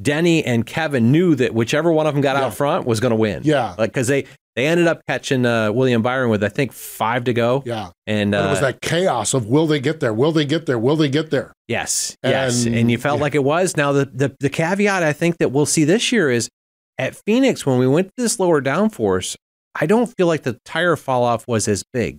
Denny 0.00 0.44
and 0.44 0.64
Kevin 0.64 1.10
knew 1.10 1.34
that 1.34 1.54
whichever 1.54 1.92
one 1.92 2.06
of 2.06 2.14
them 2.14 2.20
got 2.20 2.36
yeah. 2.36 2.46
out 2.46 2.54
front 2.54 2.86
was 2.86 3.00
going 3.00 3.10
to 3.10 3.16
win. 3.16 3.42
Yeah, 3.44 3.74
like 3.76 3.90
because 3.90 4.06
they 4.06 4.26
they 4.54 4.66
ended 4.66 4.86
up 4.86 5.00
catching 5.06 5.44
uh, 5.44 5.72
William 5.72 6.02
Byron 6.02 6.30
with 6.30 6.44
I 6.44 6.48
think 6.48 6.72
five 6.72 7.24
to 7.24 7.32
go. 7.32 7.62
Yeah, 7.66 7.90
and 8.06 8.34
uh, 8.34 8.38
it 8.38 8.50
was 8.50 8.60
that 8.60 8.80
chaos 8.80 9.34
of 9.34 9.46
will 9.46 9.66
they 9.66 9.80
get 9.80 10.00
there? 10.00 10.14
Will 10.14 10.32
they 10.32 10.44
get 10.44 10.66
there? 10.66 10.78
Will 10.78 10.96
they 10.96 11.08
get 11.08 11.30
there? 11.30 11.52
Yes, 11.66 12.16
and, 12.22 12.32
yes, 12.32 12.64
and 12.64 12.90
you 12.90 12.98
felt 12.98 13.18
yeah. 13.18 13.22
like 13.22 13.34
it 13.34 13.44
was. 13.44 13.76
Now 13.76 13.92
the, 13.92 14.06
the 14.06 14.36
the 14.40 14.50
caveat 14.50 15.02
I 15.02 15.12
think 15.12 15.38
that 15.38 15.50
we'll 15.50 15.66
see 15.66 15.84
this 15.84 16.12
year 16.12 16.30
is 16.30 16.48
at 16.98 17.16
Phoenix 17.16 17.66
when 17.66 17.78
we 17.78 17.86
went 17.86 18.08
to 18.08 18.22
this 18.22 18.38
lower 18.38 18.62
downforce. 18.62 19.36
I 19.80 19.86
don't 19.86 20.12
feel 20.16 20.26
like 20.26 20.42
the 20.42 20.58
tire 20.64 20.96
fall 20.96 21.24
off 21.24 21.46
was 21.46 21.68
as 21.68 21.84
big. 21.92 22.18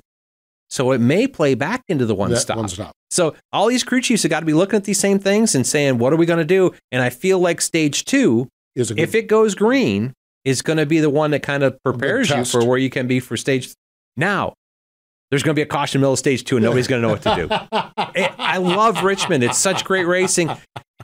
So 0.70 0.92
it 0.92 1.00
may 1.00 1.28
play 1.28 1.56
back 1.56 1.84
into 1.88 2.06
the 2.06 2.14
one, 2.14 2.36
stop. 2.36 2.58
one 2.58 2.68
stop. 2.68 2.94
So 3.10 3.36
all 3.52 3.68
these 3.68 3.84
crew 3.84 4.02
chiefs 4.02 4.24
have 4.24 4.30
got 4.30 4.42
to 4.42 4.46
be 4.46 4.54
looking 4.54 4.78
at 4.78 4.84
these 4.84 5.00
same 5.00 5.18
things 5.18 5.56
and 5.56 5.66
saying, 5.66 5.98
what 5.98 6.14
are 6.14 6.16
we 6.16 6.26
going 6.26 6.40
to 6.40 6.46
do? 6.46 6.74
And 6.92 7.02
I 7.02 7.10
feel 7.10 7.40
like 7.40 7.60
stage 7.60 8.06
two, 8.06 8.48
is 8.76 8.92
if 8.92 9.16
it 9.16 9.24
goes 9.24 9.56
green, 9.56 10.14
is 10.46 10.62
going 10.62 10.78
to 10.78 10.86
be 10.86 11.00
the 11.00 11.10
one 11.10 11.32
that 11.32 11.42
kind 11.42 11.64
of 11.64 11.82
prepares 11.84 12.30
you 12.30 12.46
for 12.46 12.64
where 12.64 12.78
you 12.78 12.90
can 12.90 13.08
be 13.08 13.20
for 13.20 13.36
stage. 13.36 13.74
Now, 14.16 14.54
there's 15.30 15.44
going 15.44 15.54
to 15.54 15.60
be 15.60 15.64
a 15.64 15.68
caution 15.68 16.02
middle 16.02 16.14
of 16.14 16.20
stage 16.20 16.44
two, 16.44 16.58
and 16.58 16.64
nobody's 16.64 16.88
going 16.88 17.02
to 17.02 17.08
know 17.08 17.14
what 17.14 17.22
to 17.24 17.36
do. 17.36 18.20
it, 18.20 18.30
eh, 18.30 18.34
I 18.38 18.58
love 18.58 19.04
Richmond. 19.04 19.44
It's 19.44 19.58
such 19.58 19.84
great 19.86 20.06
racing. 20.06 20.50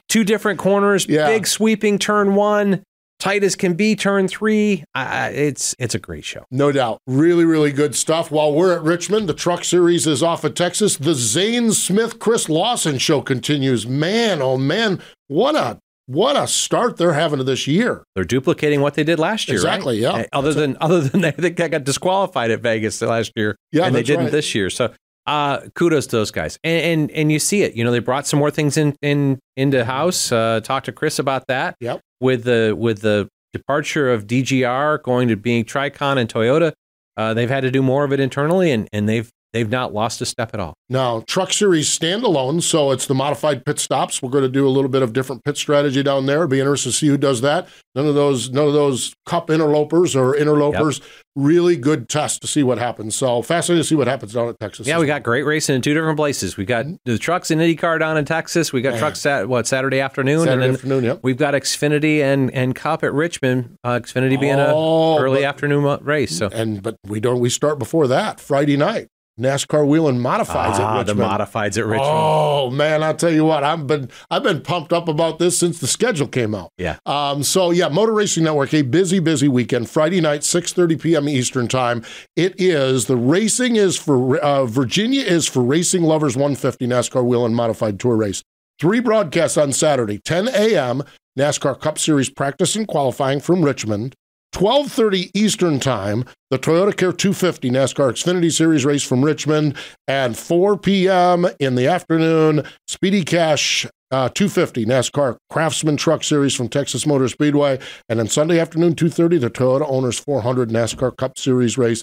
Two 0.08 0.24
different 0.24 0.58
corners, 0.58 1.06
yeah. 1.08 1.26
big 1.26 1.46
sweeping 1.46 1.98
turn 1.98 2.34
one, 2.34 2.82
tight 3.18 3.44
as 3.44 3.56
can 3.56 3.74
be 3.74 3.96
turn 3.96 4.28
three. 4.28 4.84
Uh, 4.94 5.30
it's 5.32 5.74
it's 5.78 5.94
a 5.94 5.98
great 5.98 6.24
show. 6.24 6.44
No 6.50 6.72
doubt. 6.72 7.00
Really, 7.06 7.44
really 7.44 7.72
good 7.72 7.94
stuff. 7.94 8.30
While 8.30 8.52
we're 8.52 8.74
at 8.74 8.82
Richmond, 8.82 9.28
the 9.28 9.34
truck 9.34 9.64
series 9.64 10.06
is 10.06 10.22
off 10.22 10.44
at 10.44 10.56
Texas. 10.56 10.96
The 10.96 11.14
Zane 11.14 11.72
Smith 11.72 12.18
Chris 12.18 12.48
Lawson 12.48 12.98
show 12.98 13.20
continues. 13.20 13.86
Man, 13.86 14.42
oh 14.42 14.56
man, 14.56 15.00
what 15.28 15.54
a 15.54 15.78
what 16.06 16.36
a 16.36 16.46
start 16.46 16.96
they're 16.96 17.14
having 17.14 17.38
to 17.38 17.44
this 17.44 17.66
year. 17.66 18.04
They're 18.14 18.24
duplicating 18.24 18.80
what 18.80 18.94
they 18.94 19.04
did 19.04 19.18
last 19.18 19.48
year. 19.48 19.56
Exactly. 19.56 20.04
Right? 20.04 20.18
Yeah. 20.18 20.26
Other 20.32 20.54
than 20.54 20.76
other 20.80 21.00
than 21.00 21.20
they, 21.36 21.50
they 21.50 21.50
got 21.50 21.84
disqualified 21.84 22.50
at 22.50 22.60
Vegas 22.60 23.00
last 23.02 23.32
year. 23.36 23.56
Yeah, 23.72 23.86
and 23.86 23.94
they 23.94 24.02
didn't 24.02 24.26
right. 24.26 24.32
this 24.32 24.54
year. 24.54 24.70
So 24.70 24.92
uh, 25.26 25.60
kudos 25.74 26.06
to 26.08 26.16
those 26.16 26.30
guys. 26.30 26.58
And, 26.62 26.84
and 26.84 27.10
and 27.10 27.32
you 27.32 27.38
see 27.38 27.62
it. 27.62 27.74
You 27.74 27.84
know, 27.84 27.90
they 27.90 27.98
brought 27.98 28.26
some 28.26 28.38
more 28.38 28.50
things 28.50 28.76
in 28.76 28.94
in 29.02 29.40
into 29.56 29.84
house. 29.84 30.30
Uh, 30.30 30.60
talk 30.62 30.84
to 30.84 30.92
Chris 30.92 31.18
about 31.18 31.48
that. 31.48 31.76
Yep. 31.80 32.00
With 32.20 32.44
the 32.44 32.74
with 32.76 33.02
the 33.02 33.28
departure 33.52 34.12
of 34.12 34.26
DGR 34.26 35.02
going 35.02 35.28
to 35.28 35.36
being 35.36 35.64
Tricon 35.64 36.18
and 36.18 36.28
Toyota, 36.28 36.72
uh, 37.16 37.34
they've 37.34 37.50
had 37.50 37.62
to 37.62 37.70
do 37.70 37.82
more 37.82 38.04
of 38.04 38.12
it 38.12 38.20
internally, 38.20 38.70
and 38.70 38.88
and 38.92 39.08
they've 39.08 39.30
they've 39.56 39.70
not 39.70 39.92
lost 39.94 40.20
a 40.20 40.26
step 40.26 40.50
at 40.54 40.60
all. 40.60 40.74
Now, 40.88 41.24
Truck 41.26 41.52
Series 41.52 41.88
standalone, 41.88 42.62
so 42.62 42.90
it's 42.92 43.06
the 43.06 43.14
modified 43.14 43.64
pit 43.64 43.78
stops. 43.78 44.22
We're 44.22 44.30
going 44.30 44.44
to 44.44 44.48
do 44.50 44.66
a 44.66 44.70
little 44.70 44.90
bit 44.90 45.02
of 45.02 45.12
different 45.12 45.42
pit 45.44 45.56
strategy 45.56 46.02
down 46.02 46.26
there. 46.26 46.36
It'll 46.36 46.48
be 46.48 46.60
interesting 46.60 46.92
to 46.92 46.96
see 46.98 47.06
who 47.08 47.16
does 47.16 47.40
that. 47.40 47.68
None 47.94 48.06
of 48.06 48.14
those, 48.14 48.50
none 48.50 48.66
of 48.68 48.74
those 48.74 49.14
cup 49.24 49.48
interlopers 49.50 50.14
or 50.14 50.36
interlopers. 50.36 50.98
Yep. 50.98 51.08
Really 51.34 51.76
good 51.76 52.08
test 52.08 52.40
to 52.42 52.46
see 52.46 52.62
what 52.62 52.78
happens. 52.78 53.14
So 53.14 53.42
fascinating 53.42 53.82
to 53.82 53.86
see 53.88 53.94
what 53.94 54.06
happens 54.06 54.32
down 54.32 54.48
at 54.48 54.58
Texas. 54.58 54.86
Yeah, 54.86 54.98
we 54.98 55.06
got 55.06 55.22
great 55.22 55.42
racing 55.42 55.74
in 55.76 55.82
two 55.82 55.92
different 55.92 56.16
places. 56.16 56.56
We 56.56 56.64
got 56.64 56.86
the 57.04 57.18
trucks 57.18 57.50
in 57.50 57.58
IndyCar 57.58 57.98
down 57.98 58.16
in 58.16 58.24
Texas. 58.24 58.72
We 58.72 58.80
got 58.80 58.92
Man. 58.92 58.98
trucks 59.00 59.26
at 59.26 59.46
what 59.48 59.66
Saturday 59.66 60.00
afternoon, 60.00 60.40
Saturday 60.40 60.52
and 60.52 60.62
then 60.62 60.70
afternoon. 60.74 61.04
Yep. 61.04 61.20
we've 61.22 61.36
got 61.36 61.52
Xfinity 61.52 62.20
and 62.20 62.50
and 62.54 62.74
Cup 62.74 63.02
at 63.04 63.12
Richmond. 63.12 63.76
Uh, 63.84 63.98
Xfinity 64.00 64.40
being 64.40 64.54
Oh, 64.58 65.18
a 65.18 65.20
early 65.22 65.40
but- 65.42 65.48
afternoon 65.48 65.98
race. 66.02 66.36
So 66.38 66.48
And 66.50 66.82
but 66.82 66.96
we 67.06 67.20
don't. 67.20 67.40
We 67.40 67.50
start 67.50 67.78
before 67.78 68.06
that 68.08 68.40
Friday 68.40 68.78
night. 68.78 69.08
NASCAR 69.38 69.86
Whelen 69.86 70.18
Modifieds 70.18 70.78
ah, 70.78 71.00
at 71.00 71.06
the 71.06 71.14
Richmond. 71.14 71.40
modifieds 71.40 71.76
at 71.76 71.84
Richmond. 71.84 72.10
Oh 72.10 72.70
man, 72.70 73.02
I'll 73.02 73.14
tell 73.14 73.30
you 73.32 73.44
what, 73.44 73.62
I've 73.64 73.86
been 73.86 74.10
I've 74.30 74.42
been 74.42 74.62
pumped 74.62 74.94
up 74.94 75.08
about 75.08 75.38
this 75.38 75.58
since 75.58 75.78
the 75.78 75.86
schedule 75.86 76.26
came 76.26 76.54
out. 76.54 76.72
Yeah. 76.78 76.96
Um, 77.04 77.42
so 77.42 77.70
yeah, 77.70 77.88
Motor 77.88 78.12
Racing 78.12 78.44
Network, 78.44 78.72
a 78.72 78.80
busy, 78.82 79.18
busy 79.18 79.48
weekend. 79.48 79.90
Friday 79.90 80.22
night, 80.22 80.40
6:30 80.40 81.00
p.m. 81.00 81.28
Eastern 81.28 81.68
time. 81.68 82.02
It 82.34 82.58
is 82.58 83.06
the 83.06 83.16
racing 83.16 83.76
is 83.76 83.96
for 83.98 84.38
uh, 84.38 84.64
Virginia 84.64 85.22
is 85.22 85.46
for 85.46 85.62
racing 85.62 86.02
lovers 86.02 86.34
150 86.34 86.86
NASCAR 86.86 87.24
Whelen 87.24 87.54
Modified 87.54 88.00
Tour 88.00 88.16
Race. 88.16 88.42
Three 88.78 89.00
broadcasts 89.00 89.56
on 89.56 89.72
Saturday, 89.72 90.18
10 90.18 90.48
a.m. 90.48 91.02
NASCAR 91.38 91.78
Cup 91.78 91.98
Series 91.98 92.30
practice 92.30 92.74
and 92.76 92.86
qualifying 92.88 93.40
from 93.40 93.62
Richmond. 93.62 94.14
12:30 94.56 95.30
Eastern 95.34 95.78
Time, 95.78 96.24
the 96.48 96.58
Toyota 96.58 96.96
Care 96.96 97.12
250 97.12 97.68
NASCAR 97.70 98.10
Xfinity 98.12 98.50
Series 98.50 98.86
race 98.86 99.02
from 99.02 99.22
Richmond, 99.22 99.76
and 100.08 100.34
4 100.34 100.78
p.m. 100.78 101.46
in 101.60 101.74
the 101.74 101.86
afternoon, 101.86 102.62
Speedy 102.88 103.22
Cash 103.22 103.84
uh, 104.10 104.30
250 104.30 104.86
NASCAR 104.86 105.36
Craftsman 105.50 105.98
Truck 105.98 106.24
Series 106.24 106.54
from 106.54 106.70
Texas 106.70 107.04
Motor 107.04 107.28
Speedway, 107.28 107.78
and 108.08 108.18
then 108.18 108.28
Sunday 108.28 108.58
afternoon 108.58 108.94
2:30, 108.94 109.42
the 109.42 109.50
Toyota 109.50 109.84
Owners 109.90 110.18
400 110.18 110.70
NASCAR 110.70 111.14
Cup 111.14 111.36
Series 111.36 111.76
race. 111.76 112.02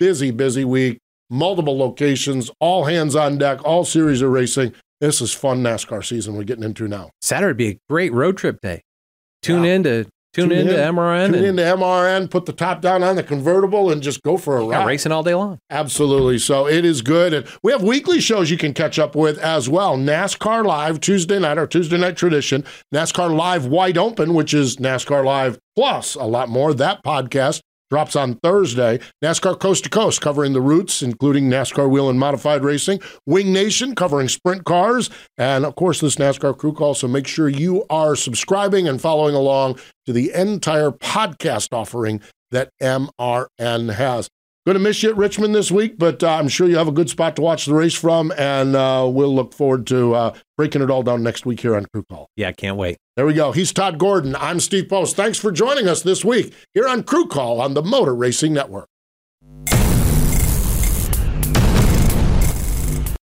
Busy, 0.00 0.32
busy 0.32 0.64
week, 0.64 0.98
multiple 1.30 1.78
locations, 1.78 2.50
all 2.58 2.86
hands 2.86 3.14
on 3.14 3.38
deck, 3.38 3.64
all 3.64 3.84
series 3.84 4.22
of 4.22 4.30
racing. 4.30 4.74
This 5.00 5.20
is 5.20 5.32
fun 5.32 5.62
NASCAR 5.62 6.04
season 6.04 6.34
we're 6.34 6.42
getting 6.42 6.64
into 6.64 6.88
now. 6.88 7.10
Saturday 7.20 7.50
would 7.50 7.56
be 7.58 7.68
a 7.68 7.78
great 7.88 8.12
road 8.12 8.38
trip 8.38 8.60
day. 8.60 8.82
Tune 9.40 9.64
in 9.64 9.84
to 9.84 10.06
Tune, 10.32 10.48
tune 10.48 10.58
into 10.58 10.82
in, 10.82 10.94
MRN. 10.94 11.32
Tune 11.32 11.44
into 11.44 11.62
MRN, 11.62 12.30
put 12.30 12.46
the 12.46 12.52
top 12.54 12.80
down 12.80 13.02
on 13.02 13.16
the 13.16 13.22
convertible, 13.22 13.90
and 13.90 14.02
just 14.02 14.22
go 14.22 14.38
for 14.38 14.56
a 14.56 14.64
ride. 14.64 14.86
racing 14.86 15.12
all 15.12 15.22
day 15.22 15.34
long. 15.34 15.58
Absolutely. 15.68 16.38
So 16.38 16.66
it 16.66 16.84
is 16.84 17.02
good. 17.02 17.34
And 17.34 17.46
we 17.62 17.70
have 17.72 17.82
weekly 17.82 18.20
shows 18.20 18.50
you 18.50 18.56
can 18.56 18.72
catch 18.72 18.98
up 18.98 19.14
with 19.14 19.38
as 19.38 19.68
well. 19.68 19.98
NASCAR 19.98 20.64
Live 20.64 21.00
Tuesday 21.00 21.38
night, 21.38 21.58
our 21.58 21.66
Tuesday 21.66 21.98
night 21.98 22.16
tradition. 22.16 22.64
NASCAR 22.94 23.34
Live 23.34 23.66
Wide 23.66 23.98
Open, 23.98 24.32
which 24.32 24.54
is 24.54 24.76
NASCAR 24.76 25.24
Live 25.24 25.58
Plus, 25.76 26.14
a 26.14 26.24
lot 26.24 26.48
more. 26.48 26.72
That 26.72 27.04
podcast 27.04 27.60
drops 27.92 28.16
on 28.16 28.36
Thursday. 28.36 28.98
NASCAR 29.22 29.60
Coast 29.60 29.84
to 29.84 29.90
Coast 29.90 30.22
covering 30.22 30.54
the 30.54 30.62
routes, 30.62 31.02
including 31.02 31.50
NASCAR 31.50 31.90
Whelen 31.90 32.18
Modified 32.18 32.64
Racing. 32.64 33.02
Wing 33.26 33.52
Nation 33.52 33.94
covering 33.94 34.28
sprint 34.28 34.64
cars. 34.64 35.10
And 35.36 35.66
of 35.66 35.74
course, 35.74 36.00
this 36.00 36.16
NASCAR 36.16 36.56
Crew 36.56 36.72
Call. 36.72 36.94
So 36.94 37.06
make 37.06 37.26
sure 37.26 37.50
you 37.50 37.84
are 37.90 38.16
subscribing 38.16 38.88
and 38.88 38.98
following 38.98 39.34
along 39.34 39.78
to 40.06 40.14
the 40.14 40.32
entire 40.32 40.90
podcast 40.90 41.68
offering 41.72 42.22
that 42.50 42.70
MRN 42.80 43.92
has. 43.92 44.30
Going 44.64 44.78
to 44.78 44.80
miss 44.80 45.02
you 45.02 45.10
at 45.10 45.16
Richmond 45.18 45.54
this 45.54 45.70
week, 45.70 45.98
but 45.98 46.22
uh, 46.22 46.30
I'm 46.30 46.48
sure 46.48 46.66
you 46.66 46.78
have 46.78 46.88
a 46.88 46.92
good 46.92 47.10
spot 47.10 47.36
to 47.36 47.42
watch 47.42 47.66
the 47.66 47.74
race 47.74 47.94
from, 47.94 48.32
and 48.38 48.74
uh, 48.74 49.06
we'll 49.12 49.34
look 49.34 49.52
forward 49.52 49.86
to 49.88 50.14
uh, 50.14 50.34
breaking 50.56 50.80
it 50.80 50.90
all 50.90 51.02
down 51.02 51.22
next 51.22 51.44
week 51.44 51.60
here 51.60 51.76
on 51.76 51.84
Crew 51.92 52.04
Call. 52.08 52.30
Yeah, 52.36 52.52
can't 52.52 52.78
wait. 52.78 52.96
There 53.14 53.26
we 53.26 53.34
go. 53.34 53.52
He's 53.52 53.74
Todd 53.74 53.98
Gordon. 53.98 54.34
I'm 54.34 54.58
Steve 54.58 54.88
Post. 54.88 55.16
Thanks 55.16 55.38
for 55.38 55.52
joining 55.52 55.86
us 55.86 56.02
this 56.02 56.24
week 56.24 56.54
here 56.72 56.88
on 56.88 57.02
Crew 57.02 57.26
Call 57.26 57.60
on 57.60 57.74
the 57.74 57.82
Motor 57.82 58.14
Racing 58.14 58.54
Network. 58.54 58.88